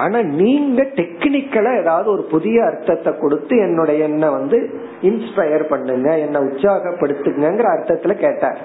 ஆனா 0.00 0.18
நீங்க 0.40 0.80
டெக்னிக்கலா 0.98 1.72
ஏதாவது 1.80 2.08
ஒரு 2.10 2.22
புதிய 2.30 2.56
அர்த்தத்தை 2.64 3.12
கொடுத்து 3.18 3.54
என்னுடைய 3.58 4.00
என்ன 4.04 4.30
வந்து 4.30 4.58
இன்ஸ்பயர் 5.02 5.64
பண்ணுங்க 5.68 6.08
என்ன 6.18 6.36
உற்சாகப்படுத்துங்கிற 6.40 7.68
அர்த்தத்துல 7.74 8.14
கேட்டார். 8.24 8.60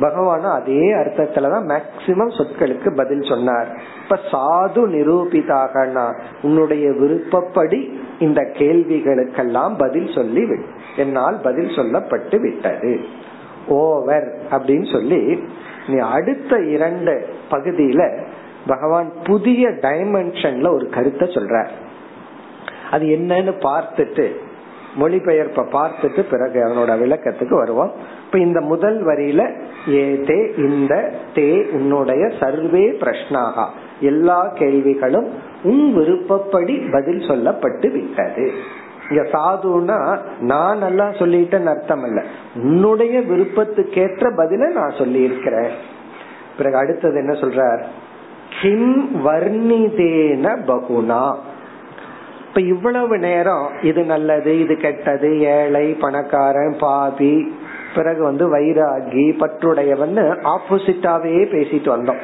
பகவானும் 0.00 0.54
அதே 0.60 0.86
அர்த்தத்துலதான் 0.94 1.68
மேக்சிமம் 1.72 2.34
சொற்களுக்கு 2.38 2.88
பதில் 2.96 3.22
சொன்னார். 3.22 3.68
இப்ப 4.02 4.18
சாது 4.32 4.80
நிரூபிதாகனா 4.96 6.06
உன்னுடைய 6.42 6.86
விருப்பப்படி 6.92 7.80
இந்த 8.18 8.40
கேள்விகளுக்கெல்லாம் 8.52 9.74
பதில் 9.78 10.10
சொல்லி 10.14 10.44
என்னால் 10.96 11.38
பதில் 11.42 11.76
சொல்லப்பட்டு 11.76 12.38
விட்டது. 12.40 12.94
ஓவர் 13.68 14.26
அப்படின்னு 14.50 14.88
சொல்லி 14.92 15.20
நீ 15.88 15.98
அடுத்த 16.08 16.56
இரண்டு 16.74 17.12
பகுதியில 17.50 18.02
பகவான் 18.66 19.12
புதிய 19.24 19.68
டைமென்ஷன்ல 19.68 20.74
ஒரு 20.74 20.88
கருத்தை 20.88 21.28
சொல்றார். 21.28 21.70
அது 22.90 23.06
என்னன்னு 23.06 23.52
பார்த்துட்டு 23.66 24.26
மொழிபெயர்ப்ப 25.00 25.62
பார்த்துட்டு 25.72 26.20
பிறகு 26.30 26.58
அதனோட 26.64 26.92
விளக்கத்துக்கு 27.02 27.54
வருவோம். 27.54 27.92
இப்ப 28.24 28.38
இந்த 28.38 28.60
முதல் 28.60 28.98
வரியில 29.06 29.42
ஏ 29.92 30.04
தே 30.16 30.58
இந்த 30.58 31.12
தே 31.34 31.48
உன்னுடைய 31.70 32.28
சர்வே 32.40 32.84
பிரஷ்னாகா. 33.02 33.64
எல்லா 34.00 34.38
கேள்விகளும் 34.54 35.28
உன் 35.62 35.94
விருப்பப்படி 35.94 36.76
பதில் 36.92 37.22
சொல்லப்பட்டு 37.28 37.90
விட்டது. 37.92 38.52
இங்க 39.10 39.22
சாதுனா 39.32 39.98
நான் 40.40 40.78
நல்லா 40.78 41.06
சொல்லிட்டேன்னு 41.08 41.72
அர்த்தம் 41.74 42.04
இல்ல 42.04 42.20
உன்னுடைய 42.56 43.20
விருப்பத்துக்கேற்ற 43.20 44.30
பதில 44.36 44.70
நான் 44.72 44.98
சொல்லி 44.98 45.20
இருக்கிறேன் 45.22 45.70
பிறகு 46.56 46.76
அடுத்தது 46.76 47.16
என்ன 47.16 47.32
சொல்றார்? 47.32 47.82
கிம் 48.62 49.26
வர்ணிதேன 49.26 50.58
பகுனா. 50.66 51.36
இப்ப 52.48 52.60
இவ்வளவு 52.60 53.18
நேரம் 53.18 53.68
இது 53.82 54.04
நல்லது 54.04 54.60
இது 54.60 54.76
கெட்டது 54.76 55.40
ஏழை 55.40 55.92
பணக்காரன் 55.92 56.76
பாபி 56.80 57.54
பிறகு 57.94 58.22
வந்து 58.22 58.56
வைராகி 58.56 59.34
பற்றுடையவன் 59.38 60.38
ஆப்போசிட்டாவே 60.44 61.46
பேசிட்டு 61.52 61.88
வந்தோம். 61.96 62.18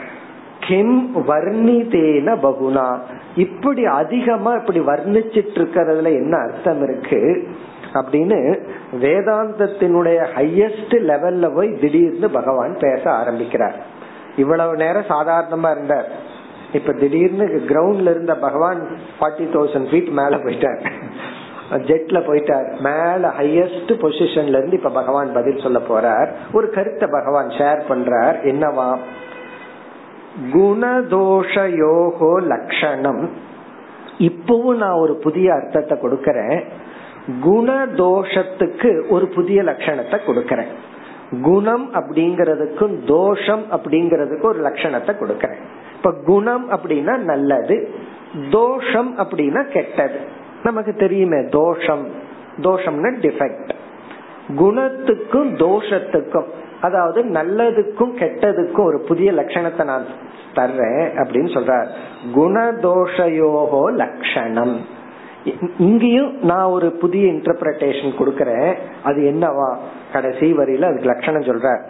கிம் 0.60 1.16
வர்ணிதேன 1.16 2.36
பகுனா. 2.42 2.98
இப்படி 3.36 3.84
அதிகமா 3.84 4.52
இப்படி 4.52 4.80
வர்ணிச்சிட்டு 4.80 5.50
இருக்கிறதுல 5.54 6.04
என்ன 6.04 6.36
அர்த்தம் 6.36 6.82
இருக்கு? 6.82 7.48
அப்படின்னு 7.92 8.58
வேதாந்தத்தினுடைய 9.00 10.26
ஹையஸ்ட் 10.34 10.90
லெவல்ல 10.90 11.54
போய் 11.54 11.78
திடீர்னு 11.80 12.30
பகவான் 12.30 12.76
பேச 12.80 13.10
ஆரம்பிக்கிறார். 13.10 13.98
இவ்வளவு 14.36 14.76
நேரம் 14.76 15.08
சாதாரணமா 15.08 15.70
இருந்தார். 15.70 16.08
இப்ப 16.72 16.92
திடீர்னு 16.92 17.44
கிரவுண்ட்ல 17.44 18.10
இருந்த 18.10 18.34
பகவான் 18.34 18.98
ஃபார்ட்டி 19.20 19.42
தௌசண்ட் 19.42 19.88
ஃபீட் 19.90 20.10
மேல 20.10 20.36
போயிட்டார். 20.36 20.90
ஜெட்ல 21.70 22.18
போயிட்டார். 22.20 22.80
மேல 22.80 23.28
ஹையஸ்ட் 23.28 23.88
பொசிஷன்ல 23.88 24.58
இருந்து 24.58 24.76
இப்ப 24.76 24.90
பகவான் 24.90 25.32
பதில் 25.32 25.58
சொல்ல 25.58 25.78
போறார். 25.78 26.30
ஒரு 26.52 26.70
கருத்தை 26.70 27.08
பகவான் 27.12 27.46
ஷேர் 27.46 27.80
பண்றார். 27.88 28.36
என்னவா? 28.44 28.96
குணதோஷயோகோ 30.52 32.42
லட்சணம் 32.42 33.30
இப்பவும் 34.18 34.76
நான் 34.76 34.98
ஒரு 34.98 35.16
புதிய 35.16 35.54
அர்த்தத்தை 35.54 35.98
கொடுக்கறேன். 35.98 36.64
குணதோஷத்துக்கு 37.44 39.08
ஒரு 39.08 39.26
புதிய 39.26 39.62
லட்சணத்தை 39.62 40.18
கொடுக்கறேன். 40.26 40.66
குணம் 41.30 41.94
அப்படிங்கறதுக்கும் 41.94 43.04
தோஷம் 43.04 43.64
அப்படிங்கறதுக்கு 43.70 44.42
ஒரு 44.42 44.62
லட்சணத்தை 44.62 45.12
கொடுக்கறேன். 45.20 45.60
இப்ப 45.96 46.12
குணம் 46.24 46.70
அப்படின்னா 46.70 47.16
நல்லது 47.16 47.88
தோஷம் 48.50 49.18
அப்படின்னா 49.18 49.70
கெட்டது. 49.70 50.18
நமக்கு 50.62 50.94
தெரியுமே 50.94 51.44
தோஷம் 51.48 52.06
தோஷம்னா 52.60 53.10
டிஃபெக்ட் 53.20 53.70
குணத்துக்கும் 54.56 55.50
தோஷத்துக்கும் 55.56 56.48
அதாவது 56.80 57.24
நல்லதுக்கும் 57.24 58.12
கெட்டதுக்கும் 58.18 58.84
ஒரு 58.84 59.00
புதிய 59.00 59.32
லட்சணத்தை 59.32 59.84
நான் 59.84 60.06
தர்றேன் 60.54 61.04
அப்படின்னு 61.20 61.50
சொல்றார். 61.56 61.88
குணதோஷயோகோ 62.34 63.94
லட்சணம் 63.94 64.76
இங்கேயும் 65.78 66.38
நான் 66.42 66.64
ஒரு 66.64 66.90
புதிய 66.90 67.32
இன்டர்பிரேஷன் 67.32 68.18
கொடுக்கறேன். 68.18 68.74
அது 69.02 69.22
என்னவா? 69.22 69.76
கடைசி 70.12 70.56
வரியில 70.56 70.82
அதுக்கு 70.82 71.04
லட்சணம் 71.04 71.42
சொல்ற. 71.42 71.86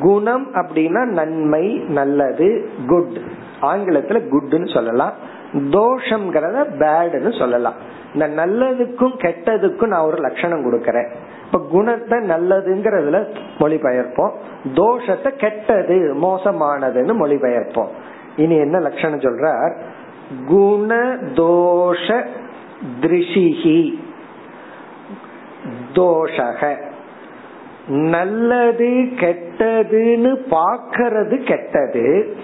குணம் 0.00 0.54
அப்படின்னா 0.54 1.04
நன்மை 1.04 1.78
நல்லது 1.78 2.68
குட் 2.86 3.18
ஆங்கிலத்துல 3.62 4.28
குட்னு 4.28 4.74
சொல்லலாம். 4.74 5.12
தோஷம்ங்கிறத 5.54 6.66
பேடுன்னு 6.78 7.38
சொல்லலாம். 7.38 7.74
இந்த 8.14 8.28
நல்லதுக்கும் 8.28 9.16
கெட்டதுக்கும் 9.18 9.86
நான் 9.86 10.06
ஒரு 10.06 10.16
லட்சணம் 10.16 10.64
கொடுக்கறேன். 10.64 11.10
இப்ப 11.46 11.60
குணத்தை 11.70 12.18
நல்லதுங்கிறதுல 12.18 13.36
மொழிபெயர்ப்போம். 13.58 14.30
தோஷத்தை 14.74 15.28
கெட்டது 15.28 16.14
மோசமானதுன்னு 16.22 17.14
மொழிபெயர்ப்போம். 17.24 17.88
இனி 18.36 18.56
என்ன 18.56 18.78
லட்சணம் 18.78 19.18
சொல்ற 19.18 19.74
குண 20.46 20.96
தோஷ 21.34 22.24
திருஷிகி 23.00 23.98
தோஷக. 25.94 26.87
நல்லது 27.88 28.86
கெட்டதுன்னு 29.16 30.36
பாக்கிறது 30.50 31.44
கெட்டது. 31.44 32.36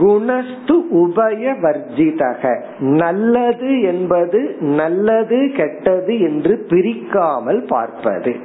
குணஸ்து 0.00 0.80
உபய 0.90 1.52
வர்ஜிதக. 1.52 2.64
நல்லது 2.78 3.80
என்பது 3.80 4.56
நல்லது 4.60 5.52
கெட்டது 5.56 6.20
என்று 6.20 6.66
பிரிக்காமல் 6.68 7.66
பார்ப்பது. 7.66 8.36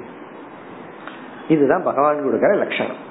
இதுதான் 1.48 1.84
பகவான் 1.84 2.24
கொடுக்கிற 2.24 2.54
லட்சணம். 2.54 3.08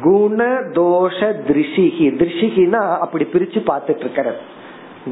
குண 0.00 0.44
தோஷ 0.60 1.34
திருஷிகி. 1.48 2.10
திருஷிகினா 2.10 2.98
அப்படி 2.98 3.28
பிரிச்சு 3.32 3.62
பார்த்துட்டு 3.66 4.00
இருக்கிறது. 4.00 4.38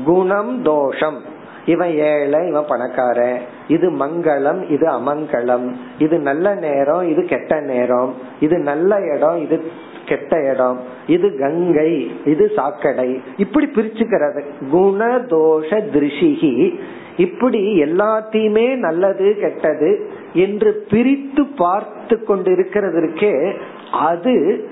குணம் 0.05 0.62
தோஷம். 0.62 1.34
இவன் 1.67 1.95
ஏழை 1.95 2.47
இவன் 2.47 2.64
பணக்காரன். 2.69 3.39
இது 3.69 3.91
மங்களம் 3.91 4.71
இது 4.71 4.87
அமங்கலம். 4.91 5.73
இது 5.99 6.19
நல்ல 6.19 6.55
நேரம் 6.55 7.09
இது 7.09 7.25
கெட்ட 7.25 7.61
நேரம். 7.61 8.14
இது 8.41 8.59
நல்ல 8.59 9.01
இடம் 9.14 9.41
இது 9.41 9.62
கெட்ட 10.07 10.41
இடம். 10.53 10.81
இது 11.07 11.39
கங்கை 11.39 12.11
இது 12.25 12.51
சாக்கடை. 12.57 13.21
இப்படி 13.37 13.67
பிரிச்சுக்கிறது. 13.67 14.43
குண 14.71 15.19
தோஷ 15.19 15.83
திருஷிகி. 15.95 16.79
இப்படி 17.17 17.83
எல்லாத்தையுமே 17.83 18.77
நல்லது 18.77 19.37
கெட்டது 19.41 20.11
என்று 20.33 20.87
பிரித்து 20.91 21.47
பார்த்து 21.57 22.25
கொண்டிருக்கிறதற்கே 22.29 23.55
அது 23.93 24.64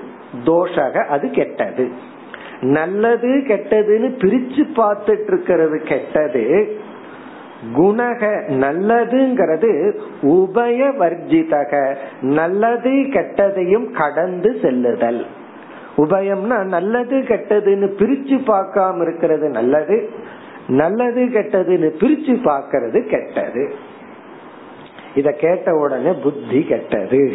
தோஷக 0.47 1.05
அது 1.05 1.31
கெட்டது. 1.31 2.13
நல்லது 2.65 3.29
கெட்டதுன்னு 3.29 4.09
பிரிச்சு 4.19 4.63
பார்த்துட்டு 4.77 5.27
இருக்கிறது 5.27 5.83
கெட்டது 5.83 6.77
குணக 7.77 8.43
நல்லதுங்கிறது 8.49 9.93
உபய 10.23 10.89
வர்ஜிதக 10.99 11.97
நல்லது 12.21 12.91
கெட்டதையும் 12.91 13.91
கடந்து 13.91 14.59
செல்லுதல். 14.63 15.27
உபயம்னா 15.97 16.65
நல்லது 16.65 17.19
கெட்டதுன்னு 17.19 17.89
பிரிச்சு 17.99 18.37
பார்க்காம 18.47 19.03
இருக்கிறது 19.03 19.49
நல்லது 19.49 20.11
நல்லது 20.67 21.25
கெட்டதுன்னு 21.25 21.91
பிரிச்சு 21.99 22.35
பார்க்கறது 22.45 23.09
கெட்டது. 23.09 23.75
இத 25.15 25.31
கேட்ட 25.31 25.75
உடனே 25.75 26.13
புத்தி 26.23 26.63
கெட்டது. 26.63 27.33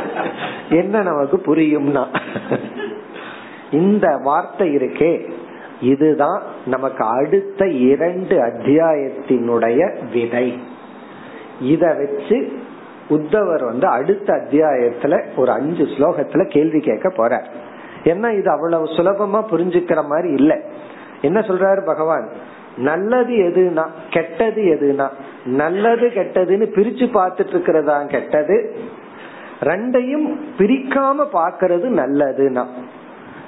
என்ன 0.70 1.02
நமக்கு 1.02 1.36
புரியும்னா? 1.36 2.06
இந்த 3.70 4.16
வார்த்தை 4.16 4.76
இருக்கே. 4.76 5.30
இதுதான் 5.80 6.42
நமக்கு 6.66 7.04
அடுத்த 7.04 7.66
இரண்டு 7.66 8.36
அத்தியாயத்தினுடைய 8.38 10.10
விதை 10.12 10.58
இத 11.60 11.86
வச்சு 11.86 12.52
உத்தவர் 13.08 13.64
வந்து 13.64 13.86
அடுத்த 13.86 14.34
அத்தியாயத்துல 14.34 15.24
ஒரு 15.36 15.52
அஞ்சு 15.52 15.84
ஸ்லோகத்துல 15.84 16.48
கேள்வி 16.48 16.80
கேட்க 16.80 17.08
போறார். 17.08 17.44
ஏன்னா 18.04 18.38
இது 18.38 18.50
அவ்வளவு 18.50 18.84
சுலபமா 18.84 19.44
புரிஞ்சுக்கிற 19.50 20.04
மாதிரி 20.04 20.32
இல்ல. 20.32 20.60
என்ன 21.22 21.40
சொல்றாரு 21.40 21.84
பகவான்? 21.84 22.28
நல்லது 22.76 23.32
எதுனா 23.32 23.86
கெட்டது 24.10 24.62
எதுனா 24.62 25.08
நல்லது 25.44 26.06
கெட்டதுன்னு 26.06 26.68
பிரிச்சு 26.74 27.08
பார்த்துட்டு 27.14 27.48
இருக்கிறதா 27.48 28.02
கெட்டது? 28.02 28.76
ரெண்டையும் 29.60 30.36
பிரிக்காம 30.58 31.26
பாக்கிறது 31.32 31.88
நல்லதுன்னா. 31.88 32.66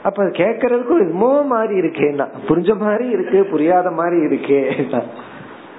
அப்ப 0.02 0.24
கேக்குறதுக்கும் 0.24 1.00
என்னமோ 1.00 1.42
மாதிரி 1.44 1.80
இருக்கேன்னா. 1.80 2.26
புரிஞ்ச 2.48 2.76
மாதிரி 2.76 3.08
இருக்கு 3.08 3.44
புரியாத 3.44 3.90
மாதிரி 3.90 4.16
இருக்கே. 4.16 4.92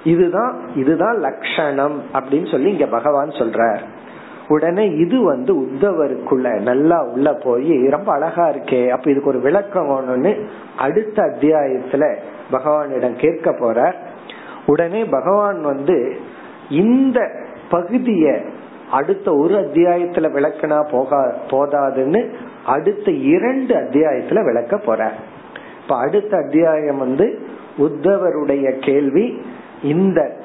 இதுதான் 0.04 0.60
இதுதான் 0.76 1.18
லட்சணம் 1.18 2.02
அப்படின்னு 2.12 2.50
சொல்லி 2.50 2.70
இங்க 2.70 2.86
பகவான் 2.86 3.28
சொல்றார். 3.28 3.78
உடனே 4.48 4.88
இது 4.88 5.24
வந்து 5.24 5.52
உத்தவருக்குள்ள 5.60 6.60
நல்லா 6.60 7.02
உள்ள 7.02 7.32
போய் 7.32 7.88
ரொம்ப 7.88 8.12
அழகா 8.12 8.48
இருக்கே. 8.48 8.88
அப்ப 8.88 9.10
இதுக்கு 9.10 9.28
ஒரு 9.28 9.40
விளக்கம் 9.40 9.88
வேணும்னு 9.88 10.40
அடுத்த 10.78 11.22
அத்தியாயத்துல 11.22 12.16
பகவானிடம் 12.52 13.18
கேட்க 13.18 13.56
போற 13.60 13.94
உடனே 14.66 15.04
பகவான் 15.04 15.60
வந்து 15.60 16.16
இந்த 16.70 17.30
பகுதிய 17.70 18.40
அடுத்த 18.90 19.34
ஒரு 19.34 19.54
அத்தியாயத்துல 19.54 20.26
விளக்குனா 20.36 20.78
போகா 20.92 21.32
போதாதுன்னு 21.50 22.34
அடுத்த 22.66 23.10
இரண்டு 23.10 23.74
அத்தியாயத்துல 23.74 24.44
விளக்க 24.44 24.76
போற 24.76 25.12
இப்ப 25.82 25.96
அடுத்த 25.96 26.36
அத்தியாயம் 26.36 26.98
வந்து 26.98 27.46
உத்தவருடைய 27.78 28.78
கேள்வி 28.78 29.42
இந்த 29.82 30.36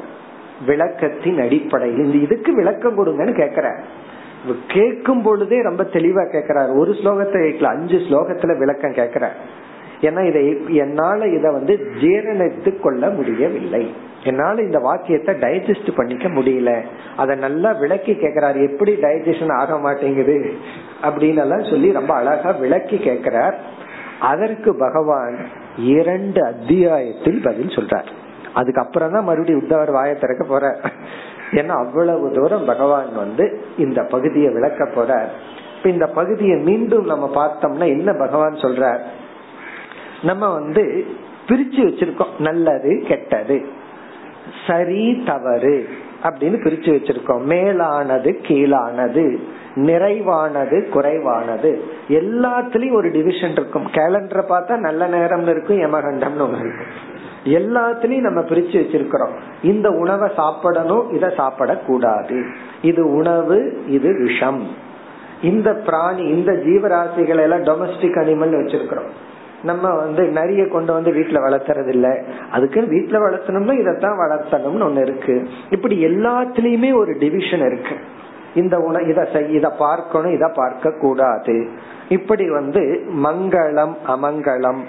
விளக்கத்தின் 0.68 1.41
அடிப்படையில். 1.41 2.03
இந்த 2.03 2.18
இதுக்கு 2.18 2.53
விளக்கம் 2.53 3.05
கொடுங்கன்னு 3.05 3.32
கேக்குற 3.32 3.78
கேட்கும் 4.68 5.22
பொழுதே 5.22 5.61
ரொம்ப 5.61 5.84
தெளிவா 5.84 6.24
கேக்குறாரு. 6.32 6.78
ஒரு 6.78 6.91
ஸ்லோகத்தை 6.91 7.38
கேட்கல 7.38 7.63
அஞ்சு 7.63 7.97
ஸ்லோகத்துல 7.97 8.57
விளக்கம் 8.57 8.91
கேக்குற 8.91 9.28
ஏன்னா 10.02 10.28
இதை 10.28 10.76
என்னால 10.76 11.28
இதை 11.28 11.52
வந்து 11.52 11.91
ஜீரணித்து 12.02 12.80
கொள்ள 12.80 13.10
முடியவில்லை. 13.10 13.93
என்னால 14.24 14.62
இந்த 14.62 14.80
வாக்கியத்தை 14.80 15.36
டைஜஸ்ட் 15.36 15.95
பண்ணிக்க 15.95 16.28
முடியல. 16.28 16.82
அதை 17.16 17.36
நல்லா 17.36 17.72
விளக்கி 17.72 18.16
கேட்கிறார் 18.16 18.58
எப்படி 18.58 18.93
டைஜஷன் 18.93 19.54
ஆக 19.54 19.78
மாட்டேங்குது? 19.78 20.54
அப்படின்னு 21.02 21.38
எல்லாம் 21.38 21.64
சொல்லி 21.64 21.91
ரொம்ப 21.91 22.14
அழகா 22.14 22.52
விளக்கி 22.52 22.98
கேட்கிறார். 22.98 23.58
அதற்கு 24.20 24.76
பகவான் 24.76 25.38
இரண்டு 25.78 26.45
அத்தியாயத்தில் 26.45 27.41
பதில் 27.43 27.76
சொல்றார். 27.76 28.06
அதுக்கப்புறம் 28.54 29.12
தான் 29.12 29.24
மறுபடியும் 29.24 29.62
உத்தவர் 29.62 29.91
வாய 29.91 30.20
திறக்க 30.20 30.45
போற 30.48 30.80
ஏன்னா 31.52 31.68
அவ்வளவு 31.68 32.32
தூரம் 32.32 32.66
பகவான் 32.66 33.16
வந்து 33.16 33.60
இந்த 33.78 34.04
பகுதியை 34.04 34.54
விளக்க 34.54 34.86
போற 34.86 35.30
இப்ப 35.78 35.89
இந்த 35.89 36.08
பகுதியை 36.08 36.58
மீண்டும் 36.58 37.06
நம்ம 37.06 37.30
பார்த்தோம்னா 37.36 37.88
என்ன 37.88 38.14
பகவான் 38.14 38.54
சொல்றார்? 38.54 39.00
நம்ம 40.24 40.53
வந்து 40.53 41.05
பிரிச்சு 41.47 41.78
வச்சிருக்கோம். 41.78 42.39
நல்லது 42.39 43.03
கெட்டது. 43.07 43.65
சரி 44.68 45.24
தவறு 45.26 45.89
அப்படின்னு 46.24 46.55
பிரிச்சு 46.65 46.89
வச்சிருக்கோம். 46.93 47.41
மேலானது 47.41 48.39
கீழானது. 48.41 49.38
நிறைவானது 49.76 50.89
குறைவானது. 50.89 51.84
எல்லாத்துலயும் 52.07 52.93
ஒரு 52.93 53.11
டிவிஷன் 53.11 53.51
இருக்கும். 53.51 53.88
கேலண்டரை 53.88 54.43
பார்த்தா 54.49 54.78
நல்ல 54.78 55.07
நேரம்னு 55.07 55.49
இருக்கும் 55.49 55.78
யமகண்டம்னு 55.78 56.47
ஒண்ணு 56.47 56.59
இருக்கும். 56.59 57.15
எல்லாத்துலயும் 57.45 58.20
நம்ம 58.20 58.41
பிரிச்சு 58.41 58.78
வச்சிருக்கிறோம். 58.82 59.38
இந்த 59.63 59.89
உணவை 59.89 60.32
சாப்பிடணும் 60.36 61.13
இதை 61.13 61.30
சாப்பிடக்கூடாது. 61.30 62.53
இது 62.82 63.11
உணவு 63.11 63.84
இது 63.88 64.24
விஷம். 64.24 64.68
இந்த 65.41 65.74
பிராணி 65.74 66.22
இந்த 66.22 66.51
ஜீவராசிகளை 66.51 67.39
எல்லாம் 67.39 67.63
டொமஸ்டிக் 67.63 68.18
அனிமல் 68.18 68.55
வச்சிருக்கிறோம். 68.55 69.09
நம்ம 69.64 69.89
வந்து 69.89 70.24
நிறைய 70.24 70.68
கொண்டு 70.68 70.93
வந்து 70.93 71.12
வீட்டுல 71.12 71.41
வளர்த்துறது 71.47 71.88
இல்ல 71.88 72.24
அதுக்கு 72.51 72.82
வீட்டுல 72.82 73.20
வளர்த்தணும்னா 73.24 73.80
இதைத்தான் 73.80 74.20
வளர்த்தணும்னு 74.20 74.88
ஒண்ணு 74.88 75.01
இருக்கு. 75.01 75.49
இப்படி 75.70 76.05
எல்லாத்துலயுமே 76.05 76.95
ஒரு 76.95 77.16
டிவிஷன் 77.20 77.66
இருக்கு. 77.66 77.95
இந்த 78.55 78.80
உண 78.80 78.99
இத 78.99 79.45
இத 79.47 79.70
பார்க்கணும் 79.70 80.34
இத 80.34 80.47
பார்க்க 80.55 80.91
கூடாது. 80.91 81.68
இப்படி 82.10 82.49
வந்து 82.49 83.05
மங்களம் 83.24 83.95
அமங்கலம் 84.08 84.84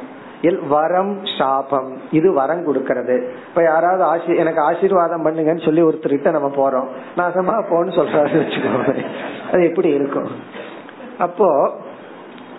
வரம் 0.68 1.18
சாபம் 1.38 1.96
இது 2.10 2.32
வரம் 2.32 2.66
கொடுக்கறது. 2.66 3.28
இப்ப 3.48 3.62
யாராவது 3.62 4.02
ஆசி 4.02 4.36
எனக்கு 4.36 4.60
ஆசீர்வாதம் 4.60 5.24
பண்ணுங்கன்னு 5.26 5.64
சொல்லி 5.64 5.82
ஒருத்தர்கிட்ட 5.82 6.30
நம்ம 6.30 6.48
போறோம். 6.48 6.88
நாசமா 7.16 7.54
போன்னு 7.70 7.92
சொல்றாரு 7.98 8.34
வச்சுக்கோங்க 8.42 9.04
அது 9.52 9.64
எப்படி 9.64 9.88
இருக்கும்? 9.88 10.30
அப்போ 11.18 11.76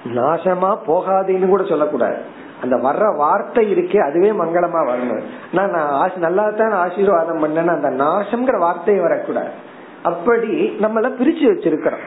நாசமா 0.06 0.78
போகாதேன்னு 0.88 1.47
கூட 1.47 1.64
சொல்லக்கூடாது. 1.64 2.18
அந்த 2.62 2.76
வர்ற 2.76 3.18
வார்த்தை 3.18 3.74
இருக்கே 3.74 3.97
அதுவே 3.97 4.32
மங்களமா 4.32 4.82
வரணும். 4.91 5.24
நான் 5.52 6.12
நல்லா 6.16 6.50
தான் 6.50 6.72
ஆசீர்வாதம் 6.72 7.43
பண்ணேன்னு 7.43 7.76
அந்த 7.76 7.89
நாசம்ங்கிற 7.89 8.60
வார்த்தையை 8.60 9.04
வரக்கூடாது. 9.04 9.50
அப்படி 10.04 10.76
நம்மள 10.82 11.08
பிரிச்சு 11.20 11.45
வச்சிருக்கிறோம். 11.52 12.06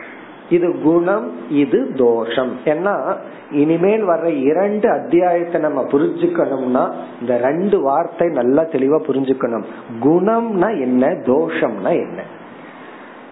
இது 0.48 0.80
குணம் 0.80 1.32
இது 1.50 1.92
தோஷம். 1.96 2.52
ஏன்னா 2.64 3.16
இனிமேல் 3.50 4.08
வர்ற 4.08 4.24
இரண்டு 4.24 4.90
அத்தியாயத்தை 4.90 5.60
நம்ம 5.60 5.82
புரிஞ்சுக்கணும்னா 5.82 6.90
இந்த 7.20 7.36
ரெண்டு 7.36 7.80
வார்த்தை 7.80 8.28
நல்லா 8.28 8.62
தெளிவா 8.62 8.98
புரிஞ்சுக்கணும். 9.08 9.64
குணம்னா 10.02 10.80
என்ன 10.80 11.06
தோஷம்னா 11.06 11.92
என்ன? 12.06 12.20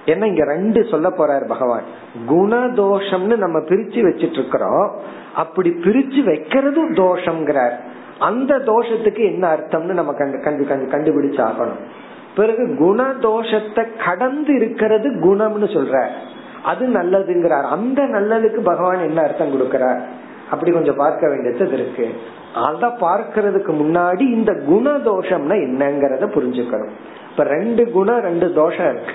ஏன்னா 0.07 0.25
இங்க 0.25 0.45
ரெண்டு 0.45 0.85
சொல்ல 0.85 1.09
போறார் 1.09 1.47
பகவான். 1.47 1.83
குணதோஷம்னு 2.29 3.37
நம்ம 3.37 3.59
பிரிச்சு 3.59 4.01
வச்சிட்டு 4.07 4.39
இருக்கிறோம் 4.43 4.91
அப்படி 5.35 5.71
பிரிச்சு 5.71 6.21
வைக்கிறதும் 6.31 6.93
தோஷம்ங்கிறார். 6.93 7.73
அந்த 8.19 8.59
தோஷத்துக்கு 8.59 9.19
என்ன 9.19 9.57
அர்த்தம்னு 9.57 9.93
நம்ம 10.01 10.13
கண்டு 10.13 10.41
கண்டு 10.41 10.67
கண்டு 10.67 10.87
கண்டுபிடிச்சாகணும். 10.93 11.83
பிறகு 12.37 12.77
குணதோஷத்தை 12.81 13.89
கடந்து 14.05 14.55
இருக்கிறது 14.55 15.11
குணம்னு 15.11 15.69
சொல்ற 15.77 16.07
அது 16.63 16.87
நல்லதுங்கிறார். 16.87 17.63
அந்த 17.63 18.03
நல்லதுக்கு 18.03 18.61
பகவான் 18.65 18.99
என்ன 18.99 19.23
அர்த்தம் 19.23 19.53
கொடுக்கிறார்? 19.55 20.01
அப்படி 20.51 20.73
கொஞ்சம் 20.73 20.97
பார்க்க 20.97 21.29
வேண்டியது 21.29 21.73
இருக்கு. 21.73 22.15
அத 22.55 22.87
பார்க்கறதுக்கு 22.87 23.73
முன்னாடி 23.83 24.21
இந்த 24.21 24.53
குணதோஷம்னா 24.53 25.57
என்னங்கறத 25.67 26.25
புரிஞ்சுக்கணும். 26.37 26.91
இப்ப 27.31 27.45
ரெண்டு 27.45 27.91
குணம் 27.91 28.21
ரெண்டு 28.21 28.53
தோஷம் 28.53 28.95
இருக்கு. 28.95 29.13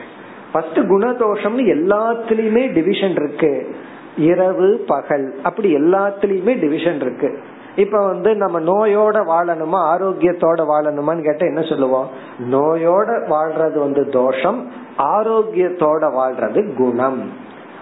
ஃபர்ஸ்ட் 0.55 0.79
குணதோஷம்னு 0.79 1.61
எல்லாத்துலயுமே 1.61 2.73
டிவிஷன் 2.73 3.11
இருக்கு. 3.11 3.75
இரவு 4.17 4.83
பகல். 4.87 5.35
அப்படி 5.43 5.75
எல்லாத்துலயுமே 5.75 6.59
டிவிஷன் 6.59 7.01
இருக்கு. 7.01 7.39
இப்ப 7.75 8.05
வந்து 8.05 8.35
நம்ம 8.35 8.59
நோயோட 8.59 9.15
வாழணுமா 9.15 9.79
ஆரோக்கியத்தோட 9.95 10.65
வாழணுமான்னு 10.73 11.21
கேட்ட 11.21 11.45
என்ன 11.45 11.61
சொல்லுவோம்? 11.61 12.09
நோயோட 12.51 13.25
வாழ்றது 13.27 13.79
வந்து 13.79 14.09
தோஷம் 14.09 14.67
ஆரோக்கியத்தோட 14.97 16.03
வாழ்றது 16.19 16.73
குணம். 16.73 17.29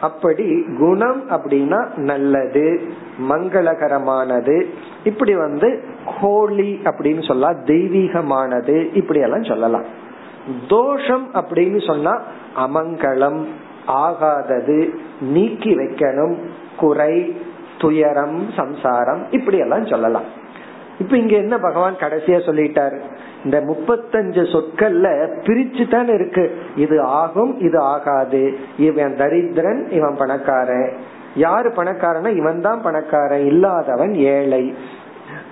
அப்படி 0.02 0.66
குணம் 0.80 1.30
அப்படின்னா 1.30 1.98
நல்லது 1.98 2.82
மங்களகரமானது 3.30 4.66
இப்படி 5.04 5.36
வந்து 5.36 5.84
ஹோலி 6.06 6.80
அப்படின்னு 6.84 7.28
சொல்லலாம் 7.28 7.66
தெய்வீகமானது 7.66 8.96
இப்படி 8.96 9.20
எல்லாம் 9.20 9.44
சொல்லலாம். 9.44 9.84
தோஷம் 10.68 11.30
அப்படின்னு 11.34 11.86
சொன்னா 11.86 12.22
அமங்கலம் 12.58 13.46
ஆகாதது 13.88 14.94
நீக்கி 15.22 15.78
வைக்கணும். 15.78 16.36
குறை 16.78 17.42
துயரம் 17.80 18.50
சம்சாரம் 18.56 19.32
இப்படி 19.32 19.58
எல்லாம் 19.58 19.86
சொல்லலாம். 19.86 20.42
இப்ப 21.00 21.18
இங்க 21.18 21.36
என்ன 21.36 21.58
பகவான் 21.58 21.96
கடைசியா 21.96 22.40
சொல்லிட்டாரு? 22.40 23.00
இந்த 23.44 23.62
முப்பத்தஞ்சு 23.62 24.44
சொற்கள்ல 24.52 25.28
பிரிச்சு 25.42 25.88
தான் 25.88 26.08
இருக்கு. 26.08 26.58
இது 26.76 27.02
ஆகும் 27.02 27.60
இது 27.60 27.80
ஆகாது. 27.80 28.58
இவன் 28.78 29.16
தரித்திரன் 29.16 29.92
இவன் 29.92 30.16
பணக்காரன். 30.18 30.94
யாரு 31.36 31.70
பணக்காரனா 31.70 32.36
இவன் 32.36 32.62
தான் 32.62 32.82
பணக்காரன். 32.82 33.46
இல்லாதவன் 33.46 34.14
ஏழை. 34.14 34.74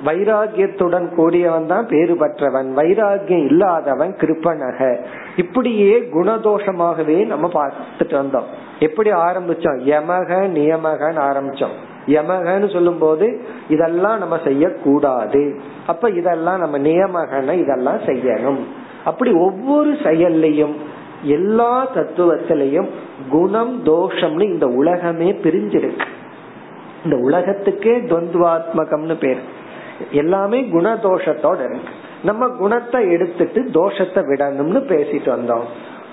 வைராகியத்துடன் 0.06 1.16
கூடியவன் 1.16 1.68
தான் 1.68 1.88
பேரு 1.88 2.16
பெற்றவன். 2.16 2.78
வைராகியம் 2.78 3.46
இல்லாதவன் 3.46 4.16
கிருப்பனக. 4.16 4.98
இப்படியே 5.36 6.00
குணதோஷமாகவே 6.00 7.26
நம்ம 7.26 7.50
பார்த்துட்டு 7.54 8.24
வந்தோம். 8.24 8.44
எப்படி 8.80 9.12
ஆரம்பிச்சோம்? 9.12 9.80
யமக 9.86 10.50
நியமகன்னு 10.58 11.22
ஆரம்பிச்சோம். 11.22 11.76
யமகன்னு 12.08 12.74
சொல்லும் 12.74 12.98
போது 12.98 13.42
இதெல்லாம் 13.70 14.18
நம்ம 14.18 14.40
செய்யக்கூடாது. 14.44 15.60
அப்ப 15.88 16.10
இதெல்லாம் 16.10 16.60
நம்ம 16.60 16.78
நியமகன 16.78 17.52
இதெல்லாம் 17.54 18.00
செய்யணும். 18.00 18.60
அப்படி 19.06 19.32
ஒவ்வொரு 19.32 19.98
செயல்லையும் 20.04 20.76
எல்லா 21.24 21.88
தத்துவத்திலையும் 21.94 22.90
குணம் 23.30 23.84
தோஷம்னு 23.86 24.42
இந்த 24.42 24.68
உலகமே 24.68 25.32
பிரிஞ்சிருக்கு. 25.32 26.06
இந்த 27.04 27.18
உலகத்துக்கே 27.18 27.98
துவந்துவாத்மகம்னு 27.98 29.20
பேர். 29.20 29.60
எல்லாமே 30.12 30.62
குணதோஷத்தோட 30.62 31.60
இருக்கு. 31.60 31.94
நம்ம 32.24 32.48
குணத்தை 32.48 33.12
எடுத்துட்டு 33.12 33.62
தோஷத்தை 33.62 34.22
விடணும்னு 34.22 34.82
பேசிட்டு 34.92 35.30
வந்தோம். 35.30 35.64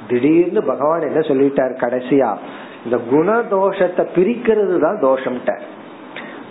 திடீர்னு 0.09 0.63
பகவான் 0.63 1.01
என்ன 1.01 1.19
சொல்லிட்டார் 1.19 1.75
கடைசியா? 1.77 2.37
இந்த 2.85 2.97
குணதோஷத்தை 3.13 4.07
பிரிக்கிறது 4.15 4.79
தான் 4.79 5.01
தோஷம்ட்ட. 5.01 5.61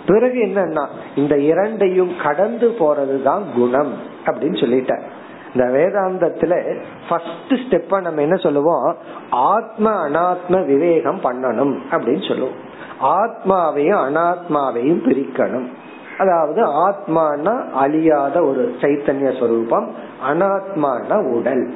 பிறகு 0.06 0.42
என்னன்னா 0.42 0.86
இந்த 1.16 1.38
இரண்டையும் 1.38 2.12
கடந்து 2.22 2.68
போறதுதான் 2.68 3.42
குணம் 3.54 3.92
அப்படின்னு 4.24 4.60
சொல்லிட்டார். 4.64 5.02
இந்த 5.54 5.66
வேதாந்தத்துல 5.66 6.82
ஃபர்ஸ்ட் 7.08 7.52
ஸ்டெப்ப 7.52 8.00
நம்ம 8.00 8.20
என்ன 8.20 8.36
சொல்லுவோம்? 8.36 8.96
ஆத்ம 9.30 10.08
அனாத்ம 10.08 10.66
விவேகம் 10.66 11.20
பண்ணணும் 11.20 11.78
அப்படின்னு 11.90 12.28
சொல்லுவோம். 12.28 12.66
ஆத்மாவையும் 13.02 14.02
அனாத்மாவையும் 14.08 15.02
பிரிக்கணும். 15.08 15.66
அதாவது 16.18 16.66
ஆத்மானா 16.66 17.70
அழியாத 17.70 18.44
ஒரு 18.44 18.74
சைத்தன்ய 18.80 19.38
சொரூபம் 19.38 19.94
அனாத்மான 20.32 21.24
உடல். 21.24 21.74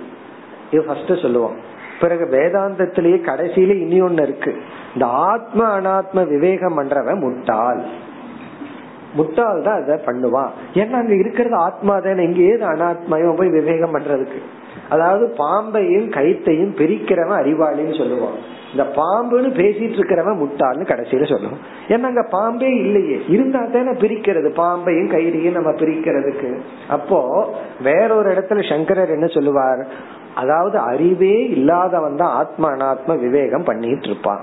இது 0.71 0.83
ஃபர்ஸ்ட் 0.83 1.21
சொல்லுவோம். 1.23 1.57
பிறகு 2.01 2.25
வேதாந்தத்திலேயே 2.25 3.19
கடைசியில 3.27 3.75
இனி 3.75 4.01
ஒன்னு 4.01 4.23
இருக்கு. 4.23 4.63
இந்த 4.95 5.07
ஆத்ம 5.07 5.81
அனாத்ம 5.81 6.29
விவேகம் 6.29 6.79
பண்றவன் 6.79 7.19
முட்டாள். 7.19 7.83
முட்டாள் 9.15 9.63
தான் 9.63 9.83
அதை 9.83 9.99
பண்ணுவான். 10.07 10.49
ஏன்னா 10.75 10.93
அங்க 10.93 11.15
இருக்கிறது 11.15 11.57
ஆத்மா 11.57 11.99
தானே 11.99 12.25
இங்க 12.25 12.41
ஏது 12.41 12.67
அனாத்மாயும் 12.67 13.37
போய் 13.37 13.49
விவேகம் 13.49 13.95
பண்றதுக்கு. 13.95 14.41
அதாவது 14.89 15.35
பாம்பையும் 15.39 16.09
கைத்தையும் 16.11 16.77
பிரிக்கிறவன் 16.77 17.41
அறிவாளின்னு 17.43 17.99
சொல்லுவான் 18.01 18.39
இந்த 18.73 18.91
பாம்புன்னு 18.97 19.55
பேசிட்டு 19.55 19.97
இருக்கிறவன் 19.97 20.41
முட்டாள்னு 20.41 20.85
கடைசியில 20.85 21.29
சொல்லுவோம். 21.29 21.59
ஏன்னா 21.89 22.03
அங்க 22.03 22.23
பாம்பே 22.23 22.67
இல்லையே. 22.67 23.21
இருந்தா 23.29 23.65
தானே 23.65 23.91
பிரிக்கிறது 23.91 24.49
பாம்பையும் 24.49 25.11
கயிறையும் 25.11 25.51
நம்ம 25.51 25.71
பிரிக்கிறதுக்கு. 25.71 26.59
அப்போ 26.89 27.49
வேறொரு 27.83 28.33
இடத்துல 28.33 28.69
சங்கரர் 28.69 29.11
என்ன 29.11 29.27
சொல்லுவார்? 29.27 29.87
அதாவது 30.35 30.79
அறிவே 30.79 31.49
இல்லாதவன் 31.49 32.17
தான் 32.17 32.33
ஆத்மா 32.33 32.71
அனாத்ம 32.71 33.19
விவேகம் 33.19 33.65
பண்ணிட்டு 33.65 34.09
இருப்பான். 34.09 34.41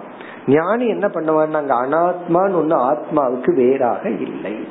ஞானி 0.47 0.87
என்ன 0.87 1.07
பண்ணுவான் 1.07 1.51
அங்க 1.51 1.75
அனாத்மான்னு 1.75 2.59
ஒண்ணு 2.61 2.91
ஆத்மாவுக்கு 2.91 3.55
வேறாக 3.55 4.09
இல்லை. 4.09 4.67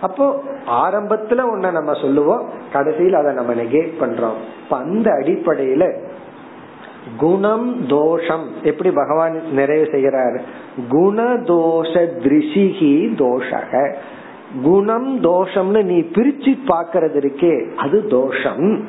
அப்போ 0.00 0.42
ஆரம்பத்துல 0.66 1.40
ஒன்ன 1.54 1.70
நம்ம 1.72 1.92
சொல்லுவோம் 1.94 2.48
கடைசியில் 2.72 3.14
அதை 3.14 3.34
நம்ம 3.34 3.54
நெகேட் 3.54 3.92
பண்றோம். 4.00 4.38
இப்ப 4.62 4.76
அந்த 4.76 5.10
அடிப்படையில 5.10 6.08
குணம் 7.16 7.86
தோஷம் 7.86 8.46
எப்படி 8.62 8.90
பகவான் 8.90 9.52
நிறைவு 9.52 9.88
செய்கிறார்? 9.90 10.40
குணதோஷ 10.90 11.92
திருஷிகி 12.24 12.94
தோஷக. 13.14 13.94
குணம் 14.62 15.22
தோஷம்னு 15.22 15.82
நீ 15.82 16.00
பிரிச்சு 16.00 16.58
பாக்கிறது 16.66 17.18
இருக்கே 17.20 17.74
அது 17.74 18.06
தோஷம். 18.06 18.84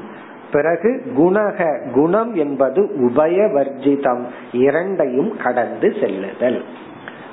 பிறகு 0.52 1.02
குணக 1.18 1.90
குணம் 1.94 2.34
என்பது 2.36 2.90
உபய 3.00 3.38
வர்ஜிதம் 3.56 4.24
இரண்டையும் 4.52 5.38
கடந்து 5.44 5.94
செல்லுதல். 6.02 6.64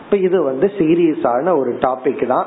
இப்ப 0.05 0.17
இது 0.17 0.43
வந்து 0.43 0.71
சீரியஸான 0.79 1.59
ஒரு 1.59 1.73
டாபிக் 1.75 2.27
தான். 2.27 2.47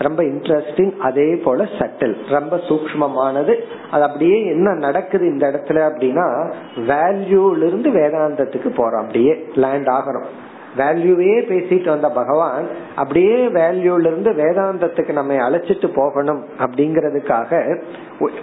ரொம்ப 0.00 0.22
இன்ட்ரெஸ்டிங் 0.22 0.96
அதே 0.96 1.36
போல 1.36 1.64
சட்டில் 1.64 2.14
ரொம்ப 2.28 2.56
சூக்மமானது 2.56 3.54
அது 3.90 4.02
அப்படியே 4.02 4.44
என்ன 4.44 4.74
நடக்குது 4.74 5.26
இந்த 5.26 5.48
இடத்துல 5.48 5.90
அப்படின்னா 5.90 6.52
வேல்யூல 6.76 7.62
இருந்து 7.62 7.90
வேதாந்தத்துக்கு 7.90 8.68
போறோம் 8.68 9.00
அப்படியே 9.00 9.44
லேண்ட் 9.54 9.86
ஆகிறோம் 9.86 10.24
வேல்யூவே 10.76 11.32
பேசிட்டு 11.48 11.88
வந்த 11.88 12.08
பகவான் 12.08 12.68
அப்படியே 12.94 13.46
வேல்யூல 13.46 14.00
இருந்து 14.00 14.30
வேதாந்தத்துக்கு 14.30 15.12
நம்ம 15.12 15.34
அழைச்சிட்டு 15.34 15.94
போகணும் 15.94 16.44
அப்படிங்கறதுக்காக 16.58 17.82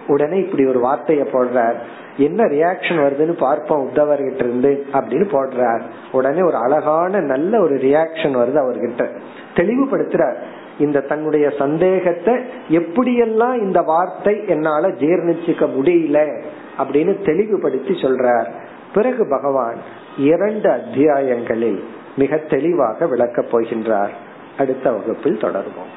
உடனே 0.07 0.37
இப்படி 0.37 0.65
ஒரு 0.65 0.85
வார்த்தைய 0.85 1.25
போடுறார். 1.31 1.75
என்ன 2.17 2.43
ரியாக்ஷன் 2.43 3.01
வருதுன்னு 3.03 3.37
பார்ப்போம் 3.37 3.89
உத்தவர்கிட்ட 3.89 4.35
இருந்து 4.35 4.85
அப்படின்னு 4.93 5.27
போடுறார். 5.31 5.81
உடனே 6.11 6.41
ஒரு 6.41 6.55
அழகான 6.55 7.19
நல்ல 7.19 7.61
ஒரு 7.61 7.75
ரியாக்ஷன் 7.75 8.35
வருது 8.35 8.59
அவர்கிட்ட. 8.63 9.09
தெளிவுபடுத்துறார். 9.55 10.35
இந்த 10.79 11.01
தன்னுடைய 11.01 11.49
சந்தேகத்தை 11.49 12.33
எப்படியெல்லாம் 12.69 13.61
இந்த 13.61 13.81
வார்த்தை 13.81 14.43
என்னால 14.47 14.87
ஜீர்ணிச்சுக்க 14.87 15.69
முடியல 15.77 16.43
அப்படின்னு 16.77 17.25
தெளிவுபடுத்தி 17.25 17.93
சொல்றார். 17.93 18.51
பிறகு 18.93 19.27
பகவான் 19.29 19.77
இரண்டு 20.17 20.69
அத்தியாயங்களில் 20.69 21.83
மிக 22.17 22.37
தெளிவாக 22.37 23.05
விளக்கப் 23.05 23.57
போகின்றார். 23.57 24.09
அடுத்த 24.57 24.91
வகுப்பில் 24.91 25.41
தொடர்வோம். 25.41 25.93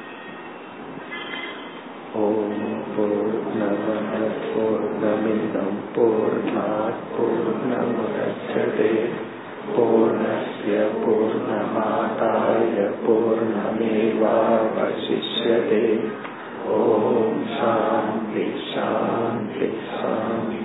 ஓம் 2.15 2.83
பூர்ணமத 2.97 4.23
பூர்ணமிதம் 4.53 5.77
பூர்ணாத் 5.95 7.03
பூர்ணமுதச்சதே. 7.17 8.93
பூர்ணஸ்ய 9.77 10.83
பூர்ணமாதாய 11.05 12.89
பூர்ண 13.07 13.40
जीवावशिष्यते 14.21 15.85
ॐ 16.73 17.37
शान्ति 17.53 18.43
शान्ति 18.65 19.69
शान्ति 19.93 20.60